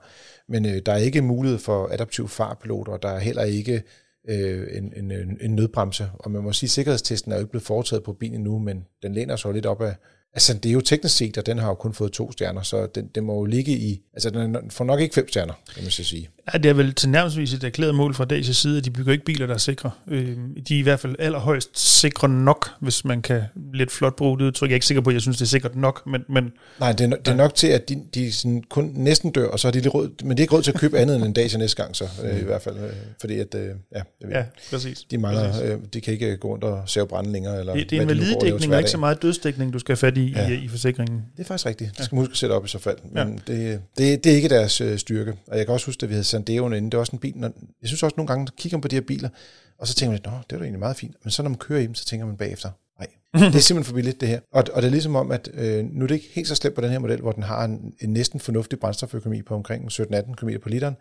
Men 0.49 0.65
øh, 0.65 0.81
der 0.85 0.91
er 0.91 0.97
ikke 0.97 1.21
mulighed 1.21 1.59
for 1.59 1.89
adaptiv 1.93 2.27
farpilot, 2.27 2.87
og 2.87 3.01
der 3.01 3.09
er 3.09 3.19
heller 3.19 3.43
ikke 3.43 3.83
øh, 4.29 4.67
en, 4.77 4.93
en, 4.95 5.11
en 5.41 5.55
nødbremse. 5.55 6.09
Og 6.13 6.31
man 6.31 6.43
må 6.43 6.53
sige, 6.53 6.67
at 6.67 6.71
sikkerhedstesten 6.71 7.31
er 7.31 7.35
jo 7.35 7.41
ikke 7.41 7.51
blevet 7.51 7.65
foretaget 7.65 8.03
på 8.03 8.13
bilen 8.13 8.43
nu, 8.43 8.59
men 8.59 8.85
den 9.03 9.13
læner 9.13 9.35
sig 9.35 9.53
lidt 9.53 9.65
op 9.65 9.81
af, 9.81 9.95
Altså, 10.35 10.53
det 10.53 10.69
er 10.69 10.73
jo 10.73 10.81
teknisk 10.81 11.15
set, 11.15 11.37
og 11.37 11.45
den 11.45 11.57
har 11.57 11.67
jo 11.67 11.73
kun 11.73 11.93
fået 11.93 12.11
to 12.11 12.31
stjerner, 12.31 12.61
så 12.61 12.87
den, 12.95 13.09
den 13.15 13.23
må 13.23 13.35
jo 13.35 13.45
ligge 13.45 13.71
i... 13.71 14.01
Altså, 14.13 14.29
den 14.29 14.57
får 14.71 14.85
nok 14.85 14.99
ikke 14.99 15.15
fem 15.15 15.29
stjerner, 15.29 15.53
kan 15.75 15.83
man 15.83 15.91
så 15.91 16.03
sige. 16.03 16.29
Ja, 16.53 16.57
det 16.57 16.69
er 16.69 16.73
vel 16.73 16.93
til 16.93 17.09
nærmest 17.09 17.53
et 17.53 17.63
erklæret 17.63 17.95
mål 17.95 18.13
fra 18.13 18.25
Dacias 18.25 18.57
side, 18.57 18.77
at 18.77 18.85
de 18.85 18.91
bygger 18.91 19.13
ikke 19.13 19.25
biler, 19.25 19.47
der 19.47 19.53
er 19.53 19.57
sikre. 19.57 19.91
Øh, 20.07 20.37
de 20.67 20.75
er 20.75 20.79
i 20.79 20.81
hvert 20.81 20.99
fald 20.99 21.15
allerhøjst 21.19 21.79
sikre 21.79 22.29
nok, 22.29 22.69
hvis 22.79 23.05
man 23.05 23.21
kan 23.21 23.41
lidt 23.73 23.91
flot 23.91 24.15
bruge 24.15 24.39
det 24.39 24.45
udtryk. 24.45 24.69
Jeg 24.69 24.73
er 24.73 24.75
ikke 24.75 24.85
sikker 24.85 25.01
på, 25.01 25.09
at 25.09 25.13
jeg 25.13 25.21
synes, 25.21 25.37
det 25.37 25.45
er 25.45 25.47
sikkert 25.47 25.75
nok, 25.75 26.07
men... 26.07 26.21
men 26.29 26.51
Nej, 26.79 26.91
det 26.91 27.13
er, 27.13 27.15
det 27.17 27.27
er 27.27 27.35
nok 27.35 27.55
til, 27.55 27.67
at 27.67 27.89
de, 27.89 28.03
de 28.13 28.31
sådan 28.31 28.63
kun 28.69 28.91
næsten 28.95 29.31
dør, 29.31 29.47
og 29.47 29.59
så 29.59 29.67
har 29.67 29.71
de 29.71 29.79
lidt 29.79 29.93
råd, 29.93 30.23
men 30.23 30.29
det 30.31 30.39
er 30.39 30.43
ikke 30.43 30.55
råd 30.55 30.61
til 30.61 30.71
at 30.71 30.79
købe 30.79 30.99
andet 30.99 31.15
end 31.15 31.25
en 31.25 31.33
Dacia 31.33 31.59
næste 31.59 31.83
gang, 31.83 31.95
så 31.95 32.07
øh, 32.23 32.39
i 32.39 32.43
hvert 32.43 32.61
fald. 32.61 32.77
Øh, 32.77 32.89
fordi 33.21 33.39
at, 33.39 33.55
øh, 33.55 33.61
ja, 33.95 33.99
det, 34.21 34.29
ja, 34.31 34.43
præcis. 34.71 34.99
De 35.11 35.17
mangler, 35.17 35.51
præcis. 35.51 35.69
øh, 35.69 35.77
de 35.93 36.01
kan 36.01 36.13
ikke 36.13 36.37
gå 36.37 36.47
rundt 36.47 36.63
og 36.63 36.83
save 36.85 37.07
brænde 37.07 37.31
længere. 37.31 37.59
Eller 37.59 37.73
det, 37.73 37.89
det 37.89 37.97
er 37.97 38.01
en 38.01 38.07
validedækning, 38.07 38.73
og 38.73 38.79
ikke 38.79 38.91
så 38.91 38.97
meget 38.97 39.21
dødsdækning, 39.21 39.73
du 39.73 39.79
skal 39.79 39.91
have 39.91 39.97
fat 39.97 40.17
i, 40.17 40.24
ja. 40.31 40.49
i, 40.49 40.63
i 40.63 40.67
forsikringen. 40.67 41.25
Det 41.37 41.43
er 41.43 41.47
faktisk 41.47 41.65
rigtigt. 41.65 41.97
Det 41.97 42.05
skal 42.05 42.15
man 42.15 42.21
huske 42.21 42.31
at 42.31 42.37
sætte 42.37 42.53
op 42.53 42.65
i 42.65 42.67
så 42.67 42.79
fald. 42.79 42.97
Men 43.11 43.41
ja. 43.47 43.53
det, 43.53 43.81
det, 43.97 44.23
det 44.23 44.31
er 44.31 44.35
ikke 44.35 44.49
deres 44.49 44.81
øh, 44.81 44.97
styrke. 44.97 45.33
Og 45.47 45.57
jeg 45.57 45.65
kan 45.65 45.73
også 45.73 45.85
huske, 45.85 46.03
at 46.03 46.09
vi 46.09 46.13
havde 46.13 46.23
Sandeoen 46.23 46.73
inde. 46.73 46.91
Det 46.91 46.97
var 46.97 46.99
også 46.99 47.11
en 47.11 47.19
bil. 47.19 47.33
Når, 47.35 47.51
jeg 47.81 47.87
synes 47.87 48.03
også 48.03 48.13
nogle 48.17 48.27
gange, 48.27 48.47
kigger 48.57 48.77
man 48.77 48.81
på 48.81 48.87
de 48.87 48.95
her 48.95 49.01
biler, 49.01 49.29
og 49.77 49.87
så 49.87 49.95
tænker 49.95 50.09
man, 50.09 50.17
at 50.17 50.23
det 50.23 50.31
var 50.31 50.45
da 50.47 50.55
egentlig 50.55 50.79
meget 50.79 50.97
fint. 50.97 51.15
Men 51.23 51.31
så 51.31 51.43
når 51.43 51.49
man 51.49 51.57
kører 51.57 51.79
i 51.79 51.87
dem, 51.87 51.95
så 51.95 52.05
tænker 52.05 52.25
man 52.25 52.37
bagefter, 52.37 52.69
nej, 52.99 53.07
det 53.33 53.55
er 53.55 53.59
simpelthen 53.67 53.83
for 53.83 53.93
billigt 53.93 54.21
det 54.21 54.29
her. 54.29 54.39
Og, 54.51 54.63
og 54.73 54.81
det 54.81 54.87
er 54.87 54.91
ligesom 54.91 55.15
om, 55.15 55.31
at 55.31 55.49
øh, 55.53 55.85
nu 55.85 56.03
er 56.03 56.07
det 56.07 56.15
ikke 56.15 56.29
helt 56.33 56.47
så 56.47 56.55
slemt 56.55 56.75
på 56.75 56.81
den 56.81 56.89
her 56.89 56.99
model, 56.99 57.21
hvor 57.21 57.31
den 57.31 57.43
har 57.43 57.65
en, 57.65 57.93
en 57.99 58.09
næsten 58.09 58.39
fornuftig 58.39 58.79
brændstoføkonomi 58.79 59.41
på 59.41 59.55
omkring 59.55 59.91
17-18 59.91 60.35
km 60.35 60.49
på 60.61 60.69
literen. 60.69 60.95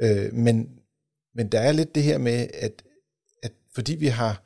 Øh, 0.00 0.34
men, 0.34 0.68
men 1.34 1.48
der 1.48 1.60
er 1.60 1.72
lidt 1.72 1.94
det 1.94 2.02
her 2.02 2.18
med, 2.18 2.46
at, 2.54 2.82
at 3.42 3.52
fordi 3.74 3.94
vi 3.94 4.06
har 4.06 4.42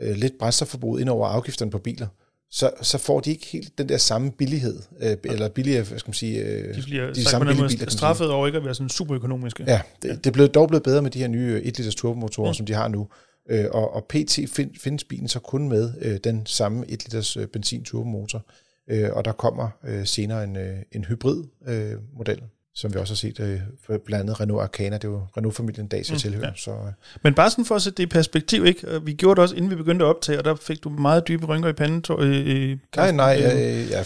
øh, 0.00 0.16
lidt 0.16 0.38
brændstofforbrug 0.38 1.00
ind 1.00 1.08
over 1.08 1.28
afgifterne 1.28 1.70
på 1.70 1.78
biler, 1.78 2.06
så, 2.54 2.70
så 2.82 2.98
får 2.98 3.20
de 3.20 3.30
ikke 3.30 3.46
helt 3.46 3.78
den 3.78 3.88
der 3.88 3.96
samme 3.96 4.32
billighed, 4.32 4.82
øh, 5.00 5.16
eller 5.24 5.48
billigere, 5.48 5.82
hvad 5.82 5.98
skal 5.98 6.08
man 6.08 6.14
sige, 6.14 6.40
øh, 6.40 6.74
de 6.74 6.82
bliver 6.82 7.12
de 7.12 7.24
samme 7.24 7.46
billige 7.46 7.68
biler, 7.68 7.90
straffet 7.90 8.30
over 8.30 8.46
ikke 8.46 8.58
at 8.58 8.64
være 8.64 8.74
sådan 8.74 8.88
super 8.88 9.14
økonomiske. 9.14 9.64
Ja, 9.66 9.80
det, 10.02 10.08
ja. 10.08 10.14
det 10.14 10.26
er 10.26 10.30
blevet, 10.30 10.54
dog 10.54 10.68
blevet 10.68 10.82
bedre 10.82 11.02
med 11.02 11.10
de 11.10 11.18
her 11.18 11.28
nye 11.28 11.60
1 11.64 11.78
liters 11.78 11.94
turbomotorer, 11.94 12.50
mm. 12.50 12.54
som 12.54 12.66
de 12.66 12.72
har 12.72 12.88
nu. 12.88 13.08
Øh, 13.50 13.64
og, 13.70 13.94
og 13.94 14.04
PT 14.04 14.38
find, 14.48 14.70
findes 14.80 15.04
bilen 15.04 15.28
så 15.28 15.40
kun 15.40 15.68
med 15.68 15.92
øh, 16.00 16.18
den 16.24 16.46
samme 16.46 16.84
1 16.88 17.04
liters 17.04 17.36
øh, 17.36 17.46
benzin 17.46 17.84
turbomotor. 17.84 18.46
Øh, 18.90 19.10
og 19.12 19.24
der 19.24 19.32
kommer 19.32 19.68
øh, 19.84 20.06
senere 20.06 20.44
en, 20.44 20.56
øh, 20.56 20.76
en 20.92 21.04
hybrid 21.04 21.44
øh, 21.66 21.92
model, 22.16 22.42
som 22.76 22.94
vi 22.94 22.98
også 22.98 23.14
har 23.14 23.16
set 23.16 23.40
øh, 23.40 23.60
blandt 23.98 24.22
andet 24.22 24.40
Renault 24.40 24.62
Arcana, 24.62 24.96
det 24.96 25.04
er 25.04 25.08
jo 25.08 25.20
Renault-familien 25.36 25.86
Dacia 25.86 26.14
mm, 26.14 26.18
tilhører. 26.18 26.46
Ja. 26.46 26.52
Så, 26.56 26.70
øh. 26.70 26.92
Men 27.22 27.34
bare 27.34 27.50
sådan 27.50 27.64
for 27.64 27.74
at 27.74 27.82
sætte 27.82 27.96
det 27.96 28.02
i 28.02 28.06
perspektiv, 28.06 28.66
ikke? 28.66 29.04
vi 29.04 29.12
gjorde 29.12 29.36
det 29.36 29.42
også, 29.42 29.54
inden 29.54 29.70
vi 29.70 29.76
begyndte 29.76 30.04
at 30.04 30.08
optage, 30.08 30.38
og 30.38 30.44
der 30.44 30.54
fik 30.54 30.84
du 30.84 30.88
meget 30.88 31.28
dybe 31.28 31.46
rynker 31.46 31.68
i 31.68 31.72
panden. 31.72 32.04
Øh, 32.18 32.70
øh, 32.70 32.78
nej, 32.96 33.12
nej, 33.12 33.36
øh, 33.36 33.90
ja, 33.90 34.04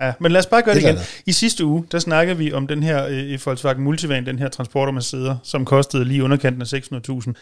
ja. 0.00 0.06
ja. 0.06 0.12
Men 0.20 0.32
lad 0.32 0.38
os 0.38 0.46
bare 0.46 0.62
gøre 0.62 0.74
det 0.74 0.80
igen. 0.80 0.90
Andet. 0.90 1.22
I 1.26 1.32
sidste 1.32 1.64
uge, 1.64 1.86
der 1.92 1.98
snakkede 1.98 2.38
vi 2.38 2.52
om 2.52 2.66
den 2.66 2.82
her 2.82 3.06
øh, 3.06 3.38
Volkswagen 3.46 3.82
Multivan, 3.82 4.26
den 4.26 4.38
her 4.38 4.48
transporter 4.48 4.92
med 4.92 5.02
sæder, 5.02 5.36
som 5.42 5.64
kostede 5.64 6.04
lige 6.04 6.24
underkanten 6.24 6.62
af 6.62 6.72
600.000. 6.72 7.32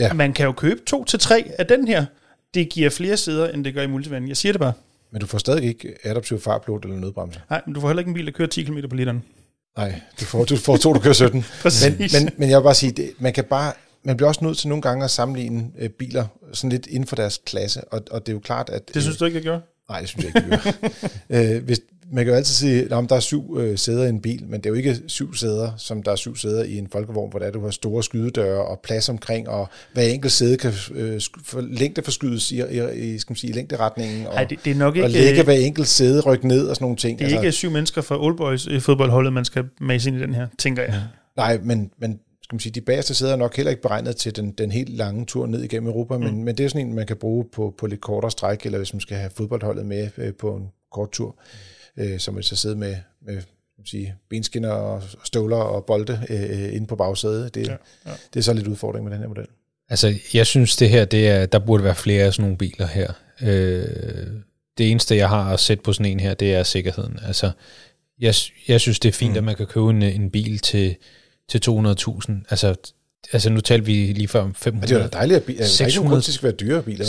Ja. 0.00 0.12
Man 0.12 0.32
kan 0.32 0.46
jo 0.46 0.52
købe 0.52 0.80
to 0.86 1.04
til 1.04 1.18
tre 1.18 1.50
af 1.58 1.66
den 1.66 1.88
her. 1.88 2.06
Det 2.54 2.68
giver 2.68 2.90
flere 2.90 3.16
sæder, 3.16 3.48
end 3.48 3.64
det 3.64 3.74
gør 3.74 3.82
i 3.82 3.86
Multivan. 3.86 4.28
Jeg 4.28 4.36
siger 4.36 4.52
det 4.52 4.60
bare. 4.60 4.72
Men 5.10 5.20
du 5.20 5.26
får 5.26 5.38
stadig 5.38 5.64
ikke 5.64 5.94
adaptiv 6.02 6.40
fartpilot 6.40 6.84
eller 6.84 6.96
nødbremse. 6.96 7.40
Nej, 7.50 7.62
men 7.66 7.74
du 7.74 7.80
får 7.80 7.88
heller 7.88 8.00
ikke 8.00 8.08
en 8.08 8.14
bil, 8.14 8.26
der 8.26 8.32
kører 8.32 8.48
10 8.48 8.62
km 8.62 8.78
på 8.88 8.96
literen. 8.96 9.22
Nej, 9.76 10.00
du 10.20 10.24
får, 10.24 10.44
du 10.44 10.56
får 10.56 10.76
to, 10.76 10.92
du 10.92 11.00
kører 11.00 11.14
17. 11.14 11.44
men, 11.64 11.98
men, 11.98 12.30
men 12.36 12.50
jeg 12.50 12.58
vil 12.58 12.62
bare 12.62 12.74
sige, 12.74 12.92
det, 12.92 13.10
man 13.18 13.32
kan 13.32 13.44
bare, 13.44 13.72
man 14.04 14.16
bliver 14.16 14.28
også 14.28 14.44
nødt 14.44 14.58
til 14.58 14.68
nogle 14.68 14.82
gange 14.82 15.04
at 15.04 15.10
sammenligne 15.10 15.64
øh, 15.78 15.88
biler 15.90 16.26
sådan 16.52 16.70
lidt 16.70 16.86
inden 16.86 17.06
for 17.06 17.16
deres 17.16 17.40
klasse, 17.46 17.84
og, 17.84 18.02
og 18.10 18.26
det 18.26 18.32
er 18.32 18.36
jo 18.36 18.40
klart, 18.40 18.70
at... 18.70 18.94
Det 18.94 19.02
synes 19.02 19.16
øh, 19.16 19.20
du 19.20 19.24
ikke, 19.24 19.36
jeg 19.36 19.44
gør? 19.44 19.60
Nej, 19.88 20.00
det 20.00 20.08
synes 20.08 20.24
jeg 20.24 20.36
ikke, 20.36 20.48
jeg 20.50 20.60
gør. 21.28 21.54
øh, 21.56 21.64
hvis, 21.64 21.80
man 22.12 22.24
kan 22.24 22.32
jo 22.32 22.36
altid 22.36 22.54
sige, 22.54 22.82
at 22.82 22.90
der 22.90 23.16
er 23.16 23.20
syv 23.20 23.56
øh, 23.58 23.78
sæder 23.78 24.04
i 24.04 24.08
en 24.08 24.20
bil, 24.20 24.46
men 24.46 24.60
det 24.60 24.66
er 24.66 24.70
jo 24.70 24.74
ikke 24.74 24.96
syv 25.06 25.34
sæder, 25.34 25.70
som 25.76 26.02
der 26.02 26.12
er 26.12 26.16
syv 26.16 26.36
sæder 26.36 26.64
i 26.64 26.78
en 26.78 26.88
folkevogn, 26.92 27.30
hvor 27.30 27.38
der 27.38 27.46
er, 27.46 27.50
du 27.50 27.64
har 27.64 27.70
store 27.70 28.02
skydedøre 28.02 28.64
og 28.64 28.80
plads 28.80 29.08
omkring, 29.08 29.48
og 29.48 29.68
hver 29.92 30.02
enkelt 30.02 30.32
sæde 30.32 30.56
kan 30.56 30.72
øh, 30.94 31.20
for, 31.44 31.60
længde 31.60 32.02
forskydes 32.02 32.52
i, 32.52 32.56
i, 32.56 33.14
i, 33.14 33.18
skal 33.18 33.32
man 33.32 33.36
sige, 33.36 33.52
længderetningen, 33.52 34.26
og, 34.26 34.34
Ej, 34.34 34.44
det, 34.44 34.58
det 34.64 34.70
er 34.70 34.74
nok 34.74 34.96
ikke, 34.96 35.06
og 35.06 35.10
lægge 35.10 35.42
hver 35.42 35.54
enkelt 35.54 35.88
sæde, 35.88 36.20
rykke 36.20 36.48
ned 36.48 36.68
og 36.68 36.76
sådan 36.76 36.84
nogle 36.84 36.96
ting. 36.96 37.18
Det 37.18 37.24
er 37.24 37.28
altså, 37.28 37.40
ikke 37.40 37.52
syv 37.52 37.70
mennesker 37.70 38.02
fra 38.02 38.24
Oldboys 38.24 38.66
øh, 38.66 38.80
fodboldholdet, 38.80 39.32
man 39.32 39.44
skal 39.44 39.64
mase 39.80 40.08
ind 40.08 40.18
i 40.18 40.20
den 40.20 40.34
her, 40.34 40.46
tænker 40.58 40.82
jeg. 40.82 41.02
Nej, 41.36 41.58
men, 41.62 41.90
men 41.98 42.20
skal 42.42 42.54
man 42.54 42.60
sige, 42.60 42.72
de 42.72 42.80
bagerste 42.80 43.14
sæder 43.14 43.32
er 43.32 43.36
nok 43.36 43.56
heller 43.56 43.70
ikke 43.70 43.82
beregnet 43.82 44.16
til 44.16 44.36
den, 44.36 44.50
den 44.50 44.70
helt 44.70 44.88
lange 44.88 45.26
tur 45.26 45.46
ned 45.46 45.62
igennem 45.62 45.88
Europa, 45.88 46.16
mm. 46.16 46.24
men, 46.24 46.44
men 46.44 46.56
det 46.56 46.64
er 46.64 46.68
sådan 46.68 46.86
en, 46.86 46.94
man 46.94 47.06
kan 47.06 47.16
bruge 47.16 47.44
på, 47.52 47.74
på 47.78 47.86
lidt 47.86 48.00
kortere 48.00 48.30
stræk, 48.30 48.66
eller 48.66 48.78
hvis 48.78 48.94
man 48.94 49.00
skal 49.00 49.16
have 49.16 49.30
fodboldholdet 49.36 49.86
med 49.86 50.08
øh, 50.18 50.34
på 50.34 50.56
en 50.56 50.66
kort 50.92 51.10
tur 51.10 51.36
øh, 51.96 52.18
som 52.18 52.36
vil 52.36 52.44
så 52.44 52.56
sidde 52.56 52.76
med, 52.76 52.96
med 53.20 53.42
sige, 53.84 54.14
benskinner 54.30 54.70
og 54.70 55.02
støvler 55.24 55.56
og 55.56 55.84
bolde 55.84 56.22
øh, 56.28 56.74
inde 56.74 56.86
på 56.86 56.96
bagsædet. 56.96 57.54
Det, 57.54 57.66
ja, 57.66 57.76
ja. 58.06 58.10
det 58.34 58.40
er 58.40 58.44
så 58.44 58.52
lidt 58.52 58.66
udfordring 58.66 59.04
med 59.04 59.12
den 59.12 59.20
her 59.20 59.28
model. 59.28 59.46
Altså, 59.88 60.14
jeg 60.34 60.46
synes 60.46 60.76
det 60.76 60.90
her, 60.90 61.04
det 61.04 61.28
er, 61.28 61.46
der 61.46 61.58
burde 61.58 61.84
være 61.84 61.94
flere 61.94 62.24
af 62.24 62.32
sådan 62.32 62.42
nogle 62.42 62.58
biler 62.58 62.86
her. 62.86 63.12
Øh, 63.42 64.26
det 64.78 64.90
eneste, 64.90 65.16
jeg 65.16 65.28
har 65.28 65.52
at 65.52 65.60
sætte 65.60 65.82
på 65.82 65.92
sådan 65.92 66.12
en 66.12 66.20
her, 66.20 66.34
det 66.34 66.54
er 66.54 66.62
sikkerheden. 66.62 67.18
Altså, 67.26 67.50
jeg, 68.20 68.34
jeg 68.68 68.80
synes, 68.80 69.00
det 69.00 69.08
er 69.08 69.12
fint, 69.12 69.32
mm. 69.32 69.36
at 69.36 69.44
man 69.44 69.56
kan 69.56 69.66
købe 69.66 69.90
en, 69.90 70.02
en 70.02 70.30
bil 70.30 70.58
til, 70.58 70.96
til 71.48 71.62
200.000. 71.68 72.32
Altså, 72.50 72.74
altså, 73.32 73.50
nu 73.50 73.60
talte 73.60 73.86
vi 73.86 73.92
lige 73.92 74.28
før 74.28 74.42
om 74.42 74.54
500. 74.54 74.92
Ja, 74.92 74.94
det 74.94 75.00
er 75.00 75.06
jo 75.06 75.10
dejligt, 75.12 75.36
at 75.36 75.44
bil, 75.44 75.66
600, 75.66 76.22
det 76.22 76.34
skal 76.34 76.46
være 76.46 76.56
dyre 76.56 76.82
biler. 76.82 77.04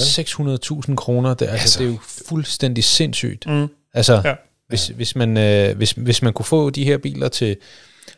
600.000 0.87 0.95
kroner, 0.95 1.33
det, 1.33 1.45
altså, 1.45 1.61
altså, 1.61 1.79
det 1.79 1.87
er 1.87 1.91
jo 1.91 1.97
fuldstændig 2.01 2.83
sindssygt. 2.83 3.47
Mm. 3.47 3.67
Altså, 3.93 4.21
ja. 4.25 4.35
Hvis, 4.67 4.89
ja. 4.89 4.95
hvis, 4.95 5.15
man, 5.15 5.37
øh, 5.37 5.77
hvis, 5.77 5.91
hvis 5.91 6.21
man 6.21 6.33
kunne 6.33 6.45
få 6.45 6.69
de 6.69 6.83
her 6.83 6.97
biler 6.97 7.29
til, 7.29 7.57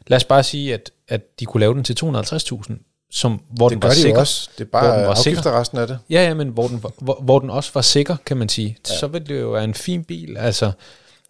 lad 0.07 0.15
os 0.15 0.23
bare 0.23 0.43
sige, 0.43 0.73
at, 0.73 0.91
at 1.07 1.39
de 1.39 1.45
kunne 1.45 1.59
lave 1.59 1.73
den 1.73 1.83
til 1.83 1.97
250.000, 2.03 3.07
som, 3.11 3.41
hvor 3.49 3.69
det 3.69 3.75
den 3.75 3.83
var 3.83 3.89
de 3.89 3.95
sikker. 3.95 4.19
Også. 4.19 4.49
Det 4.57 4.63
er 4.63 4.69
bare 4.69 4.87
hvor 4.87 4.97
den 4.97 5.07
var 5.07 5.15
sikker. 5.15 5.59
resten 5.59 5.77
af 5.77 5.87
det. 5.87 5.99
Ja, 6.09 6.23
ja, 6.23 6.33
men 6.33 6.49
hvor 6.49 6.67
den, 6.67 6.83
hvor, 6.97 7.21
hvor 7.21 7.39
den 7.39 7.49
også 7.49 7.71
var 7.73 7.81
sikker, 7.81 8.15
kan 8.25 8.37
man 8.37 8.49
sige. 8.49 8.77
Ja. 8.89 8.95
Så 8.97 9.07
ville 9.07 9.27
det 9.27 9.41
jo 9.41 9.49
være 9.49 9.63
en 9.63 9.73
fin 9.73 10.03
bil. 10.03 10.37
Altså, 10.37 10.71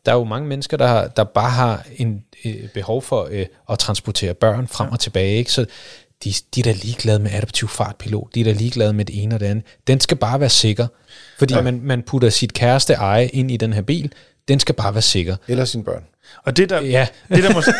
der 0.05 0.11
er 0.11 0.15
jo 0.15 0.23
mange 0.23 0.47
mennesker, 0.47 0.77
der, 0.77 0.87
har, 0.87 1.07
der 1.07 1.23
bare 1.23 1.51
har 1.51 1.85
en 1.97 2.23
øh, 2.45 2.69
behov 2.73 3.01
for 3.01 3.27
øh, 3.31 3.45
at 3.69 3.79
transportere 3.79 4.33
børn 4.33 4.67
frem 4.67 4.87
ja. 4.87 4.93
og 4.93 4.99
tilbage. 4.99 5.37
Ikke? 5.37 5.51
Så 5.51 5.65
de, 6.23 6.33
de 6.55 6.59
er 6.59 6.63
da 6.63 6.71
ligeglade 6.71 7.19
med 7.19 7.31
adaptiv 7.31 7.67
fartpilot. 7.67 8.35
De 8.35 8.39
er 8.39 8.43
da 8.43 8.51
ligeglade 8.51 8.93
med 8.93 9.05
det 9.05 9.23
ene 9.23 9.35
og 9.35 9.39
det 9.39 9.45
andet. 9.45 9.65
Den 9.87 9.99
skal 9.99 10.17
bare 10.17 10.39
være 10.39 10.49
sikker. 10.49 10.87
Fordi 11.37 11.53
ja. 11.53 11.61
man, 11.61 11.81
man 11.83 12.03
putter 12.03 12.29
sit 12.29 12.53
kæreste 12.53 12.93
eje 12.93 13.27
ind 13.27 13.51
i 13.51 13.57
den 13.57 13.73
her 13.73 13.81
bil. 13.81 14.11
Den 14.49 14.59
skal 14.59 14.75
bare 14.75 14.93
være 14.93 15.01
sikker. 15.01 15.35
Eller 15.47 15.65
sine 15.65 15.83
børn. 15.83 16.03
Og 16.43 16.57
det 16.57 16.69
der, 16.69 16.81
ja. 16.81 17.07
det, 17.29 17.43
der 17.43 17.53
måske, 17.53 17.71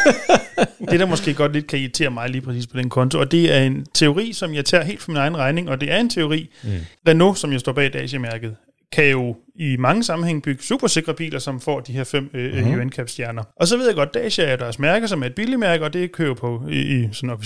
det, 0.92 1.00
der 1.00 1.06
måske 1.06 1.34
godt 1.34 1.54
lidt 1.54 1.68
kan 1.68 1.80
irritere 1.80 2.10
mig 2.10 2.30
lige 2.30 2.42
præcis 2.42 2.68
på 2.68 2.78
den 2.78 2.90
konto, 2.90 3.20
og 3.20 3.32
det 3.32 3.54
er 3.54 3.60
en 3.60 3.86
teori, 3.94 4.34
som 4.34 4.54
jeg 4.54 4.66
tager 4.66 4.84
helt 4.84 5.02
for 5.02 5.12
min 5.12 5.18
egen 5.18 5.38
regning, 5.38 5.70
og 5.70 5.82
det 5.82 5.92
er 5.92 5.98
en 5.98 6.10
teori. 6.10 6.50
Mm. 6.64 6.70
Renault, 7.08 7.40
som 7.40 7.52
jeg 7.52 7.60
står 7.60 7.72
bag 7.72 7.94
Dacia-mærket, 7.94 8.56
kan 8.92 9.08
jo 9.08 9.36
i 9.56 9.78
mange 9.78 10.04
sammenhæng 10.04 10.44
bygge 10.44 10.64
supersikre 10.64 11.14
biler, 11.14 11.40
som 11.40 11.60
får 11.60 11.80
de 11.80 11.92
her 11.92 12.04
fem 12.04 12.30
øh, 12.34 12.54
mm-hmm. 12.54 12.80
UN 12.80 12.90
Cap 12.90 13.10
stjerner. 13.10 13.44
Og 13.56 13.68
så 13.68 13.78
ved 13.78 13.86
jeg 13.86 13.96
godt, 13.96 14.14
Dacia 14.14 14.46
er 14.46 14.56
deres 14.56 14.80
mærke, 14.80 15.08
som 15.08 15.22
er 15.22 15.28
et 15.28 15.36
billigt 15.36 15.60
mærke, 15.60 15.84
og 15.84 15.94
det 15.94 16.12
kører 16.12 16.34
på 16.34 16.64
i, 16.70 16.80
i 16.80 17.10
sådan 17.14 17.28
noget, 17.28 17.42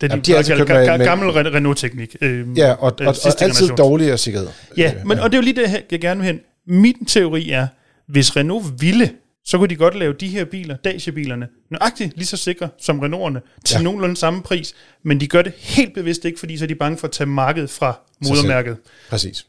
det 0.00 0.08
Jamen, 0.08 0.24
de, 0.24 0.32
de 0.32 0.36
altså 0.36 0.64
kalder, 0.64 0.96
ga, 0.96 1.04
gammel 1.04 1.30
Renault-teknik. 1.30 2.16
Øh, 2.20 2.58
ja, 2.58 2.72
og, 2.72 2.76
og, 2.78 2.92
og, 3.00 3.14
og 3.24 3.42
altid 3.42 3.68
dårligere 3.68 4.18
sikkerhed. 4.18 4.48
Ja, 4.76 4.92
men, 5.04 5.18
og 5.18 5.30
det 5.30 5.36
er 5.36 5.42
jo 5.42 5.44
lige 5.44 5.62
det, 5.62 5.82
jeg 5.90 6.00
gerne 6.00 6.20
vil 6.20 6.26
hen. 6.26 6.40
Min 6.66 7.04
teori 7.04 7.50
er, 7.50 7.66
hvis 8.06 8.36
Renault 8.36 8.82
ville, 8.82 9.10
så 9.44 9.58
kunne 9.58 9.68
de 9.68 9.76
godt 9.76 9.94
lave 9.94 10.12
de 10.12 10.28
her 10.28 10.44
biler, 10.44 10.76
Dacia-bilerne, 10.76 11.48
nøjagtigt 11.70 12.16
lige 12.16 12.26
så 12.26 12.36
sikre 12.36 12.68
som 12.78 13.00
Renault'erne, 13.00 13.60
til 13.64 13.76
ja. 13.76 13.82
nogenlunde 13.82 14.16
samme 14.16 14.42
pris, 14.42 14.74
men 15.02 15.20
de 15.20 15.26
gør 15.26 15.42
det 15.42 15.52
helt 15.56 15.94
bevidst 15.94 16.24
ikke, 16.24 16.40
fordi 16.40 16.56
så 16.56 16.64
er 16.64 16.68
de 16.68 16.74
bange 16.74 16.98
for 16.98 17.06
at 17.06 17.12
tage 17.12 17.26
markedet 17.26 17.70
fra 17.70 18.00
modermærket. 18.28 18.76
Præcis. 19.10 19.46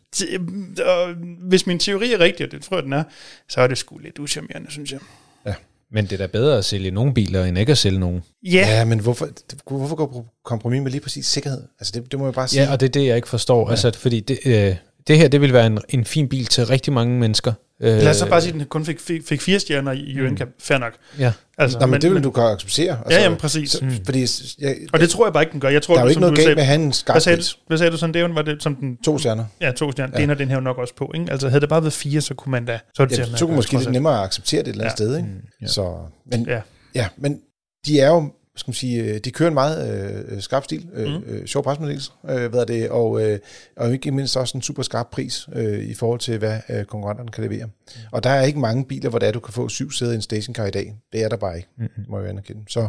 Og 0.85 1.13
hvis 1.47 1.67
min 1.67 1.79
teori 1.79 2.13
er 2.13 2.19
rigtig, 2.19 2.45
og 2.45 2.51
det 2.51 2.61
tror 2.61 2.77
jeg, 2.77 2.83
den 2.83 2.93
er, 2.93 3.03
så 3.49 3.61
er 3.61 3.67
det 3.67 3.77
sgu 3.77 3.97
lidt 3.97 4.19
uschammerende, 4.19 4.71
synes 4.71 4.91
jeg. 4.91 4.99
Ja. 5.45 5.53
Men 5.91 6.05
det 6.05 6.13
er 6.13 6.17
da 6.17 6.27
bedre 6.27 6.57
at 6.57 6.65
sælge 6.65 6.91
nogle 6.91 7.13
biler, 7.13 7.45
end 7.45 7.57
ikke 7.57 7.71
at 7.71 7.77
sælge 7.77 7.99
nogen. 7.99 8.23
Ja, 8.43 8.77
ja 8.77 8.85
men 8.85 8.99
hvorfor, 8.99 9.29
hvorfor 9.67 9.95
gå 9.95 10.05
på 10.05 10.25
kompromis 10.45 10.81
med 10.81 10.91
lige 10.91 11.01
præcis 11.01 11.25
sikkerhed? 11.25 11.63
Altså 11.79 11.91
det, 11.95 12.11
det 12.11 12.19
må 12.19 12.25
jeg 12.25 12.33
bare 12.33 12.47
sige. 12.47 12.63
Ja, 12.63 12.71
og 12.71 12.79
det 12.79 12.85
er 12.85 12.91
det, 12.91 13.05
jeg 13.05 13.15
ikke 13.15 13.27
forstår. 13.27 13.67
Ja. 13.67 13.71
Altså, 13.71 13.91
fordi 13.99 14.19
det, 14.19 14.39
øh, 14.45 14.75
det 15.07 15.17
her, 15.17 15.27
det 15.27 15.41
vil 15.41 15.53
være 15.53 15.67
en, 15.67 15.79
en 15.89 16.05
fin 16.05 16.29
bil 16.29 16.45
til 16.45 16.65
rigtig 16.65 16.93
mange 16.93 17.19
mennesker. 17.19 17.53
Lad 17.79 18.09
os 18.09 18.17
så 18.17 18.29
bare 18.29 18.41
sige, 18.41 18.53
at 18.53 18.59
den 18.59 18.65
kun 18.65 18.85
fik, 18.85 18.99
fik, 18.99 19.21
fik 19.27 19.41
fire 19.41 19.59
stjerner 19.59 19.91
i 19.91 20.21
UN 20.21 20.37
Cup. 20.37 20.47
Mm. 20.47 20.53
Fair 20.59 20.77
nok. 20.77 20.93
Ja. 21.19 21.31
Altså, 21.57 21.79
Nå, 21.79 21.85
men, 21.85 21.91
men 21.91 22.01
det 22.01 22.13
vil 22.13 22.23
du 22.23 22.31
kan 22.31 22.43
acceptere. 22.43 22.97
Altså, 23.05 23.17
ja, 23.17 23.23
jamen 23.23 23.37
præcis. 23.37 23.71
Så, 23.71 23.85
mm. 23.85 23.91
fordi, 24.05 24.25
jeg, 24.59 24.75
og 24.93 24.99
det 24.99 25.09
tror 25.09 25.25
jeg 25.25 25.33
bare 25.33 25.43
ikke, 25.43 25.51
den 25.51 25.59
gør. 25.59 25.69
Jeg 25.69 25.81
tror, 25.81 25.93
der 25.93 26.01
er 26.01 26.05
jo 26.05 26.09
ikke 26.09 26.21
noget 26.21 26.37
galt 26.37 26.55
med 26.55 26.63
hans 26.63 27.01
hvad 27.01 27.21
sagde, 27.21 27.43
hvad 27.67 27.77
sagde 27.77 27.91
du 27.91 27.97
sådan, 27.97 28.13
det 28.13 28.35
var 28.35 28.41
det 28.41 28.63
som 28.63 28.75
den... 28.75 28.97
To 28.97 29.17
stjerner. 29.17 29.45
Ja, 29.61 29.71
to 29.71 29.91
stjerner. 29.91 30.11
Ja. 30.13 30.17
Det 30.17 30.23
ender 30.23 30.35
den 30.35 30.49
her 30.49 30.59
nok 30.59 30.77
også 30.77 30.95
på. 30.95 31.11
Ikke? 31.15 31.31
Altså 31.31 31.49
havde 31.49 31.61
det 31.61 31.69
bare 31.69 31.81
været 31.81 31.93
fire, 31.93 32.21
så 32.21 32.33
kunne 32.33 32.51
man 32.51 32.65
da... 32.65 32.79
Så, 32.93 33.05
det 33.05 33.17
ja, 33.17 33.25
så 33.35 33.45
kunne 33.45 33.55
måske 33.55 33.77
lidt 33.77 33.91
nemmere 33.91 34.17
at 34.17 34.23
acceptere 34.23 34.59
det 34.59 34.67
et 34.67 34.71
eller 34.71 34.83
andet 34.83 34.99
ja. 34.99 35.05
sted. 35.05 35.17
Ikke? 35.17 35.29
Mm. 35.29 35.41
Ja. 35.61 35.67
Så, 35.67 35.97
men, 36.31 36.45
ja. 36.47 36.61
ja, 36.95 37.07
men 37.17 37.39
de 37.85 37.99
er 37.99 38.07
jo 38.07 38.31
skal 38.55 38.69
man 38.69 38.73
sige, 38.73 39.03
øh, 39.03 39.19
de 39.19 39.31
kører 39.31 39.47
en 39.47 39.53
meget 39.53 40.25
øh, 40.31 40.41
skarp 40.41 40.63
stil, 40.63 40.87
øh, 40.93 41.07
mm. 41.07 41.23
øh, 41.27 41.45
sjov 41.45 41.63
presmeddelelse, 41.63 42.11
øh, 42.29 42.49
hvad 42.49 42.59
er 42.59 42.65
det, 42.65 42.89
og, 42.89 43.21
øh, 43.21 43.39
og 43.77 43.93
ikke 43.93 44.11
mindst 44.11 44.37
også 44.37 44.57
en 44.57 44.61
super 44.61 44.83
skarp 44.83 45.07
pris 45.11 45.47
øh, 45.53 45.83
i 45.83 45.93
forhold 45.93 46.19
til, 46.19 46.37
hvad 46.37 46.59
øh, 46.69 46.85
konkurrenterne 46.85 47.31
kan 47.31 47.43
levere. 47.43 47.65
Mm. 47.65 47.71
Og 48.11 48.23
der 48.23 48.29
er 48.29 48.43
ikke 48.43 48.59
mange 48.59 48.85
biler, 48.85 49.09
hvor 49.09 49.19
det 49.19 49.27
er, 49.27 49.31
du 49.31 49.39
kan 49.39 49.53
få 49.53 49.69
syv 49.69 49.91
sæder 49.91 50.11
i 50.11 50.15
en 50.15 50.21
stationcar 50.21 50.65
i 50.65 50.71
dag. 50.71 50.95
Det 51.13 51.23
er 51.23 51.29
der 51.29 51.37
bare 51.37 51.57
ikke, 51.57 51.69
mm. 51.77 51.87
må 52.09 52.19
jeg 52.19 52.29
anerkende. 52.29 52.61
Så 52.67 52.87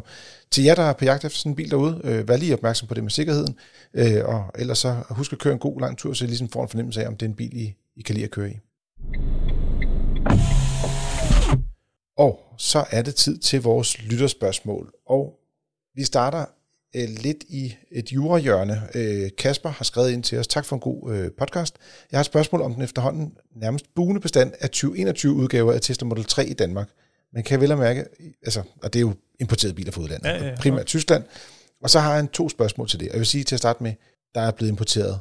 til 0.50 0.64
jer, 0.64 0.74
der 0.74 0.82
er 0.82 0.92
på 0.92 1.04
jagt 1.04 1.24
efter 1.24 1.38
sådan 1.38 1.52
en 1.52 1.56
bil 1.56 1.70
derude, 1.70 2.00
øh, 2.04 2.28
vær 2.28 2.36
lige 2.36 2.54
opmærksom 2.54 2.88
på 2.88 2.94
det 2.94 3.02
med 3.02 3.10
sikkerheden, 3.10 3.56
øh, 3.94 4.24
og 4.24 4.44
ellers 4.58 4.78
så 4.78 4.96
husk 5.10 5.32
at 5.32 5.38
køre 5.38 5.52
en 5.52 5.58
god 5.58 5.80
lang 5.80 5.98
tur, 5.98 6.12
så 6.12 6.24
I 6.24 6.28
ligesom 6.28 6.48
får 6.48 6.62
en 6.62 6.68
fornemmelse 6.68 7.02
af, 7.02 7.08
om 7.08 7.16
det 7.16 7.26
er 7.26 7.30
en 7.30 7.36
bil, 7.36 7.56
I, 7.56 7.74
I 7.96 8.02
kan 8.02 8.14
lide 8.14 8.24
at 8.24 8.30
køre 8.30 8.50
i. 8.50 8.58
Og 12.18 12.40
så 12.58 12.84
er 12.90 13.02
det 13.02 13.14
tid 13.14 13.38
til 13.38 13.62
vores 13.62 14.02
lytterspørgsmål. 14.02 14.92
Og 15.06 15.34
vi 15.96 16.04
starter 16.04 16.44
øh, 16.96 17.08
lidt 17.08 17.44
i 17.48 17.76
et 17.90 18.12
jurahjørne. 18.12 18.82
Øh, 18.94 19.30
Kasper 19.38 19.68
har 19.68 19.84
skrevet 19.84 20.10
ind 20.10 20.22
til 20.22 20.38
os. 20.38 20.46
Tak 20.46 20.64
for 20.64 20.76
en 20.76 20.80
god 20.80 21.14
øh, 21.14 21.30
podcast. 21.38 21.74
Jeg 22.12 22.18
har 22.18 22.20
et 22.20 22.26
spørgsmål 22.26 22.62
om 22.62 22.74
den 22.74 22.82
efterhånden 22.82 23.32
nærmest 23.56 23.94
buende 23.94 24.20
bestand 24.20 24.52
af 24.60 24.68
2021 24.68 25.32
udgaver 25.32 25.72
af 25.72 25.80
Tesla 25.80 26.06
Model 26.06 26.24
3 26.24 26.46
i 26.46 26.52
Danmark. 26.52 26.88
Men 27.32 27.42
kan 27.42 27.60
vel 27.60 27.72
at 27.72 27.78
mærke, 27.78 28.04
altså, 28.44 28.62
og 28.82 28.92
det 28.92 28.98
er 28.98 29.00
jo 29.00 29.14
importerede 29.40 29.74
biler 29.74 29.92
fra 29.92 30.02
udlandet, 30.02 30.28
ja, 30.28 30.36
ja, 30.36 30.48
ja. 30.48 30.56
primært 30.56 30.86
Tyskland. 30.86 31.24
Og 31.82 31.90
så 31.90 32.00
har 32.00 32.12
jeg 32.12 32.20
en 32.20 32.28
to 32.28 32.48
spørgsmål 32.48 32.88
til 32.88 33.00
det. 33.00 33.06
Jeg 33.06 33.18
vil 33.18 33.26
sige 33.26 33.44
til 33.44 33.54
at 33.54 33.58
starte 33.58 33.82
med, 33.82 33.92
der 34.34 34.40
er 34.40 34.50
blevet 34.50 34.70
importeret 34.70 35.20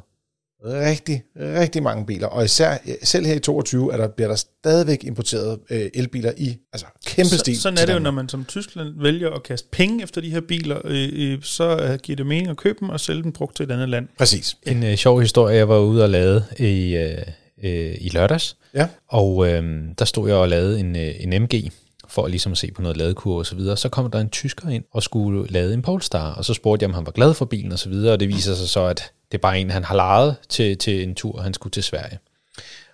rigtig, 0.66 1.22
rigtig 1.36 1.82
mange 1.82 2.06
biler. 2.06 2.26
Og 2.26 2.44
især 2.44 2.76
selv 3.02 3.26
her 3.26 3.34
i 3.34 3.38
22 3.38 3.92
er 3.92 3.96
der, 3.96 4.08
bliver 4.08 4.28
der 4.28 4.36
stadigvæk 4.36 5.04
importeret 5.04 5.58
øh, 5.70 5.90
elbiler 5.94 6.32
i 6.36 6.56
altså, 6.72 6.86
kæmpe 7.06 7.38
stil. 7.38 7.56
Så, 7.56 7.62
sådan 7.62 7.78
er 7.78 7.86
det 7.86 7.94
jo, 7.94 7.98
når 7.98 8.10
man 8.10 8.28
som 8.28 8.44
Tyskland 8.44 8.88
vælger 9.02 9.30
at 9.30 9.42
kaste 9.42 9.68
penge 9.72 10.02
efter 10.02 10.20
de 10.20 10.30
her 10.30 10.40
biler, 10.40 10.80
øh, 10.84 11.08
øh, 11.12 11.42
så 11.42 11.76
øh, 11.76 11.98
giver 11.98 12.16
det 12.16 12.26
mening 12.26 12.48
at 12.48 12.56
købe 12.56 12.78
dem 12.80 12.88
og 12.88 13.00
sælge 13.00 13.22
dem 13.22 13.32
brugt 13.32 13.56
til 13.56 13.64
et 13.64 13.70
andet 13.70 13.88
land. 13.88 14.08
Præcis. 14.18 14.56
En 14.62 14.82
øh, 14.82 14.96
sjov 14.96 15.20
historie, 15.20 15.56
jeg 15.56 15.68
var 15.68 15.78
ude 15.78 16.02
og 16.02 16.10
lave 16.10 16.42
i, 16.58 16.96
øh, 16.96 17.18
øh, 17.64 17.94
i 18.00 18.08
lørdags. 18.08 18.56
Ja. 18.74 18.88
Og 19.08 19.48
øh, 19.48 19.82
der 19.98 20.04
stod 20.04 20.28
jeg 20.28 20.36
og 20.36 20.48
lavede 20.48 20.80
en, 20.80 20.96
øh, 20.96 21.14
en 21.20 21.42
MG 21.42 21.72
for 22.08 22.28
ligesom 22.28 22.52
at 22.52 22.58
se 22.58 22.70
på 22.70 22.82
noget 22.82 22.96
ladekur 22.96 23.38
og 23.38 23.46
så 23.46 23.54
videre. 23.56 23.76
Så 23.76 23.88
kom 23.88 24.10
der 24.10 24.20
en 24.20 24.30
tysker 24.30 24.68
ind 24.68 24.84
og 24.92 25.02
skulle 25.02 25.52
lade 25.52 25.74
en 25.74 25.82
Polestar, 25.82 26.34
og 26.34 26.44
så 26.44 26.54
spurgte 26.54 26.84
jeg, 26.84 26.90
om 26.90 26.94
han 26.94 27.06
var 27.06 27.12
glad 27.12 27.34
for 27.34 27.44
bilen 27.44 27.72
og 27.72 27.78
så 27.78 27.88
videre, 27.88 28.12
og 28.12 28.20
det 28.20 28.28
viser 28.28 28.54
sig 28.54 28.68
så, 28.68 28.84
at 28.84 29.12
det 29.32 29.38
er 29.38 29.42
bare 29.42 29.58
en, 29.58 29.70
han 29.70 29.84
har 29.84 29.94
lejet 29.94 30.36
til, 30.48 30.78
til 30.78 31.02
en 31.02 31.14
tur, 31.14 31.40
han 31.40 31.54
skulle 31.54 31.70
til 31.70 31.82
Sverige. 31.82 32.18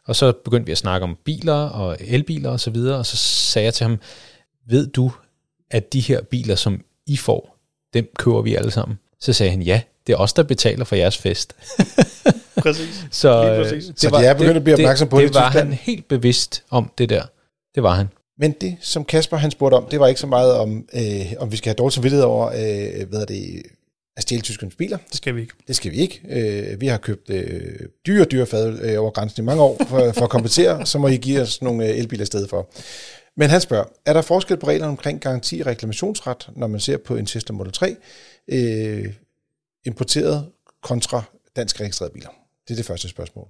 Og 0.07 0.17
så 0.17 0.33
begyndte 0.33 0.67
vi 0.67 0.73
at 0.73 0.79
snakke 0.79 1.05
om 1.05 1.19
biler 1.25 1.55
og 1.55 1.97
elbiler 2.01 2.51
og 2.51 2.61
så 2.61 2.71
videre, 2.71 2.99
og 2.99 3.07
så 3.07 3.17
sagde 3.17 3.65
jeg 3.65 3.75
til 3.75 3.85
ham, 3.85 3.99
ved 4.67 4.87
du, 4.87 5.13
at 5.71 5.93
de 5.93 6.01
her 6.01 6.23
biler, 6.23 6.55
som 6.55 6.85
I 7.07 7.17
får, 7.17 7.57
dem 7.95 8.09
køber 8.19 8.43
vi 8.43 8.55
alle 8.55 8.71
sammen? 8.71 8.99
Så 9.21 9.33
sagde 9.33 9.51
han, 9.51 9.63
ja, 9.63 9.81
det 10.07 10.13
er 10.13 10.17
os, 10.17 10.33
der 10.33 10.43
betaler 10.43 10.85
for 10.85 10.97
jeres 10.97 11.19
fest. 11.19 11.55
præcis. 12.63 13.07
så, 13.11 13.45
Lige 13.45 13.63
præcis. 13.63 13.93
Så 13.97 14.11
de 14.11 14.27
er 14.27 14.35
begyndt 14.35 14.57
at 14.57 14.65
blive 14.65 14.75
opmærksom 14.75 15.09
på 15.09 15.21
det. 15.21 15.29
Det, 15.29 15.35
det 15.35 15.41
var 15.41 15.51
han 15.51 15.73
helt 15.73 16.09
bevidst 16.09 16.63
om, 16.71 16.91
det 16.99 17.09
der. 17.09 17.23
Det 17.75 17.83
var 17.83 17.95
han. 17.95 18.09
Men 18.39 18.53
det, 18.61 18.77
som 18.81 19.05
Kasper 19.05 19.37
han 19.37 19.51
spurgte 19.51 19.75
om, 19.75 19.87
det 19.91 20.01
var 20.01 20.07
ikke 20.07 20.21
så 20.21 20.27
meget 20.27 20.55
om, 20.55 20.85
øh, 20.95 21.33
om 21.39 21.53
vi 21.53 21.57
skal 21.57 21.71
have 21.71 21.75
dårlig 21.75 21.93
samvittighed 21.93 22.25
over, 22.25 22.47
øh, 22.47 23.09
hvad 23.09 23.21
er 23.21 23.25
det, 23.25 23.63
at 24.17 24.23
stjæle 24.23 24.43
tyskernes 24.43 24.75
biler. 24.75 24.99
Det 25.09 25.17
skal 25.17 25.37
vi 25.37 25.41
ikke. 25.41 25.55
Det 25.69 25.77
skal 25.77 25.93
vi 25.93 25.97
ikke. 25.97 26.21
Øh, 26.29 26.81
vi 26.81 26.87
har 26.87 26.99
købt 26.99 27.31
øh, 27.31 27.79
dyre, 28.07 28.25
dyre 28.25 28.47
fad 28.47 28.79
øh, 28.83 29.01
over 29.01 29.11
grænsen 29.11 29.43
i 29.43 29.47
mange 29.47 29.63
år 29.63 29.77
for, 29.89 30.13
for 30.13 30.25
at 30.25 30.31
kompensere, 30.31 30.87
så 30.87 30.99
må 30.99 31.09
I 31.09 31.17
give 31.17 31.41
os 31.41 31.63
nogle 31.63 31.89
øh, 31.89 31.99
elbiler 31.99 32.23
i 32.23 32.27
stedet 32.27 32.51
for. 32.51 32.71
Men 33.37 33.51
han 33.51 33.61
spørger, 33.61 33.85
er 34.07 34.13
der 34.13 34.23
forskel 34.23 34.57
på 34.57 34.67
reglerne 34.67 34.91
omkring 34.91 35.21
garanti 35.21 35.61
og 35.61 35.67
reklamationsret, 35.67 36.49
når 36.57 36.67
man 36.67 36.81
ser 36.81 36.97
på 36.97 37.17
en 37.17 37.27
Tesla 37.27 37.55
Model 37.55 37.73
3, 37.73 37.97
øh, 38.49 39.13
importeret 39.85 40.47
kontra 40.83 41.23
dansk 41.57 41.81
registrerede 41.81 42.13
biler? 42.15 42.29
Det 42.69 42.75
er 42.75 42.77
det 42.77 42.87
første 42.87 43.09
spørgsmål. 43.09 43.49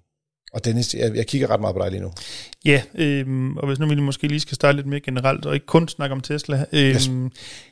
Og 0.52 0.64
Dennis, 0.64 0.94
jeg, 0.94 1.16
jeg 1.16 1.26
kigger 1.26 1.50
ret 1.50 1.60
meget 1.60 1.76
på 1.76 1.82
dig 1.82 1.90
lige 1.90 2.02
nu. 2.02 2.12
Ja, 2.64 2.82
øhm, 2.94 3.56
og 3.56 3.66
hvis 3.66 3.78
nu 3.78 3.86
vi 3.88 3.94
måske 3.94 4.28
lige 4.28 4.40
skal 4.40 4.54
starte 4.54 4.76
lidt 4.76 4.86
mere 4.86 5.00
generelt, 5.00 5.46
og 5.46 5.54
ikke 5.54 5.66
kun 5.66 5.88
snakke 5.88 6.12
om 6.12 6.20
Tesla. 6.20 6.64
Øhm, 6.72 6.84
yes. 6.84 7.10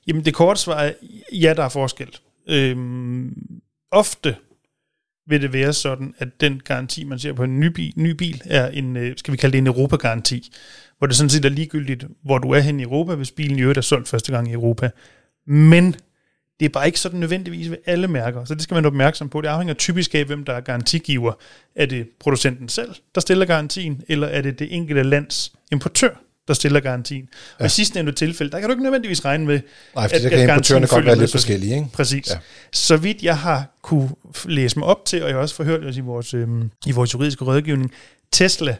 Jamen 0.07 0.24
det 0.24 0.35
korte 0.35 0.61
svar 0.61 0.81
er, 0.81 0.92
ja, 1.33 1.55
der 1.57 1.64
er 1.64 1.68
forskel. 1.68 2.09
Øhm, 2.48 3.61
ofte 3.90 4.37
vil 5.26 5.42
det 5.42 5.53
være 5.53 5.72
sådan, 5.72 6.14
at 6.18 6.29
den 6.40 6.61
garanti, 6.64 7.05
man 7.05 7.18
ser 7.18 7.33
på 7.33 7.44
en 7.44 7.61
ny 7.61 7.66
bil, 7.66 7.92
ny 7.96 8.11
bil 8.11 8.42
er 8.44 8.68
en, 8.68 8.96
øh, 8.96 9.16
skal 9.16 9.33
vi 9.33 9.37
kalde 9.37 9.53
det 9.53 9.59
en 9.59 9.66
Europa-garanti, 9.66 10.53
hvor 10.98 11.07
det 11.07 11.16
sådan 11.16 11.31
set 11.31 11.44
er 11.44 11.48
ligegyldigt, 11.48 12.05
hvor 12.24 12.38
du 12.38 12.50
er 12.50 12.61
hen 12.61 12.81
i 12.81 12.83
Europa, 12.83 13.14
hvis 13.14 13.31
bilen 13.31 13.59
i 13.59 13.62
øvrigt 13.62 13.79
er 13.79 13.83
solgt 13.83 14.09
første 14.09 14.33
gang 14.33 14.48
i 14.48 14.53
Europa. 14.53 14.90
Men 15.46 15.94
det 16.61 16.66
er 16.66 16.70
bare 16.70 16.87
ikke 16.87 17.00
sådan 17.00 17.20
nødvendigvis 17.20 17.70
ved 17.70 17.79
alle 17.87 18.09
mærker, 18.09 18.44
så 18.44 18.55
det 18.55 18.62
skal 18.62 18.74
man 18.74 18.85
være 18.85 18.90
opmærksom 18.90 19.29
på. 19.29 19.40
Det 19.40 19.48
afhænger 19.48 19.74
typisk 19.74 20.14
af, 20.14 20.24
hvem 20.24 20.44
der 20.44 20.53
er 20.53 20.61
garantigiver. 20.61 21.33
Er 21.74 21.87
det 21.87 22.09
producenten 22.20 22.68
selv, 22.68 22.94
der 23.14 23.20
stiller 23.20 23.46
garantien, 23.46 24.03
eller 24.09 24.26
er 24.26 24.42
det 24.42 24.59
det 24.59 24.74
enkelte 24.74 25.03
lands 25.03 25.53
importør, 25.72 26.22
der 26.50 26.54
stiller 26.54 26.80
garantien. 26.80 27.28
Og 27.54 27.60
ja. 27.60 27.66
i 27.66 27.68
sidste 27.68 28.00
ende 28.00 28.12
tilfælde, 28.12 28.52
der 28.52 28.58
kan 28.60 28.68
du 28.68 28.72
ikke 28.72 28.82
nødvendigvis 28.82 29.24
regne 29.24 29.46
med, 29.46 29.60
Nej, 29.94 30.08
for 30.08 30.16
at, 30.16 30.22
der 30.22 30.28
kan 30.28 30.50
importørerne 30.50 30.86
godt 30.86 31.04
være 31.04 31.18
lidt 31.18 31.30
forskellige. 31.30 31.74
Ikke? 31.74 31.88
Præcis. 31.92 32.30
Ja. 32.30 32.38
Så 32.72 32.96
vidt 32.96 33.22
jeg 33.22 33.38
har 33.38 33.78
kunne 33.82 34.10
læse 34.44 34.78
mig 34.78 34.88
op 34.88 35.04
til, 35.04 35.22
og 35.22 35.28
jeg 35.28 35.36
har 35.36 35.42
også 35.42 35.54
forhørt 35.54 35.84
os 35.84 35.96
i 35.96 36.00
vores, 36.00 36.34
øhm, 36.34 36.70
i 36.86 36.92
vores 36.92 37.14
juridiske 37.14 37.44
rådgivning, 37.44 37.92
Tesla, 38.32 38.76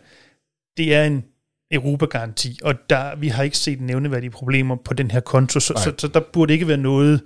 det 0.77 0.95
er 0.95 1.05
en 1.05 1.25
Europa-garanti, 1.71 2.59
og 2.63 2.75
der, 2.91 3.17
vi 3.17 3.29
har 3.29 3.43
ikke 3.43 3.59
set 3.59 3.81
nævneværdige 3.81 4.31
problemer 4.31 4.77
på 4.85 4.95
den 4.95 5.11
her 5.11 5.21
konto, 5.21 5.61
så, 5.61 5.75
så, 5.85 5.93
så 5.99 6.09
der 6.09 6.21
burde 6.33 6.53
ikke 6.53 6.69
være 6.69 6.77
noget 6.77 7.21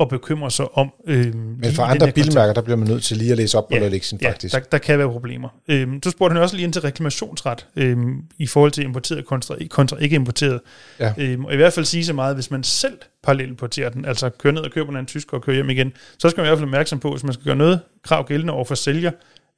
at 0.00 0.08
bekymre 0.08 0.50
sig 0.50 0.78
om. 0.78 0.92
Øh, 1.06 1.34
Men 1.34 1.72
for 1.72 1.82
andre 1.82 2.12
bilmærker, 2.12 2.52
der 2.52 2.60
bliver 2.60 2.76
man 2.76 2.88
nødt 2.88 3.02
til 3.02 3.16
lige 3.16 3.30
at 3.30 3.36
læse 3.36 3.58
op 3.58 3.68
på 3.68 3.76
ja, 3.76 3.86
faktisk. 3.86 4.54
Ja, 4.54 4.58
der, 4.58 4.60
der 4.60 4.78
kan 4.78 4.98
være 4.98 5.10
problemer. 5.10 5.48
Øh, 5.68 5.88
du 6.04 6.10
spurgte 6.10 6.32
han 6.32 6.42
også 6.42 6.56
lige 6.56 6.64
ind 6.64 6.72
til 6.72 6.82
reklamationsret 6.82 7.66
øh, 7.76 7.96
i 8.38 8.46
forhold 8.46 8.70
til 8.70 8.84
importeret 8.84 9.26
kontra, 9.26 9.56
kontra 9.70 9.96
ikke 9.96 10.16
importeret. 10.16 10.60
Ja. 11.00 11.12
Øh, 11.18 11.40
og 11.40 11.52
i 11.52 11.56
hvert 11.56 11.72
fald 11.72 11.86
sige 11.86 12.04
så 12.04 12.12
meget, 12.12 12.34
hvis 12.34 12.50
man 12.50 12.62
selv 12.62 12.98
parallelt 13.22 13.50
importerer 13.50 13.90
den, 13.90 14.04
altså 14.04 14.30
kører 14.30 14.54
ned 14.54 14.62
og 14.62 14.70
køber 14.70 14.86
den 14.86 14.96
af 14.96 15.00
en 15.00 15.06
tysker 15.06 15.36
og 15.36 15.42
kører 15.42 15.54
hjem 15.54 15.70
igen, 15.70 15.92
så 16.18 16.30
skal 16.30 16.40
man 16.40 16.46
i 16.46 16.48
hvert 16.48 16.58
fald 16.58 16.66
være 16.66 16.74
opmærksom 16.74 16.98
på, 17.00 17.10
hvis 17.10 17.24
man 17.24 17.32
skal 17.32 17.44
gøre 17.44 17.56
noget 17.56 17.80
krav 18.02 18.26
gældende 18.26 18.52
over 18.52 18.64
for 18.64 18.74
sælger, 18.74 19.10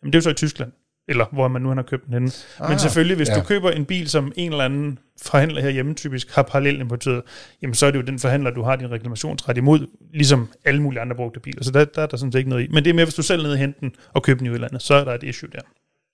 jamen 0.03 0.13
det 0.13 0.15
er 0.15 0.19
jo 0.19 0.23
så 0.23 0.31
i 0.31 0.35
Tyskland 0.35 0.73
eller 1.09 1.25
hvor 1.33 1.49
man 1.49 1.63
nu 1.63 1.69
har 1.69 1.83
købt 1.83 2.07
den 2.07 2.13
henne. 2.13 2.31
Ah, 2.61 2.71
Men 2.71 2.79
selvfølgelig, 2.79 3.17
hvis 3.17 3.29
ja. 3.29 3.35
du 3.35 3.41
køber 3.41 3.71
en 3.71 3.85
bil, 3.85 4.09
som 4.09 4.33
en 4.37 4.51
eller 4.51 4.65
anden 4.65 4.99
forhandler 5.23 5.63
herhjemme 5.63 5.95
typisk 5.95 6.31
har 6.31 6.43
parallelt 6.43 6.81
importeret, 6.81 7.23
jamen 7.63 7.75
så 7.75 7.87
er 7.87 7.91
det 7.91 7.99
jo 7.99 8.05
den 8.05 8.19
forhandler, 8.19 8.51
du 8.51 8.63
har 8.63 8.77
din 8.77 8.91
reklamationsret 8.91 9.57
imod, 9.57 9.87
ligesom 10.15 10.49
alle 10.65 10.83
mulige 10.83 11.01
andre 11.01 11.17
brugte 11.17 11.41
biler. 11.41 11.65
Så 11.65 11.71
der, 11.71 11.85
der 11.85 12.03
er 12.03 12.07
der 12.07 12.17
sådan 12.17 12.33
set 12.33 12.39
ikke 12.39 12.51
noget 12.51 12.65
i. 12.65 12.69
Men 12.69 12.85
det 12.85 12.91
er 12.91 12.95
mere, 12.95 13.05
hvis 13.05 13.15
du 13.15 13.23
selv 13.23 13.43
nede 13.43 13.53
og 13.53 13.59
hente 13.59 13.81
den 13.81 13.93
og 14.13 14.23
køber 14.23 14.39
den 14.39 14.47
i 14.47 14.51
udlandet, 14.51 14.83
så 14.83 14.95
er 14.95 15.05
der 15.05 15.15
et 15.15 15.23
issue 15.23 15.51
der. 15.53 15.61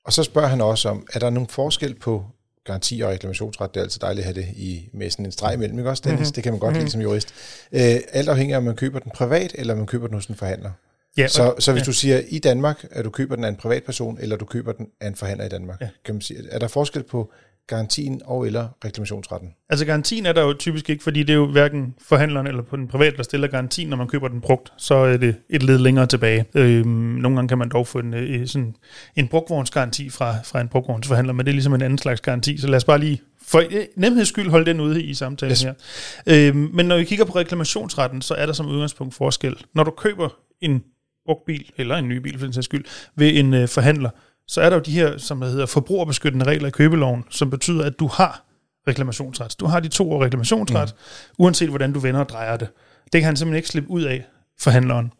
Og 0.05 0.13
så 0.13 0.23
spørger 0.23 0.49
han 0.49 0.61
også 0.61 0.89
om, 0.89 1.07
er 1.13 1.19
der 1.19 1.31
nogen 1.31 1.49
forskel 1.49 1.95
på 1.95 2.25
garanti 2.65 3.01
og 3.01 3.11
reklamationsret? 3.11 3.75
Det 3.75 3.81
er 3.81 3.85
altid 3.85 4.01
dejligt 4.01 4.27
at 4.27 4.35
have 4.35 4.47
det 4.47 4.55
i, 4.57 4.89
med 4.93 5.11
sådan 5.11 5.27
en 5.27 5.33
streg 5.33 5.55
imellem, 5.55 5.79
ikke 5.79 5.91
også, 5.91 6.03
Dennis? 6.05 6.21
Mm-hmm. 6.21 6.33
Det 6.33 6.43
kan 6.43 6.53
man 6.53 6.61
godt 6.61 6.71
mm-hmm. 6.71 6.81
lide 6.81 6.91
som 6.91 7.01
jurist. 7.01 7.35
Øh, 7.73 7.97
alt 8.13 8.29
afhængig 8.29 8.55
af, 8.55 8.59
om 8.59 8.65
man 8.65 8.77
køber 8.77 8.99
den 8.99 9.13
privat, 9.15 9.55
eller 9.59 9.75
om 9.75 9.79
man 9.79 9.87
køber 9.87 10.07
den 10.07 10.15
hos 10.15 10.27
en 10.27 10.35
forhandler. 10.35 10.71
Ja, 11.17 11.29
så, 11.29 11.55
så 11.59 11.73
hvis 11.73 11.81
ja. 11.81 11.85
du 11.85 11.93
siger 11.93 12.21
i 12.29 12.39
Danmark, 12.39 12.85
at 12.91 13.05
du 13.05 13.11
køber 13.11 13.37
den 13.37 13.45
af 13.45 13.49
en 13.49 13.57
privatperson, 13.57 14.19
eller 14.21 14.37
du 14.37 14.45
køber 14.45 14.73
den 14.73 14.87
af 15.01 15.09
en 15.09 15.15
forhandler 15.15 15.45
i 15.45 15.49
Danmark, 15.49 15.81
ja. 15.81 15.89
kan 16.05 16.15
man 16.15 16.23
sige, 16.23 16.39
er 16.51 16.59
der 16.59 16.69
forskel 16.69 17.03
på 17.03 17.33
garantien 17.67 18.21
og 18.25 18.47
eller 18.47 18.69
reklamationsretten? 18.85 19.49
Altså 19.69 19.87
garantien 19.87 20.27
er 20.27 20.33
der 20.33 20.43
jo 20.43 20.53
typisk 20.59 20.91
ikke, 20.91 21.05
fordi 21.05 21.21
det 21.21 21.31
er 21.31 21.37
jo 21.37 21.47
hverken 21.47 21.95
forhandleren 22.01 22.47
eller 22.47 22.63
på 22.63 22.77
den 22.77 22.89
private, 22.89 23.17
der 23.17 23.23
stiller 23.23 23.49
garantien, 23.49 23.89
når 23.89 23.97
man 23.97 24.09
køber 24.09 24.29
den 24.29 24.41
brugt, 24.41 24.73
så 24.77 24.95
er 24.95 25.17
det 25.17 25.35
et 25.51 25.63
led 25.63 25.79
længere 25.79 26.07
tilbage. 26.07 26.45
Øhm, 26.55 26.89
nogle 26.89 27.37
gange 27.37 27.49
kan 27.49 27.59
man 27.59 27.69
dog 27.69 27.87
få 27.87 27.99
en, 27.99 28.15
øh, 28.15 28.47
sådan 28.47 28.75
en 29.17 29.29
brugvognsgaranti 29.29 30.11
fra, 30.11 30.37
fra 30.45 30.61
en 30.61 30.69
brugvognsforhandler, 30.69 31.33
men 31.33 31.47
det 31.47 31.51
er 31.51 31.55
ligesom 31.55 31.75
en 31.75 31.83
anden 31.83 31.99
slags 31.99 32.21
garanti, 32.21 32.59
så 32.59 32.67
lad 32.67 32.77
os 32.77 32.85
bare 32.85 32.99
lige 32.99 33.23
for 33.47 33.59
øh, 33.59 33.85
nemheds 33.97 34.29
skyld 34.29 34.51
holde 34.51 34.67
den 34.67 34.81
ude 34.81 35.03
i 35.03 35.15
samtalen 35.15 35.53
yes. 35.53 35.63
her. 35.63 35.75
Øhm, 36.27 36.71
men 36.73 36.87
når 36.87 36.97
vi 36.97 37.05
kigger 37.05 37.25
på 37.25 37.33
reklamationsretten, 37.33 38.23
så 38.23 38.35
er 38.35 38.47
der 38.47 38.53
som 38.53 38.67
udgangspunkt 38.67 39.15
forskel. 39.15 39.57
Når 39.75 39.85
du 39.85 39.91
køber 39.91 40.29
en 40.61 40.83
brugt 41.27 41.45
bil, 41.47 41.71
eller 41.77 41.97
en 41.97 42.09
ny 42.09 42.17
bil 42.17 42.39
for 42.39 42.47
den 42.47 42.53
sags 42.53 42.65
skyld, 42.65 42.85
ved 43.17 43.39
en 43.39 43.55
øh, 43.55 43.69
forhandler, 43.69 44.11
så 44.49 44.61
er 44.61 44.71
der 44.71 44.77
jo 44.77 44.83
de 44.83 44.93
her, 44.93 45.19
som 45.19 45.41
der 45.41 45.49
hedder 45.49 45.67
forbrugerbeskyttende 45.67 46.47
regler 46.47 46.69
i 46.69 46.71
købeloven, 46.71 47.25
som 47.31 47.51
betyder, 47.51 47.85
at 47.85 47.99
du 47.99 48.07
har 48.07 48.45
reklamationsret. 48.89 49.61
Du 49.61 49.67
har 49.67 49.81
de 49.81 49.89
to 49.89 50.13
år 50.13 50.25
reklamationsret, 50.25 50.95
mm. 50.95 51.45
uanset 51.45 51.69
hvordan 51.69 51.93
du 51.93 51.99
vender 51.99 52.21
og 52.21 52.29
drejer 52.29 52.57
det. 52.57 52.69
Det 53.13 53.21
kan 53.21 53.25
han 53.25 53.37
simpelthen 53.37 53.57
ikke 53.57 53.69
slippe 53.69 53.91
ud 53.91 54.03
af, 54.03 54.25
forhandleren. 54.59 55.13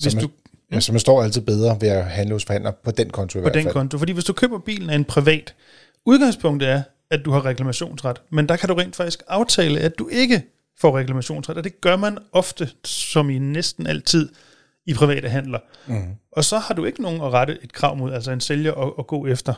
Hvis 0.00 0.12
så 0.12 0.16
man, 0.16 0.24
du, 0.24 0.30
ja, 0.72 0.80
så 0.80 0.92
man 0.92 1.00
står 1.00 1.22
altid 1.22 1.40
bedre 1.40 1.76
ved 1.80 1.88
at 1.88 2.04
handle 2.04 2.34
hos 2.34 2.44
forhandler 2.44 2.70
på 2.70 2.90
den 2.90 3.10
konto 3.10 3.38
i 3.38 3.40
på 3.40 3.42
hvert 3.42 3.54
fald. 3.54 3.64
den 3.64 3.72
konto, 3.72 3.98
fordi 3.98 4.12
hvis 4.12 4.24
du 4.24 4.32
køber 4.32 4.58
bilen 4.58 4.90
af 4.90 4.94
en 4.94 5.04
privat, 5.04 5.54
udgangspunktet 6.06 6.68
er, 6.68 6.82
at 7.10 7.24
du 7.24 7.30
har 7.30 7.44
reklamationsret, 7.44 8.22
men 8.30 8.48
der 8.48 8.56
kan 8.56 8.68
du 8.68 8.74
rent 8.74 8.96
faktisk 8.96 9.22
aftale, 9.28 9.80
at 9.80 9.98
du 9.98 10.08
ikke 10.08 10.42
får 10.78 10.98
reklamationsret, 10.98 11.56
og 11.56 11.64
det 11.64 11.80
gør 11.80 11.96
man 11.96 12.18
ofte, 12.32 12.68
som 12.84 13.30
i 13.30 13.38
næsten 13.38 13.86
altid, 13.86 14.28
i 14.86 14.94
private 14.94 15.28
handler. 15.28 15.58
Mm. 15.86 16.14
Og 16.32 16.44
så 16.44 16.58
har 16.58 16.74
du 16.74 16.84
ikke 16.84 17.02
nogen 17.02 17.20
at 17.20 17.32
rette 17.32 17.58
et 17.62 17.72
krav 17.72 17.96
mod, 17.96 18.12
altså 18.12 18.30
en 18.30 18.40
sælger 18.40 18.74
at, 18.74 18.92
at 18.98 19.06
gå 19.06 19.26
efter. 19.26 19.54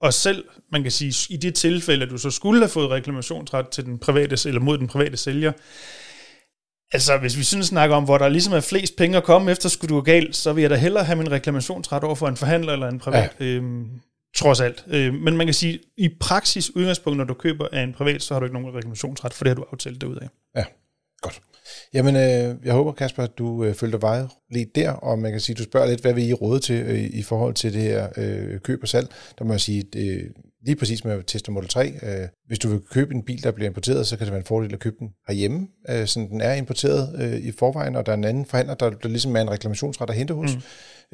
Og 0.00 0.14
selv, 0.14 0.44
man 0.72 0.82
kan 0.82 0.92
sige, 0.92 1.34
i 1.34 1.36
det 1.36 1.54
tilfælde, 1.54 2.04
at 2.04 2.10
du 2.10 2.18
så 2.18 2.30
skulle 2.30 2.60
have 2.60 2.68
fået 2.68 2.90
reklamationsret 2.90 3.68
til 3.68 3.84
den 3.84 3.98
private, 3.98 4.48
eller 4.48 4.60
mod 4.60 4.78
den 4.78 4.88
private 4.88 5.16
sælger, 5.16 5.52
Altså, 6.92 7.18
hvis 7.18 7.38
vi 7.38 7.42
synes 7.42 7.66
snakker 7.66 7.96
om, 7.96 8.04
hvor 8.04 8.18
der 8.18 8.28
ligesom 8.28 8.52
er 8.52 8.60
flest 8.60 8.96
penge 8.96 9.16
at 9.16 9.24
komme 9.24 9.50
efter, 9.50 9.68
skulle 9.68 9.88
du 9.88 9.94
gå 9.94 10.00
galt, 10.00 10.36
så 10.36 10.52
vil 10.52 10.62
jeg 10.62 10.70
da 10.70 10.76
hellere 10.76 11.04
have 11.04 11.16
min 11.16 11.30
reklamationsret 11.30 12.04
over 12.04 12.14
for 12.14 12.28
en 12.28 12.36
forhandler 12.36 12.72
eller 12.72 12.88
en 12.88 12.98
privat. 12.98 13.36
Ja. 13.40 13.44
Øhm, 13.44 13.88
trods 14.36 14.60
alt. 14.60 14.84
Øh, 14.88 15.14
men 15.14 15.36
man 15.36 15.46
kan 15.46 15.54
sige, 15.54 15.78
i 15.96 16.08
praksis 16.20 16.76
udgangspunkt, 16.76 17.16
når 17.16 17.24
du 17.24 17.34
køber 17.34 17.68
af 17.72 17.82
en 17.82 17.92
privat, 17.92 18.22
så 18.22 18.34
har 18.34 18.40
du 18.40 18.46
ikke 18.46 18.60
nogen 18.60 18.76
reklamationsret, 18.76 19.34
for 19.34 19.44
det 19.44 19.50
har 19.50 19.54
du 19.54 19.64
aftalt 19.72 20.00
derudaf. 20.00 20.28
Ja, 20.56 20.64
godt. 21.20 21.40
Jamen, 21.94 22.16
øh, 22.16 22.56
jeg 22.64 22.72
håber, 22.72 22.92
Kasper, 22.92 23.22
at 23.22 23.38
du 23.38 23.64
øh, 23.64 23.74
følte 23.74 23.92
dig 23.92 24.02
vejledt 24.02 24.74
der, 24.74 24.90
og 24.90 25.18
man 25.18 25.30
kan 25.30 25.40
sige, 25.40 25.56
du 25.56 25.62
spørger 25.62 25.88
lidt, 25.88 26.00
hvad 26.00 26.14
vi 26.14 26.24
I 26.26 26.32
råde 26.32 26.60
til 26.60 26.80
øh, 26.80 26.98
i 26.98 27.22
forhold 27.22 27.54
til 27.54 27.72
det 27.72 27.82
her 27.82 28.08
øh, 28.16 28.60
køb 28.60 28.82
og 28.82 28.88
salg. 28.88 29.08
Der 29.38 29.44
må 29.44 29.52
jeg 29.52 29.60
sige, 29.60 29.84
øh, 29.96 30.30
lige 30.66 30.76
præcis 30.76 31.04
med 31.04 31.22
Tesla 31.22 31.52
Model 31.52 31.68
3, 31.68 31.92
øh, 32.02 32.28
hvis 32.46 32.58
du 32.58 32.68
vil 32.68 32.80
købe 32.90 33.14
en 33.14 33.22
bil, 33.22 33.42
der 33.42 33.50
bliver 33.50 33.68
importeret, 33.68 34.06
så 34.06 34.16
kan 34.16 34.26
det 34.26 34.32
være 34.32 34.40
en 34.40 34.46
fordel 34.46 34.72
at 34.72 34.78
købe 34.78 34.96
den 34.98 35.10
herhjemme, 35.28 35.68
øh, 35.88 36.06
sådan 36.06 36.30
den 36.30 36.40
er 36.40 36.54
importeret 36.54 37.22
øh, 37.22 37.38
i 37.38 37.52
forvejen, 37.52 37.96
og 37.96 38.06
der 38.06 38.12
er 38.12 38.16
en 38.16 38.24
anden 38.24 38.46
forhandler, 38.46 38.74
der, 38.74 38.90
der 38.90 39.08
ligesom 39.08 39.36
er 39.36 39.40
en 39.40 39.50
reklamationsret 39.50 40.10
at 40.10 40.16
hente 40.16 40.34
hos. 40.34 40.56
Mm. 40.56 40.62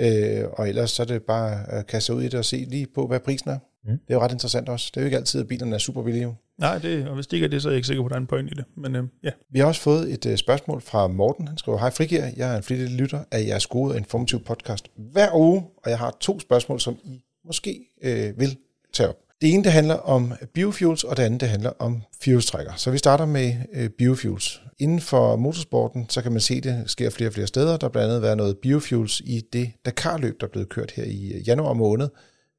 Øh, 0.05 0.45
og 0.53 0.69
ellers 0.69 0.91
så 0.91 1.03
er 1.03 1.07
det 1.07 1.23
bare 1.23 1.71
at 1.71 1.87
kaste 1.87 2.15
ud 2.15 2.23
i 2.23 2.25
det 2.25 2.35
og 2.35 2.45
se 2.45 2.57
lige 2.57 2.87
på, 2.95 3.07
hvad 3.07 3.21
prisen 3.21 3.51
er. 3.51 3.59
Mm. 3.85 3.91
Det 3.91 4.01
er 4.09 4.15
jo 4.15 4.21
ret 4.21 4.33
interessant 4.33 4.69
også. 4.69 4.91
Det 4.95 4.97
er 4.97 5.03
jo 5.03 5.05
ikke 5.05 5.17
altid, 5.17 5.41
at 5.41 5.49
bilerne 5.49 5.75
er 5.75 5.79
super 5.79 6.03
billige. 6.03 6.37
Nej, 6.59 6.79
det, 6.79 7.09
og 7.09 7.15
hvis 7.15 7.27
det 7.27 7.33
ikke 7.33 7.45
er 7.45 7.51
det, 7.51 7.63
så 7.63 7.69
er 7.69 7.73
jeg 7.73 7.77
ikke 7.77 7.87
sikker 7.87 8.03
på, 8.03 8.07
at 8.07 8.11
der 8.11 8.17
er 8.17 8.21
en 8.21 8.27
point 8.27 8.51
i 8.51 8.55
det. 8.55 8.65
Men 8.77 8.97
øh, 8.97 9.05
ja. 9.23 9.31
Vi 9.51 9.59
har 9.59 9.67
også 9.67 9.81
fået 9.81 10.13
et 10.13 10.27
uh, 10.27 10.37
spørgsmål 10.37 10.81
fra 10.81 11.07
Morten. 11.07 11.49
Han 11.49 11.59
skriver, 11.59 11.79
Hej 11.79 11.91
Frigir, 11.91 12.25
jeg 12.37 12.53
er 12.53 12.57
en 12.57 12.63
flittig 12.63 12.89
lytter 12.89 13.25
af 13.31 13.47
jeres 13.47 13.67
gode 13.67 13.93
og 13.93 13.97
informative 13.97 14.41
podcast 14.41 14.91
hver 15.13 15.35
uge, 15.35 15.65
og 15.85 15.91
jeg 15.91 15.99
har 15.99 16.17
to 16.21 16.41
spørgsmål, 16.41 16.81
som 16.81 16.97
I 17.05 17.23
måske 17.45 17.81
øh, 18.03 18.41
vil 18.41 18.57
tage 18.93 19.09
op. 19.09 19.17
Det 19.41 19.55
ene, 19.55 19.64
det 19.64 19.72
handler 19.72 19.95
om 19.95 20.32
biofuels, 20.55 21.05
og 21.05 21.16
det 21.16 21.22
andet, 21.22 21.41
det 21.41 21.49
handler 21.49 21.70
om 21.78 22.03
fuelstrækker. 22.22 22.72
Så 22.76 22.91
vi 22.91 22.99
starter 22.99 23.26
med 23.26 23.55
øh, 23.72 23.91
biofuels. 23.91 24.61
Inden 24.78 25.01
for 25.01 25.37
motorsporten, 25.37 26.07
så 26.09 26.22
kan 26.22 26.32
man 26.32 26.41
se, 26.41 26.55
at 26.55 26.64
det 26.64 26.82
sker 26.87 27.11
flere 27.11 27.28
og 27.28 27.34
flere 27.34 27.47
steder. 27.47 27.76
Der 27.76 27.87
har 27.87 27.89
blandt 27.89 28.09
andet 28.09 28.22
været 28.22 28.37
noget 28.37 28.59
biofuels 28.59 29.20
i 29.20 29.43
det 29.53 29.72
Dakar-løb, 29.84 30.41
der 30.41 30.47
er 30.47 30.51
blevet 30.51 30.68
kørt 30.68 30.91
her 30.91 31.05
i 31.05 31.32
øh, 31.32 31.49
januar 31.49 31.72
måned. 31.72 32.09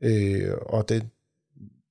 Øh, 0.01 0.51
og 0.61 0.89
det, 0.89 1.03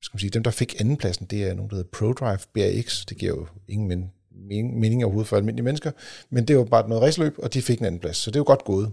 skal 0.02 0.14
man 0.14 0.20
sige, 0.20 0.30
dem, 0.30 0.42
der 0.42 0.50
fik 0.50 0.80
andenpladsen, 0.80 1.26
det 1.26 1.44
er 1.44 1.54
nogen, 1.54 1.70
der 1.70 1.76
hedder 1.76 1.90
ProDrive 1.92 2.38
BRX. 2.54 3.04
Det 3.04 3.16
giver 3.16 3.34
jo 3.34 3.46
ingen 3.68 3.88
men, 3.88 4.10
mening, 4.48 4.78
mening 4.78 5.04
overhovedet 5.04 5.28
for 5.28 5.36
almindelige 5.36 5.64
mennesker. 5.64 5.90
Men 6.30 6.48
det 6.48 6.54
er 6.54 6.58
jo 6.58 6.64
bare 6.64 6.88
noget 6.88 7.02
raceløb, 7.02 7.34
og 7.38 7.54
de 7.54 7.62
fik 7.62 7.78
en 7.78 7.84
andenplads. 7.84 8.16
Så 8.16 8.30
det 8.30 8.36
er 8.36 8.40
jo 8.40 8.46
godt 8.46 8.64
gået. 8.64 8.92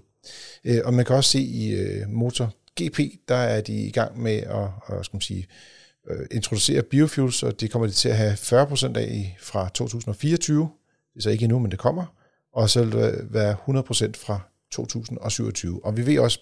Øh, 0.66 0.80
og 0.86 0.94
man 0.94 1.06
kan 1.06 1.16
også 1.16 1.30
se 1.30 1.40
i 1.40 1.72
øh, 1.72 2.10
Motor 2.10 2.54
GP, 2.82 3.00
der 3.28 3.36
er 3.36 3.62
de 3.62 3.74
i 3.74 3.92
gang 3.92 4.22
med 4.22 4.38
at, 4.38 4.68
at 4.88 5.06
skal 5.06 5.16
man 5.16 5.22
sige, 5.22 5.40
øh, 5.40 5.83
introducere 6.32 6.82
biofuels, 6.82 7.44
og 7.44 7.62
det 7.62 7.72
kommer 7.72 7.88
de 7.88 7.94
til 7.94 8.10
at 8.10 8.18
have 8.18 8.34
40% 8.34 8.98
af 8.98 9.38
fra 9.40 9.70
2024. 9.74 10.70
Det 11.14 11.20
er 11.20 11.22
så 11.22 11.30
ikke 11.30 11.44
endnu, 11.44 11.60
men 11.60 11.72
det 11.72 11.80
kommer. 11.80 12.06
Og 12.54 12.70
så 12.70 12.84
vil 12.84 12.92
det 12.92 13.28
være 13.30 13.54
100% 13.54 14.12
fra 14.16 14.40
2027. 14.72 15.86
Og 15.86 15.98
vi 15.98 16.06
ved 16.06 16.20
også, 16.20 16.40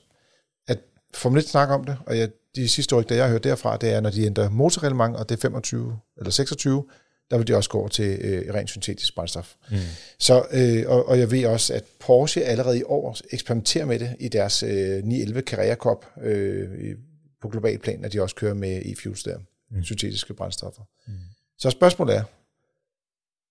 at 0.68 0.80
Formel 1.14 1.40
1 1.40 1.50
snakker 1.50 1.76
om 1.76 1.84
det, 1.84 1.98
og 2.06 2.18
jeg, 2.18 2.30
de 2.56 2.70
sidste 2.70 2.96
rygter, 2.96 3.16
jeg 3.16 3.26
har 3.26 3.32
hørt 3.32 3.44
derfra, 3.44 3.78
det 3.78 3.94
er, 3.94 4.02
når 4.02 4.10
de 4.10 4.26
ændrer 4.26 4.50
motorreglement, 4.50 5.16
og 5.16 5.30
det 5.30 5.36
er 5.36 5.42
25 5.42 6.00
eller 6.18 6.32
26, 6.32 6.86
der 7.32 7.38
vil 7.38 7.48
de 7.48 7.56
også 7.56 7.70
gå 7.70 7.80
over 7.80 7.88
til 7.88 8.20
øh, 8.22 8.54
rent 8.54 8.70
syntetisk 8.70 9.16
brændstof. 9.16 9.54
Mm. 9.72 9.78
Så, 10.20 10.46
øh, 10.52 10.84
og, 10.88 11.08
og 11.08 11.20
jeg 11.20 11.32
ved 11.32 11.46
også, 11.46 11.74
at 11.74 11.84
Porsche 12.00 12.44
allerede 12.44 12.80
i 12.80 12.84
år 12.84 13.18
eksperimenterer 13.32 13.86
med 13.86 14.00
det 14.00 14.16
i 14.20 14.28
deres 14.28 14.64
øh, 14.64 15.04
911 15.04 15.42
Carrera 15.42 15.76
Cup 15.76 16.06
øh, 16.24 16.96
på 17.42 17.50
global 17.50 17.80
plan, 17.80 18.06
at 18.06 18.14
de 18.14 18.22
også 18.22 18.36
kører 18.36 18.54
med 18.54 18.82
e-fuels 18.82 19.24
der 19.26 19.38
mm. 19.72 19.84
syntetiske 19.84 20.34
brændstoffer. 20.34 20.82
Mm. 21.08 21.14
Så 21.58 21.70
spørgsmålet 21.70 22.16
er, 22.16 22.24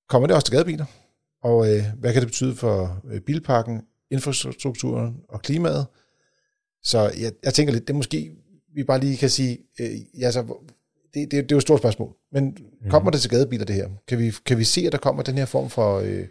kommer 0.09 0.27
det 0.27 0.37
også 0.37 0.47
til 0.47 0.55
gadebiler? 0.55 0.85
Og 1.43 1.71
øh, 1.71 1.85
hvad 1.99 2.13
kan 2.13 2.23
det 2.23 2.29
betyde 2.29 2.57
for 2.57 3.03
øh, 3.11 3.21
bilparken, 3.21 3.83
infrastrukturen 4.11 5.17
og 5.29 5.43
klimaet? 5.43 5.87
Så 6.83 7.13
jeg, 7.21 7.33
jeg 7.43 7.55
tænker 7.55 7.73
lidt, 7.73 7.89
det 7.89 7.97
måske, 7.97 8.31
vi 8.75 8.85
bare 8.85 9.01
lige 9.01 9.17
kan 9.17 9.31
sige, 9.31 9.59
øh, 9.81 10.21
ja, 10.21 10.31
så, 10.31 10.43
det, 11.15 11.31
det, 11.31 11.33
det 11.33 11.39
er 11.39 11.47
jo 11.51 11.57
et 11.57 11.63
stort 11.63 11.79
spørgsmål, 11.79 12.17
men 12.33 12.45
mm. 12.45 12.91
kommer 12.91 13.11
det 13.11 13.21
til 13.21 13.31
gadebiler 13.31 13.65
det 13.65 13.75
her? 13.75 13.89
Kan 14.09 14.19
vi, 14.19 14.33
kan 14.47 14.59
vi 14.59 14.65
se, 14.65 14.81
at 14.87 14.93
der 14.93 14.99
kommer 14.99 15.23
den 15.23 15.39
her 15.39 15.47
form 15.47 15.71
for... 15.71 15.99
Øh, 15.99 16.27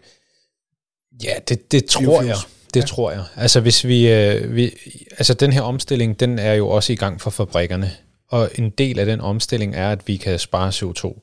ja, 1.24 1.34
det, 1.48 1.72
det 1.72 1.86
tror 1.86 2.22
jeg. 2.22 2.36
Det 2.74 2.80
ja. 2.80 2.86
tror 2.86 3.12
jeg. 3.12 3.24
Altså 3.36 3.60
hvis 3.60 3.86
vi, 3.86 4.12
øh, 4.12 4.56
vi, 4.56 4.78
altså 5.12 5.34
den 5.34 5.54
her 5.54 5.62
omstilling, 5.62 6.20
den 6.20 6.40
er 6.40 6.54
jo 6.54 6.70
også 6.70 6.94
i 6.94 6.96
gang 6.96 7.22
for 7.22 7.30
fabrikkerne. 7.30 7.92
Og 8.30 8.50
en 8.56 8.70
del 8.70 9.00
af 9.00 9.06
den 9.06 9.22
omstilling 9.22 9.76
er, 9.76 9.92
at 9.92 10.08
vi 10.08 10.18
kan 10.18 10.40
spare 10.40 10.70
CO2. 10.70 11.20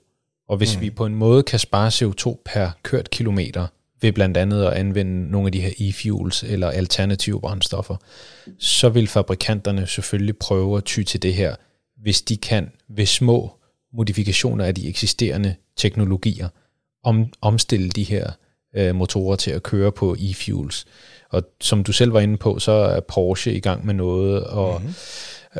Og 0.49 0.57
hvis 0.57 0.77
mm. 0.77 0.83
vi 0.83 0.91
på 0.91 1.07
en 1.07 1.15
måde 1.15 1.43
kan 1.43 1.59
spare 1.59 1.89
CO2 1.89 2.43
per 2.45 2.71
kørt 2.83 3.11
kilometer, 3.11 3.67
ved 4.01 4.13
blandt 4.13 4.37
andet 4.37 4.65
at 4.65 4.73
anvende 4.73 5.31
nogle 5.31 5.49
af 5.49 5.53
de 5.53 5.61
her 5.61 5.71
e-fuels 5.71 6.53
eller 6.53 6.71
alternative 6.71 7.41
brændstoffer, 7.41 7.97
så 8.59 8.89
vil 8.89 9.09
fabrikanterne 9.09 9.87
selvfølgelig 9.87 10.37
prøve 10.37 10.77
at 10.77 10.85
ty 10.85 11.03
til 11.03 11.23
det 11.23 11.35
her, 11.35 11.57
hvis 12.03 12.23
de 12.23 12.37
kan 12.37 12.71
ved 12.89 13.07
små 13.07 13.57
modifikationer 13.93 14.65
af 14.65 14.75
de 14.75 14.89
eksisterende 14.89 15.55
teknologier 15.77 16.49
om, 17.05 17.33
omstille 17.41 17.89
de 17.89 18.05
her 18.05 18.31
øh, 18.77 18.95
motorer 18.95 19.37
til 19.37 19.51
at 19.51 19.63
køre 19.63 19.93
på 19.93 20.17
e-fuels. 20.19 20.85
Og 21.31 21.43
som 21.61 21.85
du 21.85 21.93
selv 21.93 22.13
var 22.13 22.21
inde 22.21 22.37
på, 22.37 22.59
så 22.59 22.73
er 22.73 23.01
Porsche 23.01 23.55
i 23.55 23.61
gang 23.61 23.87
med 23.87 23.95
noget, 23.95 24.45
og 24.45 24.81
mm-hmm 24.81 24.95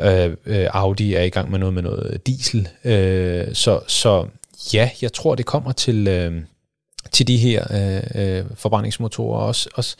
Øh, 0.01 0.35
øh, 0.45 0.67
Audi 0.71 1.13
er 1.13 1.21
i 1.21 1.29
gang 1.29 1.51
med 1.51 1.59
noget 1.59 1.73
med 1.73 1.83
noget 1.83 2.27
diesel. 2.27 2.69
Øh, 2.83 3.53
så, 3.53 3.79
så 3.87 4.27
ja, 4.73 4.89
jeg 5.01 5.13
tror, 5.13 5.35
det 5.35 5.45
kommer 5.45 5.71
til, 5.71 6.07
øh, 6.07 6.41
til 7.11 7.27
de 7.27 7.37
her 7.37 7.65
øh, 7.71 8.37
øh, 8.37 8.45
forbrændingsmotorer 8.55 9.39
også. 9.39 9.69
også 9.75 9.97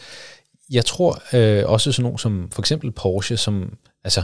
jeg 0.69 0.85
tror 0.85 1.21
øh, 1.33 1.69
også 1.69 1.91
sådan 1.91 2.03
nogle 2.03 2.19
som 2.19 2.49
for 2.51 2.61
eksempel 2.61 2.91
Porsche, 2.91 3.37
som 3.37 3.77
altså, 4.03 4.23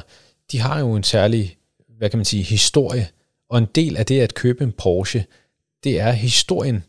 de 0.51 0.59
har 0.59 0.79
jo 0.79 0.95
en 0.95 1.03
særlig, 1.03 1.57
hvad 1.97 2.09
kan 2.09 2.19
man 2.19 2.25
sige, 2.25 2.43
historie. 2.43 3.07
Og 3.49 3.57
en 3.57 3.67
del 3.75 3.97
af 3.97 4.05
det 4.05 4.21
at 4.21 4.33
købe 4.33 4.63
en 4.63 4.71
Porsche, 4.71 5.25
det 5.83 5.99
er 5.99 6.11
historien 6.11 6.83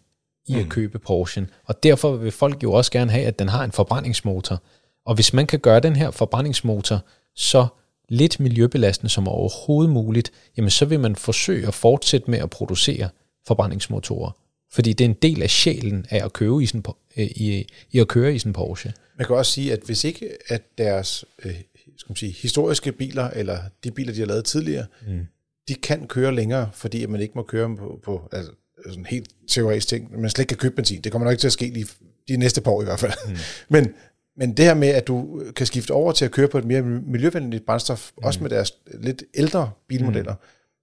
i 0.48 0.54
mm. 0.54 0.60
at 0.60 0.68
købe 0.68 0.98
Porsche. 0.98 1.46
Og 1.64 1.82
derfor 1.82 2.16
vil 2.16 2.32
folk 2.32 2.62
jo 2.62 2.72
også 2.72 2.90
gerne 2.90 3.10
have, 3.10 3.26
at 3.26 3.38
den 3.38 3.48
har 3.48 3.64
en 3.64 3.72
forbrændingsmotor. 3.72 4.62
Og 5.06 5.14
hvis 5.14 5.32
man 5.32 5.46
kan 5.46 5.58
gøre 5.58 5.80
den 5.80 5.96
her 5.96 6.10
forbrændingsmotor 6.10 7.00
så 7.36 7.66
lidt 8.08 8.40
miljøbelastende 8.40 9.10
som 9.10 9.28
overhovedet 9.28 9.92
muligt, 9.92 10.32
jamen 10.56 10.70
så 10.70 10.84
vil 10.84 11.00
man 11.00 11.16
forsøge 11.16 11.66
at 11.66 11.74
fortsætte 11.74 12.30
med 12.30 12.38
at 12.38 12.50
producere 12.50 13.08
forbrændingsmotorer. 13.46 14.30
Fordi 14.72 14.92
det 14.92 15.04
er 15.04 15.08
en 15.08 15.16
del 15.22 15.42
af 15.42 15.50
sjælen 15.50 16.06
af 16.10 16.24
at 16.24 16.32
køre 16.32 16.62
i, 16.62 16.66
sådan, 16.66 16.84
øh, 17.16 17.24
i, 17.24 17.66
i 17.90 17.98
at 17.98 18.08
køre 18.08 18.34
i 18.34 18.38
sådan 18.38 18.50
en 18.50 18.54
Porsche. 18.54 18.92
Man 19.18 19.26
kan 19.26 19.36
også 19.36 19.52
sige, 19.52 19.72
at 19.72 19.80
hvis 19.86 20.04
ikke 20.04 20.30
at 20.48 20.62
deres 20.78 21.24
øh, 21.44 21.54
skal 21.96 22.10
man 22.10 22.16
sige, 22.16 22.32
historiske 22.32 22.92
biler, 22.92 23.30
eller 23.30 23.58
de 23.84 23.90
biler, 23.90 24.12
de 24.12 24.18
har 24.18 24.26
lavet 24.26 24.44
tidligere, 24.44 24.86
mm. 25.06 25.26
de 25.68 25.74
kan 25.74 26.06
køre 26.06 26.34
længere, 26.34 26.70
fordi 26.74 27.06
man 27.06 27.20
ikke 27.20 27.34
må 27.34 27.42
køre 27.42 27.76
på, 27.76 28.00
på 28.04 28.28
altså, 28.32 28.52
sådan 28.88 29.06
helt 29.06 29.30
teoretisk 29.48 29.88
ting. 29.88 30.20
Man 30.20 30.30
slet 30.30 30.42
ikke 30.42 30.48
kan 30.48 30.58
købe 30.58 30.76
benzin. 30.76 31.00
Det 31.00 31.12
kommer 31.12 31.24
nok 31.24 31.32
ikke 31.32 31.40
til 31.40 31.48
at 31.48 31.52
ske 31.52 31.66
lige 31.66 31.86
de 32.28 32.36
næste 32.36 32.60
par 32.60 32.70
år 32.70 32.82
i 32.82 32.84
hvert 32.84 33.00
fald. 33.00 33.12
Mm. 33.28 33.36
Men 33.74 33.94
men 34.36 34.56
det 34.56 34.64
her 34.64 34.74
med, 34.74 34.88
at 34.88 35.06
du 35.06 35.42
kan 35.56 35.66
skifte 35.66 35.90
over 35.90 36.12
til 36.12 36.24
at 36.24 36.30
køre 36.30 36.48
på 36.48 36.58
et 36.58 36.64
mere 36.64 36.82
miljøvenligt 36.82 37.66
brændstof, 37.66 38.10
mm. 38.18 38.24
også 38.24 38.42
med 38.42 38.50
deres 38.50 38.72
lidt 39.00 39.22
ældre 39.34 39.70
bilmodeller, 39.88 40.32
mm. 40.32 40.38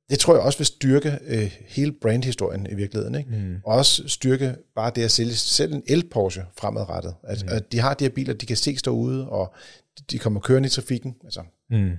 det 0.09 0.19
tror 0.19 0.33
jeg 0.33 0.43
også 0.43 0.59
vil 0.59 0.65
styrke 0.65 1.19
øh, 1.27 1.51
hele 1.67 1.91
brandhistorien 1.91 2.67
i 2.71 2.75
virkeligheden. 2.75 3.15
Ikke? 3.15 3.29
Mm. 3.29 3.55
Og 3.63 3.75
også 3.75 4.07
styrke 4.07 4.55
bare 4.75 4.91
det 4.95 5.03
at 5.03 5.11
sælge 5.11 5.33
selv 5.33 5.73
en 5.73 5.83
el-Porsche 5.87 6.41
fremadrettet. 6.57 7.13
At, 7.23 7.43
mm. 7.43 7.49
at 7.51 7.71
de 7.71 7.79
har 7.79 7.93
de 7.93 8.03
her 8.03 8.09
biler, 8.09 8.33
de 8.33 8.45
kan 8.45 8.57
se 8.57 8.77
stå 8.77 8.91
ude, 8.91 9.29
og 9.29 9.53
de 10.11 10.19
kommer 10.19 10.39
kørende 10.39 10.67
i 10.67 10.69
trafikken. 10.69 11.15
Altså, 11.23 11.41
mm. 11.69 11.91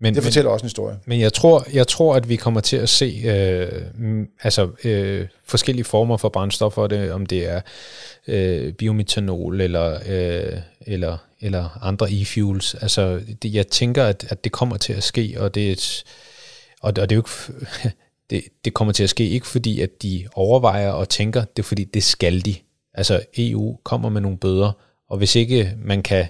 Men, 0.00 0.14
det 0.14 0.22
fortæller 0.22 0.48
men, 0.48 0.52
også 0.52 0.62
en 0.62 0.66
historie. 0.66 0.96
Men 1.06 1.20
jeg 1.20 1.32
tror, 1.32 1.66
jeg 1.72 1.86
tror, 1.86 2.14
at 2.14 2.28
vi 2.28 2.36
kommer 2.36 2.60
til 2.60 2.76
at 2.76 2.88
se 2.88 3.22
øh, 3.24 4.26
altså, 4.42 4.70
øh, 4.84 5.26
forskellige 5.44 5.84
former 5.84 6.16
for 6.16 6.28
brændstoffer, 6.28 6.86
det, 6.86 7.12
om 7.12 7.26
det 7.26 7.48
er 7.48 7.60
øh, 8.26 8.72
biometanol 8.72 9.60
eller, 9.60 9.98
øh, 10.08 10.60
eller, 10.88 11.16
eller 11.40 11.78
andre 11.82 12.06
e-fuels. 12.10 12.82
Altså, 12.82 13.20
det, 13.42 13.54
jeg 13.54 13.68
tænker, 13.68 14.04
at, 14.04 14.26
at 14.28 14.44
det 14.44 14.52
kommer 14.52 14.76
til 14.76 14.92
at 14.92 15.02
ske, 15.02 15.34
og 15.38 15.54
det 15.54 15.68
er 15.68 15.72
et, 15.72 16.04
og, 16.80 16.88
og 16.88 16.94
det 17.10 17.12
er 17.12 17.16
jo 17.16 17.20
ikke, 17.20 17.66
det, 18.30 18.44
det 18.64 18.74
kommer 18.74 18.92
til 18.92 19.02
at 19.02 19.10
ske 19.10 19.28
ikke 19.28 19.46
fordi, 19.46 19.80
at 19.80 20.02
de 20.02 20.28
overvejer 20.34 20.90
og 20.90 21.08
tænker, 21.08 21.44
det 21.44 21.58
er 21.58 21.66
fordi, 21.66 21.84
det 21.84 22.02
skal 22.02 22.44
de. 22.44 22.54
Altså 22.94 23.22
EU 23.38 23.78
kommer 23.82 24.08
med 24.08 24.20
nogle 24.20 24.38
bøder, 24.38 24.72
og 25.08 25.18
hvis 25.18 25.36
ikke 25.36 25.74
man 25.76 26.02
kan 26.02 26.28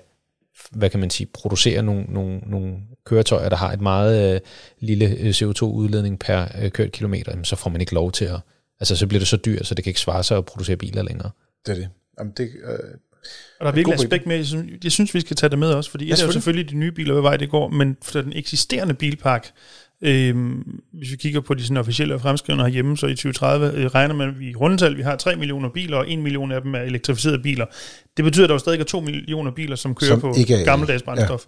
hvad 0.70 0.90
kan 0.90 1.00
man 1.00 1.10
sige, 1.10 1.26
producere 1.26 1.82
nogle, 1.82 2.02
nogle, 2.02 2.38
nogle 2.46 2.76
køretøjer, 3.04 3.48
der 3.48 3.56
har 3.56 3.72
et 3.72 3.80
meget 3.80 4.34
øh, 4.34 4.40
lille 4.80 5.06
øh, 5.06 5.30
CO2-udledning 5.30 6.18
per 6.18 6.46
øh, 6.62 6.70
kørt 6.70 6.92
kilometer, 6.92 7.32
jamen, 7.32 7.44
så 7.44 7.56
får 7.56 7.70
man 7.70 7.80
ikke 7.80 7.94
lov 7.94 8.12
til 8.12 8.24
at... 8.24 8.40
Altså, 8.80 8.96
så 8.96 9.06
bliver 9.06 9.20
det 9.20 9.28
så 9.28 9.36
dyrt, 9.36 9.66
så 9.66 9.74
det 9.74 9.84
kan 9.84 9.90
ikke 9.90 10.00
svare 10.00 10.24
sig 10.24 10.38
at 10.38 10.44
producere 10.44 10.76
biler 10.76 11.02
længere. 11.02 11.30
Det 11.66 11.72
er 11.72 11.76
det. 11.76 11.88
Jamen, 12.18 12.32
det 12.36 12.50
øh, 12.64 12.78
og 13.60 13.64
der 13.64 13.70
er 13.70 13.74
virkelig 13.74 13.94
aspekt 13.94 14.26
med, 14.26 14.36
jeg 14.36 14.46
synes, 14.46 14.84
jeg 14.84 14.92
synes, 14.92 15.14
vi 15.14 15.20
skal 15.20 15.36
tage 15.36 15.50
det 15.50 15.58
med 15.58 15.72
også, 15.72 15.90
fordi 15.90 16.06
ja, 16.06 16.14
det 16.14 16.22
er 16.22 16.26
jo 16.26 16.32
selvfølgelig 16.32 16.70
de 16.70 16.76
nye 16.76 16.92
biler, 16.92 17.12
hvad 17.12 17.22
vej 17.22 17.36
det 17.36 17.50
går, 17.50 17.68
men 17.68 17.96
for 18.02 18.20
den 18.20 18.32
eksisterende 18.36 18.94
bilpark, 18.94 19.50
Øhm, 20.02 20.80
hvis 20.92 21.10
vi 21.10 21.16
kigger 21.16 21.40
på 21.40 21.54
de 21.54 21.62
sådan, 21.62 21.76
officielle 21.76 22.18
fremskrivninger 22.18 22.64
herhjemme, 22.64 22.96
så 22.96 23.06
i 23.06 23.14
2030 23.14 23.72
øh, 23.72 23.86
regner 23.86 24.14
man 24.14 24.36
i 24.40 24.54
rundetal, 24.54 24.96
vi 24.96 25.02
har 25.02 25.16
3 25.16 25.36
millioner 25.36 25.68
biler, 25.68 25.96
og 25.96 26.12
1 26.12 26.18
million 26.18 26.52
af 26.52 26.62
dem 26.62 26.74
er 26.74 26.78
elektrificerede 26.78 27.38
biler. 27.38 27.66
Det 28.16 28.24
betyder, 28.24 28.44
at 28.44 28.48
der 28.48 28.54
jo 28.54 28.58
stadig 28.58 28.80
er 28.80 28.84
2 28.84 29.00
millioner 29.00 29.50
biler, 29.50 29.76
som 29.76 29.94
kører 29.94 30.10
Som 30.10 30.20
på 30.20 30.28
er 30.28 30.58
el. 30.58 30.64
gammeldags 30.64 31.02
brændstof. 31.02 31.44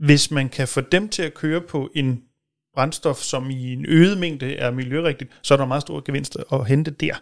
Ja. 0.00 0.04
Hvis 0.06 0.30
man 0.30 0.48
kan 0.48 0.68
få 0.68 0.80
dem 0.80 1.08
til 1.08 1.22
at 1.22 1.34
køre 1.34 1.60
på 1.60 1.90
en 1.94 2.22
brændstof, 2.74 3.18
som 3.18 3.50
i 3.50 3.72
en 3.72 3.86
øget 3.88 4.18
mængde 4.18 4.56
er 4.56 4.70
miljørigtigt, 4.70 5.30
så 5.42 5.54
er 5.54 5.58
der 5.58 5.66
meget 5.66 5.82
store 5.82 6.02
gevinster 6.04 6.52
at 6.52 6.68
hente 6.68 6.90
der. 6.90 7.14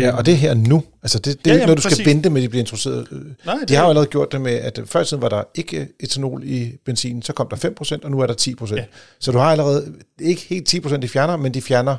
Ja, 0.00 0.16
og 0.16 0.26
det 0.26 0.32
er 0.32 0.38
her 0.38 0.54
nu. 0.54 0.82
Altså, 1.02 1.18
det, 1.18 1.24
det 1.24 1.32
er 1.32 1.38
Ja, 1.46 1.50
ikke 1.50 1.50
jamen, 1.52 1.66
noget, 1.66 1.76
du 1.76 1.82
skal 1.82 1.90
præcis. 1.90 2.06
vente 2.06 2.30
med, 2.30 2.40
at 2.40 2.44
de 2.44 2.48
bliver 2.48 2.60
introduceret. 2.62 3.06
Nej, 3.46 3.54
De 3.68 3.74
har 3.74 3.82
jo 3.82 3.88
allerede 3.88 4.08
gjort 4.10 4.32
det 4.32 4.40
med, 4.40 4.52
at 4.52 4.80
før 4.86 5.00
i 5.00 5.04
tiden 5.04 5.22
var 5.22 5.28
der 5.28 5.42
ikke 5.54 5.88
etanol 6.00 6.42
i 6.44 6.72
benzin, 6.84 7.22
så 7.22 7.32
kom 7.32 7.48
der 7.48 7.56
5%, 7.92 7.98
og 8.04 8.10
nu 8.10 8.20
er 8.20 8.26
der 8.26 8.34
10%. 8.64 8.74
Ja. 8.74 8.84
Så 9.20 9.32
du 9.32 9.38
har 9.38 9.44
allerede, 9.50 9.92
ikke 10.20 10.42
helt 10.48 10.74
10% 10.74 10.96
de 10.96 11.08
fjerner, 11.08 11.36
men 11.36 11.54
de 11.54 11.62
fjerner 11.62 11.96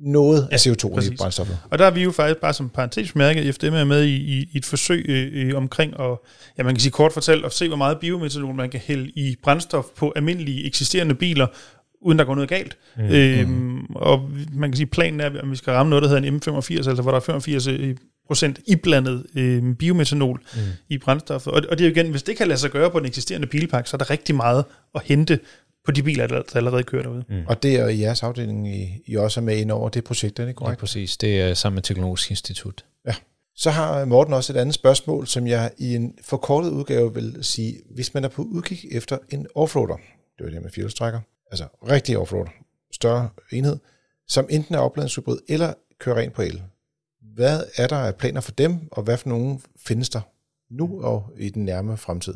noget 0.00 0.48
Ja, 0.50 0.54
af 0.54 0.66
CO2 0.66 0.86
i 0.90 0.94
præcis. 0.94 1.18
brændstoffet. 1.18 1.58
Og 1.70 1.78
der 1.78 1.86
er 1.86 1.90
vi 1.90 2.02
jo 2.02 2.10
faktisk 2.12 2.40
bare 2.40 2.54
som 2.54 2.68
parentesmærke, 2.68 3.52
FDM 3.52 3.74
er 3.74 3.84
med 3.84 4.04
i, 4.04 4.14
i, 4.16 4.48
i 4.52 4.56
et 4.58 4.64
forsøg 4.64 5.04
øh, 5.08 5.48
øh, 5.48 5.56
omkring 5.56 6.00
at, 6.00 6.16
ja 6.58 6.62
man 6.62 6.74
kan 6.74 6.80
sige 6.80 6.92
kort 6.92 7.12
fortalt, 7.12 7.44
at 7.44 7.52
se 7.52 7.68
hvor 7.68 7.76
meget 7.76 7.98
biometanol 7.98 8.54
man 8.54 8.70
kan 8.70 8.80
hælde 8.80 9.10
i 9.10 9.36
brændstof 9.42 9.84
på 9.96 10.12
almindelige 10.16 10.66
eksisterende 10.66 11.14
biler, 11.14 11.46
uden 12.00 12.18
der 12.18 12.24
går 12.24 12.34
noget 12.34 12.48
galt. 12.48 12.76
Mm. 12.96 13.04
Øhm, 13.04 13.86
og 13.94 14.30
man 14.52 14.70
kan 14.70 14.76
sige, 14.76 14.86
planen 14.86 15.20
er, 15.20 15.26
at 15.26 15.50
vi 15.50 15.56
skal 15.56 15.72
ramme 15.72 15.90
noget, 15.90 16.02
der 16.02 16.08
hedder 16.08 16.22
en 16.28 16.36
M85, 16.36 16.76
altså 16.88 17.02
hvor 17.02 17.10
der 17.10 17.16
er 17.16 17.22
85 17.22 17.66
øh, 17.66 17.96
procent 18.26 18.60
iblandet 18.66 19.26
øh, 19.34 19.74
biometanol 19.74 20.40
mm. 20.54 20.60
i 20.88 20.98
brændstoffet. 20.98 21.52
Og, 21.52 21.62
og 21.70 21.78
det 21.78 21.84
er 21.84 21.88
jo 21.88 21.94
igen, 21.94 22.10
hvis 22.10 22.22
det 22.22 22.36
kan 22.36 22.48
lade 22.48 22.58
sig 22.58 22.70
gøre 22.70 22.90
på 22.90 22.98
den 22.98 23.06
eksisterende 23.06 23.46
bilpark, 23.46 23.86
så 23.86 23.96
er 23.96 23.98
der 23.98 24.10
rigtig 24.10 24.34
meget 24.34 24.64
at 24.94 25.02
hente 25.04 25.38
på 25.84 25.92
de 25.92 26.02
biler, 26.02 26.26
der, 26.26 26.42
allerede 26.54 26.82
kører 26.82 27.02
derude. 27.02 27.24
Mm. 27.28 27.42
Og 27.46 27.62
det 27.62 27.76
er 27.76 27.88
i 27.88 28.00
jeres 28.00 28.22
afdeling, 28.22 28.76
I, 28.76 29.02
I 29.06 29.14
også 29.16 29.40
er 29.40 29.44
med 29.44 29.56
ind 29.56 29.70
over 29.70 29.88
det 29.88 30.04
projekt, 30.04 30.38
er 30.38 30.42
det 30.44 30.48
Ja, 30.48 30.54
korrekt? 30.54 30.80
præcis. 30.80 31.16
Det 31.16 31.40
er 31.40 31.54
sammen 31.54 31.74
med 31.74 31.82
Teknologisk 31.82 32.30
Institut. 32.30 32.84
Så 33.58 33.70
har 33.70 34.04
Morten 34.04 34.34
også 34.34 34.52
et 34.52 34.56
andet 34.56 34.74
spørgsmål, 34.74 35.26
som 35.26 35.46
jeg 35.46 35.70
i 35.78 35.94
en 35.94 36.14
forkortet 36.24 36.70
udgave 36.70 37.14
vil 37.14 37.38
sige, 37.42 37.74
hvis 37.94 38.14
man 38.14 38.24
er 38.24 38.28
på 38.28 38.42
udkig 38.42 38.78
efter 38.92 39.18
en 39.30 39.46
offroader, 39.54 39.96
det 40.38 40.44
var 40.44 40.50
det 40.50 40.62
med 40.62 40.70
firehjulstrækker, 40.70 41.20
altså 41.50 41.64
rigtig 41.88 42.18
offroader, 42.18 42.50
større 42.92 43.28
enhed, 43.52 43.78
som 44.28 44.46
enten 44.50 44.74
er 44.74 44.78
opladningshybrid 44.78 45.38
eller 45.48 45.74
kører 45.98 46.16
rent 46.16 46.32
på 46.32 46.42
el. 46.42 46.62
Hvad 47.34 47.64
er 47.76 47.86
der 47.86 47.96
af 47.96 48.14
planer 48.14 48.40
for 48.40 48.52
dem, 48.52 48.88
og 48.92 49.02
hvad 49.02 49.16
for 49.16 49.28
nogle 49.28 49.60
findes 49.86 50.08
der 50.10 50.20
nu 50.70 51.02
og 51.02 51.32
i 51.38 51.48
den 51.48 51.64
nærme 51.64 51.96
fremtid? 51.96 52.34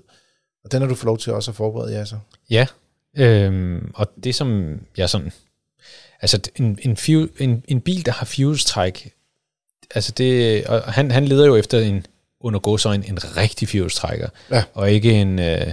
Og 0.65 0.73
den 0.73 0.81
har 0.83 0.89
du 0.89 0.95
fået 0.95 1.05
lov 1.05 1.19
til 1.19 1.33
også 1.33 1.51
at 1.51 1.55
forberede 1.55 1.95
jer 1.95 2.05
så. 2.05 2.19
Ja, 2.51 2.67
øhm, 3.17 3.91
og 3.95 4.11
det 4.25 4.35
som 4.35 4.81
jeg 4.97 5.11
sådan... 5.11 5.33
Altså 6.23 6.41
en, 6.57 6.79
en, 6.83 6.97
fuel, 6.97 7.31
en, 7.39 7.65
en 7.69 7.81
bil, 7.81 8.07
der 8.07 8.13
har 8.13 8.27
fjulstræk, 8.27 9.13
altså 9.95 10.13
det, 10.13 10.67
og 10.67 10.93
han, 10.93 11.11
han 11.11 11.25
leder 11.25 11.47
jo 11.47 11.57
efter 11.57 11.79
en, 11.81 12.07
under 12.41 12.61
godsøjne, 12.61 13.09
en 13.09 13.37
rigtig 13.37 13.69
fjulstrækker, 13.69 14.29
Ja. 14.51 14.65
og 14.75 14.91
ikke 14.91 15.13
en, 15.13 15.39
øh, 15.39 15.67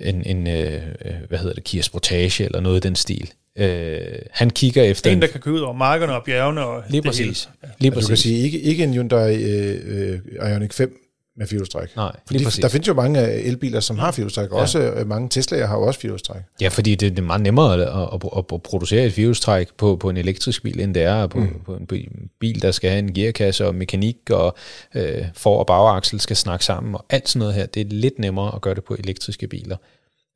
en, 0.00 0.22
en 0.26 0.46
øh, 0.46 0.74
øh, 1.04 1.12
hvad 1.28 1.38
hedder 1.38 1.54
det, 1.54 1.64
Kia 1.64 1.82
Sportage 1.82 2.44
eller 2.44 2.60
noget 2.60 2.84
i 2.84 2.88
den 2.88 2.96
stil. 2.96 3.30
Øh, 3.58 3.98
han 4.30 4.50
kigger 4.50 4.82
efter 4.82 5.10
En, 5.10 5.22
der 5.22 5.26
kan 5.28 5.40
køre 5.40 5.54
ud 5.54 5.60
over 5.60 5.74
markerne 5.74 6.12
og 6.14 6.22
bjergene 6.24 6.64
og 6.64 6.82
Lige 6.88 6.96
det 7.02 7.04
præcis. 7.06 7.44
hele. 7.44 7.72
Lige 7.78 7.90
Og 7.90 7.94
du 7.94 8.00
kan 8.00 8.08
præcis. 8.08 8.22
sige, 8.22 8.38
ikke, 8.38 8.60
ikke 8.60 8.82
en 8.84 8.94
Hyundai 8.94 9.42
øh, 9.42 9.80
øh, 9.86 10.18
Ioniq 10.50 10.72
5 10.72 10.96
med 11.40 11.46
firehjulstræk. 11.46 11.96
Nej, 11.96 12.16
Fordi 12.26 12.44
der 12.44 12.68
findes 12.68 12.88
jo 12.88 12.94
mange 12.94 13.26
øh, 13.26 13.46
elbiler, 13.46 13.80
som 13.80 13.98
har 13.98 14.10
firehjulstræk. 14.10 14.48
Ja. 14.50 14.54
Også 14.54 14.78
øh, 14.78 15.06
mange 15.06 15.40
Tesla'er 15.40 15.66
har 15.66 15.76
også 15.76 16.00
firehjulstræk. 16.00 16.42
Ja, 16.60 16.68
fordi 16.68 16.94
det, 16.94 17.10
det 17.10 17.18
er 17.18 17.26
meget 17.26 17.42
nemmere 17.42 17.74
at, 17.74 17.80
at, 17.80 18.30
at, 18.36 18.44
at 18.52 18.62
producere 18.62 19.06
et 19.06 19.12
firehjulstræk 19.12 19.68
på, 19.76 19.96
på 19.96 20.10
en 20.10 20.16
elektrisk 20.16 20.62
bil, 20.62 20.80
end 20.80 20.94
det 20.94 21.02
er 21.02 21.26
på, 21.26 21.38
mm. 21.38 21.60
på 21.64 21.94
en 21.94 22.30
bil, 22.40 22.62
der 22.62 22.70
skal 22.70 22.90
have 22.90 22.98
en 22.98 23.14
gearkasse 23.14 23.66
og 23.66 23.74
mekanik, 23.74 24.16
og 24.30 24.56
øh, 24.94 25.24
for- 25.34 25.58
og 25.58 25.66
bagaksel 25.66 26.20
skal 26.20 26.36
snakke 26.36 26.64
sammen, 26.64 26.94
og 26.94 27.04
alt 27.10 27.28
sådan 27.28 27.38
noget 27.38 27.54
her. 27.54 27.66
Det 27.66 27.80
er 27.80 27.90
lidt 27.90 28.18
nemmere 28.18 28.54
at 28.54 28.60
gøre 28.60 28.74
det 28.74 28.84
på 28.84 28.96
elektriske 28.98 29.48
biler. 29.48 29.76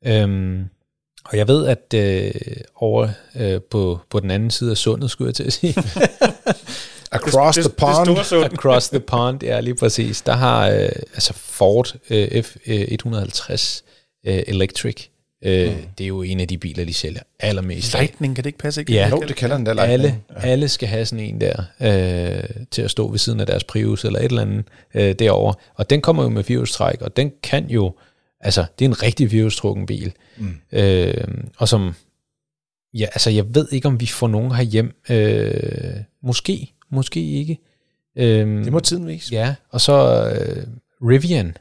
Øhm, 0.05 0.63
og 1.25 1.37
jeg 1.37 1.47
ved, 1.47 1.67
at 1.67 1.93
øh, 1.95 2.31
over 2.75 3.09
øh, 3.35 3.61
på, 3.61 3.99
på 4.09 4.19
den 4.19 4.31
anden 4.31 4.51
side 4.51 4.71
af 4.71 4.77
sundet, 4.77 5.11
skulle 5.11 5.27
jeg 5.27 5.35
til 5.35 5.43
at 5.43 5.53
sige, 5.53 5.75
Across 7.15 7.55
det, 7.55 7.63
the 7.63 7.69
det, 7.69 7.77
pond. 7.77 8.07
Det 8.07 8.25
store 8.25 8.41
sund. 8.43 8.53
Across 8.53 8.89
the 8.89 8.99
Pond, 8.99 9.43
ja 9.43 9.59
lige 9.59 9.75
præcis. 9.75 10.21
Der 10.21 10.33
har 10.33 10.69
øh, 10.69 10.89
altså 11.13 11.33
Ford 11.33 11.95
øh, 12.09 12.43
F150 13.03 13.81
øh, 14.27 14.43
Electric. 14.47 15.07
Øh, 15.45 15.71
mm. 15.71 15.77
Det 15.97 16.03
er 16.03 16.07
jo 16.07 16.21
en 16.21 16.39
af 16.39 16.47
de 16.47 16.57
biler, 16.57 16.85
de 16.85 16.93
sælger 16.93 17.21
allermest 17.39 17.95
af. 17.95 18.01
Lightning, 18.01 18.35
kan 18.35 18.43
det 18.43 18.47
ikke 18.47 18.59
passe? 18.59 18.81
Ikke? 18.81 18.93
Ja. 18.93 19.09
Jo, 19.09 19.23
det 19.27 19.35
kalder 19.35 19.57
den 19.57 19.65
der 19.65 19.81
Alle, 19.81 19.97
Lightning. 19.97 20.23
alle 20.29 20.67
skal 20.69 20.87
have 20.87 21.05
sådan 21.05 21.25
en 21.25 21.41
der 21.41 21.63
øh, 21.81 22.43
til 22.71 22.81
at 22.81 22.91
stå 22.91 23.11
ved 23.11 23.19
siden 23.19 23.39
af 23.39 23.45
deres 23.45 23.63
Prius 23.63 24.05
eller 24.05 24.19
et 24.19 24.25
eller 24.25 24.41
andet 24.41 24.65
øh, 24.93 25.15
derovre. 25.19 25.53
Og 25.75 25.89
den 25.89 26.01
kommer 26.01 26.23
jo 26.23 26.29
med 26.29 26.43
firehjulstræk, 26.43 27.01
og 27.01 27.17
den 27.17 27.31
kan 27.43 27.69
jo, 27.69 27.95
altså 28.41 28.65
det 28.79 28.85
er 28.85 28.89
en 28.89 29.03
rigtig 29.03 29.29
firehjulstrukken 29.29 29.85
bil. 29.85 30.13
Mm. 30.37 30.55
Øh, 30.71 31.23
og 31.57 31.67
som, 31.67 31.93
ja, 32.93 33.05
altså 33.05 33.29
jeg 33.29 33.55
ved 33.55 33.67
ikke, 33.71 33.87
om 33.87 33.99
vi 33.99 34.05
får 34.07 34.27
nogen 34.27 34.51
herhjem. 34.55 34.95
Øh, 35.09 35.95
måske, 36.23 36.73
måske 36.89 37.31
ikke. 37.31 37.59
Øh, 38.15 38.63
Det 38.65 38.71
må 38.71 38.79
tiden 38.79 39.07
vise. 39.07 39.33
Ja, 39.35 39.55
og 39.69 39.81
så 39.81 39.93
øh, 40.35 40.63
Rivian, 41.09 41.57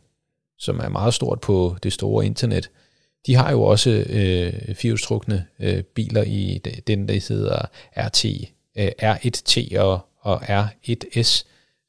som 0.59 0.79
er 0.81 0.89
meget 0.89 1.15
stort 1.15 1.41
på 1.41 1.77
det 1.83 1.93
store 1.93 2.27
internet, 2.27 2.71
de 3.27 3.35
har 3.35 3.51
jo 3.51 3.63
også 3.63 3.91
øh, 3.91 4.75
firehjulstrukne 4.75 5.47
øh, 5.61 5.83
biler 5.83 6.23
i 6.23 6.61
de- 6.65 6.81
den, 6.87 7.09
der 7.09 7.21
hedder 7.29 7.59
RT, 7.97 8.25
øh, 8.79 8.91
R1T 9.03 9.79
og, 9.79 10.01
og 10.21 10.43
R1S, 10.43 11.45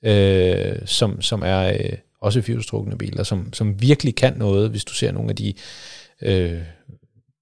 øh, 0.09 0.75
som, 0.85 1.21
som 1.21 1.41
er 1.45 1.67
øh, 1.73 1.93
også 2.21 2.41
firehjulstrukne 2.41 2.97
biler, 2.97 3.23
som, 3.23 3.53
som 3.53 3.81
virkelig 3.81 4.15
kan 4.15 4.33
noget, 4.37 4.69
hvis 4.69 4.85
du 4.85 4.93
ser 4.93 5.11
nogle 5.11 5.29
af 5.29 5.35
de 5.35 5.53
øh, 6.21 6.61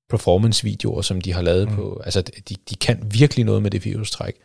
performance-videoer, 0.10 1.02
som 1.02 1.22
de 1.22 1.34
har 1.34 1.42
lavet 1.42 1.70
mm. 1.70 1.76
på. 1.76 2.02
Altså, 2.06 2.22
de, 2.22 2.56
de 2.70 2.76
kan 2.76 3.04
virkelig 3.14 3.46
noget 3.46 3.62
med 3.62 3.72
det 3.72 3.82
firehjulstræk. 3.82 4.36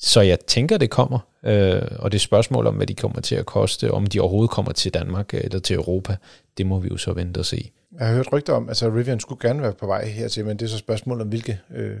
Så 0.00 0.20
jeg 0.20 0.40
tænker, 0.40 0.78
det 0.78 0.90
kommer, 0.90 1.18
øh, 1.44 1.82
og 1.98 2.12
det 2.12 2.18
er 2.18 2.20
spørgsmål 2.20 2.66
om, 2.66 2.76
hvad 2.76 2.86
de 2.86 2.94
kommer 2.94 3.20
til 3.20 3.34
at 3.34 3.46
koste, 3.46 3.90
om 3.90 4.06
de 4.06 4.20
overhovedet 4.20 4.50
kommer 4.50 4.72
til 4.72 4.94
Danmark 4.94 5.34
øh, 5.34 5.40
eller 5.44 5.58
til 5.58 5.76
Europa, 5.76 6.16
det 6.58 6.66
må 6.66 6.78
vi 6.78 6.88
jo 6.88 6.96
så 6.96 7.12
vente 7.12 7.38
og 7.38 7.46
se. 7.46 7.70
Jeg 7.98 8.06
har 8.06 8.14
hørt 8.14 8.32
rygter 8.32 8.52
om, 8.52 8.68
altså 8.68 8.88
Rivian 8.88 9.20
skulle 9.20 9.48
gerne 9.48 9.62
være 9.62 9.72
på 9.72 9.86
vej 9.86 10.04
hertil, 10.06 10.44
men 10.44 10.56
det 10.56 10.64
er 10.64 10.68
så 10.68 10.78
spørgsmål 10.78 11.20
om, 11.20 11.28
hvilke 11.28 11.60
øh, 11.74 11.96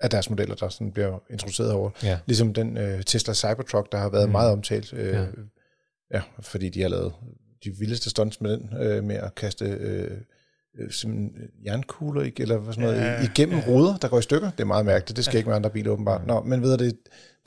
af 0.00 0.10
deres 0.10 0.30
modeller, 0.30 0.54
der 0.54 0.68
sådan 0.68 0.92
bliver 0.92 1.18
introduceret 1.30 1.72
over. 1.72 1.90
Ja. 2.02 2.18
Ligesom 2.26 2.54
den 2.54 2.76
øh, 2.76 3.02
Tesla 3.02 3.34
Cybertruck, 3.34 3.92
der 3.92 3.98
har 3.98 4.08
været 4.10 4.28
mm. 4.28 4.32
meget 4.32 4.52
omtalt. 4.52 4.92
Øh, 4.92 5.14
Ja. 5.14 5.20
ja. 5.20 5.26
ja, 6.14 6.22
fordi 6.40 6.68
de 6.68 6.82
har 6.82 6.88
lavet 6.88 7.12
de 7.64 7.70
vildeste 7.78 8.10
stunts 8.10 8.40
med 8.40 8.56
den, 8.58 8.70
øh, 8.80 9.04
med 9.04 9.16
at 9.16 9.34
kaste 9.34 9.64
øh, 9.64 10.10
øh, 10.80 10.90
simpelthen 10.90 11.32
jernkugler 11.66 12.22
ikke, 12.22 12.42
eller 12.42 12.56
hvad 12.58 12.74
sådan 12.74 12.88
noget, 12.88 13.00
Ja, 13.00 13.22
igennem 13.22 13.58
ja. 13.58 13.64
ruder, 13.68 13.96
der 13.96 14.08
går 14.08 14.18
i 14.18 14.22
stykker. 14.22 14.50
Det 14.50 14.60
er 14.60 14.64
meget 14.64 14.86
mærkeligt. 14.86 15.16
Det 15.16 15.24
skal 15.24 15.34
ja. 15.34 15.38
ikke 15.38 15.48
med 15.48 15.56
andre 15.56 15.70
biler 15.70 15.90
åbenbart. 15.90 16.26
Nå, 16.26 16.40
men 16.40 16.62
ved 16.62 16.78
det, 16.78 16.92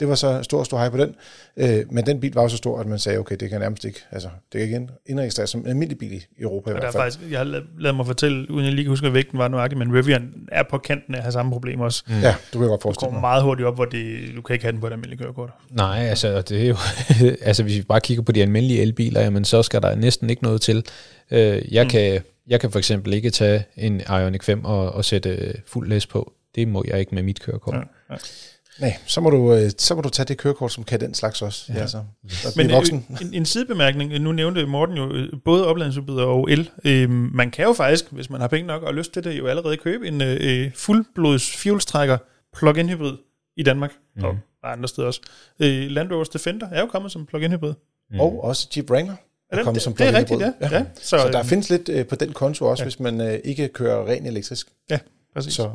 det 0.00 0.08
var 0.08 0.14
så 0.14 0.42
stor, 0.42 0.64
stor 0.64 0.78
hej 0.78 0.88
på 0.90 0.96
den. 0.96 1.14
Øh, 1.56 1.80
men 1.90 2.06
den 2.06 2.20
bil 2.20 2.34
var 2.34 2.42
jo 2.42 2.48
så 2.48 2.56
stor, 2.56 2.80
at 2.80 2.86
man 2.86 2.98
sagde, 2.98 3.18
okay, 3.18 3.36
det 3.40 3.50
kan 3.50 3.60
nærmest 3.60 3.84
ikke, 3.84 4.00
altså, 4.10 4.28
det 4.52 4.58
kan 4.58 4.62
ikke 4.62 4.88
indregistreres 5.06 5.50
som 5.50 5.60
en 5.60 5.66
almindelig 5.66 5.98
bil 5.98 6.12
i 6.12 6.22
Europa 6.40 6.70
i 6.70 6.74
Og 6.74 6.80
der 6.80 6.86
er 6.88 6.92
hvert 6.92 7.02
fald. 7.02 7.12
faktisk, 7.12 7.32
jeg 7.32 7.38
har 7.38 7.44
la- 7.46 7.80
lavet 7.82 7.96
mig 7.96 8.06
fortælle, 8.06 8.50
uden 8.50 8.64
jeg 8.64 8.74
lige 8.74 8.84
kan 8.84 8.90
huske, 8.90 9.04
hvad 9.04 9.10
vægten 9.12 9.38
var 9.38 9.48
nøjagtigt, 9.48 9.78
men 9.78 9.94
Rivian 9.94 10.32
er 10.52 10.62
på 10.70 10.78
kanten 10.78 11.14
af 11.14 11.18
at 11.18 11.22
have 11.24 11.32
samme 11.32 11.52
problem 11.52 11.80
også. 11.80 12.02
Mm. 12.08 12.14
Ja, 12.20 12.34
du 12.54 12.58
kan 12.58 12.68
godt 12.68 12.80
Du 12.80 12.82
forestille 12.82 13.06
kommer 13.06 13.18
dig. 13.18 13.20
meget 13.20 13.42
hurtigt 13.42 13.66
op, 13.66 13.74
hvor 13.74 13.84
det, 13.84 14.18
du 14.36 14.42
kan 14.42 14.54
ikke 14.54 14.64
have 14.64 14.72
den 14.72 14.80
på 14.80 14.86
et 14.86 14.90
almindeligt 14.92 15.20
kørekort. 15.22 15.50
Nej, 15.70 15.98
altså 15.98 16.42
det 16.42 16.62
er 16.64 16.68
jo, 16.68 16.76
altså 17.48 17.62
hvis 17.62 17.76
vi 17.76 17.82
bare 17.82 18.00
kigger 18.00 18.22
på 18.24 18.32
de 18.32 18.42
almindelige 18.42 18.80
elbiler, 18.82 19.20
jamen 19.20 19.44
så 19.44 19.62
skal 19.62 19.82
der 19.82 19.94
næsten 19.94 20.30
ikke 20.30 20.42
noget 20.42 20.60
til. 20.60 20.84
Øh, 21.30 21.74
jeg, 21.74 21.84
mm. 21.84 21.90
kan, 21.90 22.22
jeg 22.46 22.60
kan 22.60 22.70
for 22.70 22.78
eksempel 22.78 23.12
ikke 23.12 23.30
tage 23.30 23.64
en 23.76 24.00
Ioniq 24.00 24.42
5 24.42 24.64
og, 24.64 24.92
og 24.92 25.04
sætte 25.04 25.30
øh, 25.30 25.54
fuld 25.66 25.88
læs 25.88 26.06
på. 26.06 26.32
Det 26.54 26.68
må 26.68 26.84
jeg 26.88 27.00
ikke 27.00 27.14
med 27.14 27.22
mit 27.22 27.40
kørekort. 27.40 27.74
Ja, 27.74 27.80
Ja. 28.10 28.16
Nej, 28.80 28.96
så 29.06 29.20
må, 29.20 29.30
du, 29.30 29.54
øh, 29.54 29.70
så 29.78 29.94
må 29.94 30.00
du 30.00 30.08
tage 30.08 30.26
det 30.26 30.38
kørekort, 30.38 30.72
som 30.72 30.84
kan 30.84 31.00
den 31.00 31.14
slags 31.14 31.42
også. 31.42 31.72
Ja. 31.74 31.80
Altså, 31.80 32.02
så 32.28 32.48
Men 32.56 32.66
Men, 32.66 32.76
voksen. 32.76 33.06
øh, 33.10 33.22
en, 33.22 33.34
en 33.34 33.46
sidebemærkning, 33.46 34.18
nu 34.18 34.32
nævnte 34.32 34.66
Morten 34.66 34.96
jo 34.96 35.12
øh, 35.12 35.28
både 35.44 35.66
opladningsudbyder 35.66 36.24
og 36.24 36.50
el. 36.50 36.70
Øh, 36.84 37.10
man 37.10 37.50
kan 37.50 37.64
jo 37.64 37.72
faktisk, 37.72 38.12
hvis 38.12 38.30
man 38.30 38.40
har 38.40 38.48
penge 38.48 38.66
nok 38.66 38.82
og 38.82 38.94
lyst 38.94 39.12
til 39.12 39.24
det, 39.24 39.38
jo 39.38 39.46
allerede 39.46 39.76
købe 39.76 40.08
en 40.08 40.22
øh, 40.22 40.72
fuldblods 40.74 41.56
fuelstrækker 41.56 42.18
plug-in 42.56 42.88
hybrid 42.88 43.16
i 43.56 43.62
Danmark, 43.62 43.92
mm. 44.16 44.24
og 44.24 44.38
andre 44.62 44.88
steder 44.88 45.06
også. 45.06 45.20
Øh, 45.60 45.90
Land 45.90 46.12
Rover's 46.12 46.30
Defender 46.32 46.68
er 46.68 46.80
jo 46.80 46.86
kommet 46.86 47.12
som 47.12 47.26
plug-in 47.26 47.52
hybrid. 47.52 47.74
Mm. 48.10 48.20
Og 48.20 48.44
også 48.44 48.68
Jeep 48.76 48.90
Wrangler 48.90 49.16
det- 49.52 49.64
kommet 49.64 49.82
som 49.82 49.94
det 49.94 50.06
er 50.06 50.12
rigtigt, 50.12 50.40
hybrid. 50.40 50.52
ja. 50.60 50.76
Ja, 50.78 50.84
Så, 50.94 51.08
så, 51.08 51.28
der 51.32 51.38
øh, 51.38 51.44
findes 51.44 51.70
lidt 51.70 51.88
øh, 51.88 52.06
på 52.06 52.14
den 52.16 52.32
konto 52.32 52.64
også, 52.66 52.82
ja. 52.82 52.84
hvis 52.84 53.00
man 53.00 53.20
øh, 53.20 53.38
ikke 53.44 53.68
kører 53.68 54.06
ren 54.08 54.26
elektrisk. 54.26 54.68
Ja, 54.90 54.98
præcis. 55.34 55.54
Så 55.54 55.70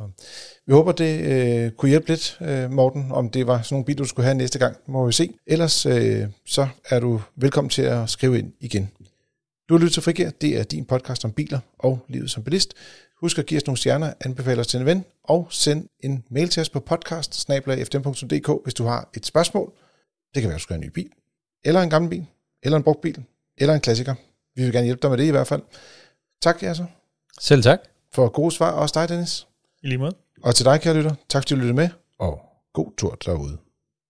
vi 0.67 0.73
håber, 0.73 0.91
det 0.91 1.21
øh, 1.65 1.71
kunne 1.71 1.89
hjælpe 1.89 2.07
lidt, 2.07 2.37
øh, 2.41 2.71
Morten, 2.71 3.11
om 3.11 3.29
det 3.29 3.47
var 3.47 3.61
sådan 3.61 3.73
nogle 3.75 3.85
biler, 3.85 3.97
du 3.97 4.05
skulle 4.09 4.23
have 4.25 4.35
næste 4.37 4.59
gang, 4.59 4.77
må 4.87 5.05
vi 5.05 5.11
se. 5.11 5.33
Ellers 5.47 5.85
øh, 5.85 6.27
så 6.45 6.67
er 6.89 6.99
du 6.99 7.21
velkommen 7.35 7.69
til 7.69 7.81
at 7.81 8.09
skrive 8.09 8.39
ind 8.39 8.53
igen. 8.59 8.89
Du 9.69 9.73
har 9.73 9.79
lyttet 9.79 9.93
til 9.93 10.03
Frigær. 10.03 10.29
Det 10.29 10.59
er 10.59 10.63
din 10.63 10.85
podcast 10.85 11.25
om 11.25 11.31
biler 11.31 11.59
og 11.79 11.99
livet 12.07 12.31
som 12.31 12.43
bilist. 12.43 12.73
Husk 13.21 13.39
at 13.39 13.45
give 13.45 13.57
os 13.57 13.65
nogle 13.67 13.77
stjerner, 13.77 14.13
anbefale 14.25 14.61
os 14.61 14.67
til 14.67 14.79
en 14.79 14.85
ven, 14.85 15.05
og 15.23 15.47
send 15.49 15.87
en 16.03 16.23
mail 16.29 16.49
til 16.49 16.61
os 16.61 16.69
på 16.69 16.79
podcast 16.79 17.49
hvis 18.63 18.73
du 18.73 18.83
har 18.83 19.09
et 19.15 19.25
spørgsmål. 19.25 19.71
Det 20.35 20.41
kan 20.41 20.49
være, 20.49 20.55
at 20.55 20.59
du 20.59 20.63
skal 20.63 20.73
have 20.73 20.81
en 20.83 20.87
ny 20.87 20.91
bil, 20.91 21.09
eller 21.65 21.81
en 21.81 21.89
gammel 21.89 22.09
bil, 22.09 22.25
eller 22.63 22.77
en 22.77 22.83
brugt 22.83 23.01
bil, 23.01 23.23
eller 23.59 23.73
en 23.73 23.81
klassiker. 23.81 24.15
Vi 24.55 24.63
vil 24.63 24.73
gerne 24.73 24.85
hjælpe 24.85 25.01
dig 25.01 25.09
med 25.09 25.17
det 25.17 25.25
i 25.25 25.31
hvert 25.31 25.47
fald. 25.47 25.61
Tak, 26.41 26.63
Jasser, 26.63 26.85
Selv 27.39 27.63
tak. 27.63 27.79
for 28.13 28.29
gode 28.29 28.51
svar. 28.51 28.71
Også 28.71 28.99
dig, 28.99 29.09
Dennis. 29.09 29.47
I 29.83 29.87
lige 29.87 29.97
måde. 29.97 30.15
Og 30.43 30.55
til 30.55 30.65
dig, 30.65 30.81
kære 30.81 30.93
lytter. 30.93 31.15
Tak, 31.29 31.43
fordi 31.43 31.53
du 31.53 31.59
lyttede 31.59 31.75
med, 31.75 31.89
og 32.19 32.41
god 32.73 32.91
tur 32.97 33.17
derude. 33.25 33.57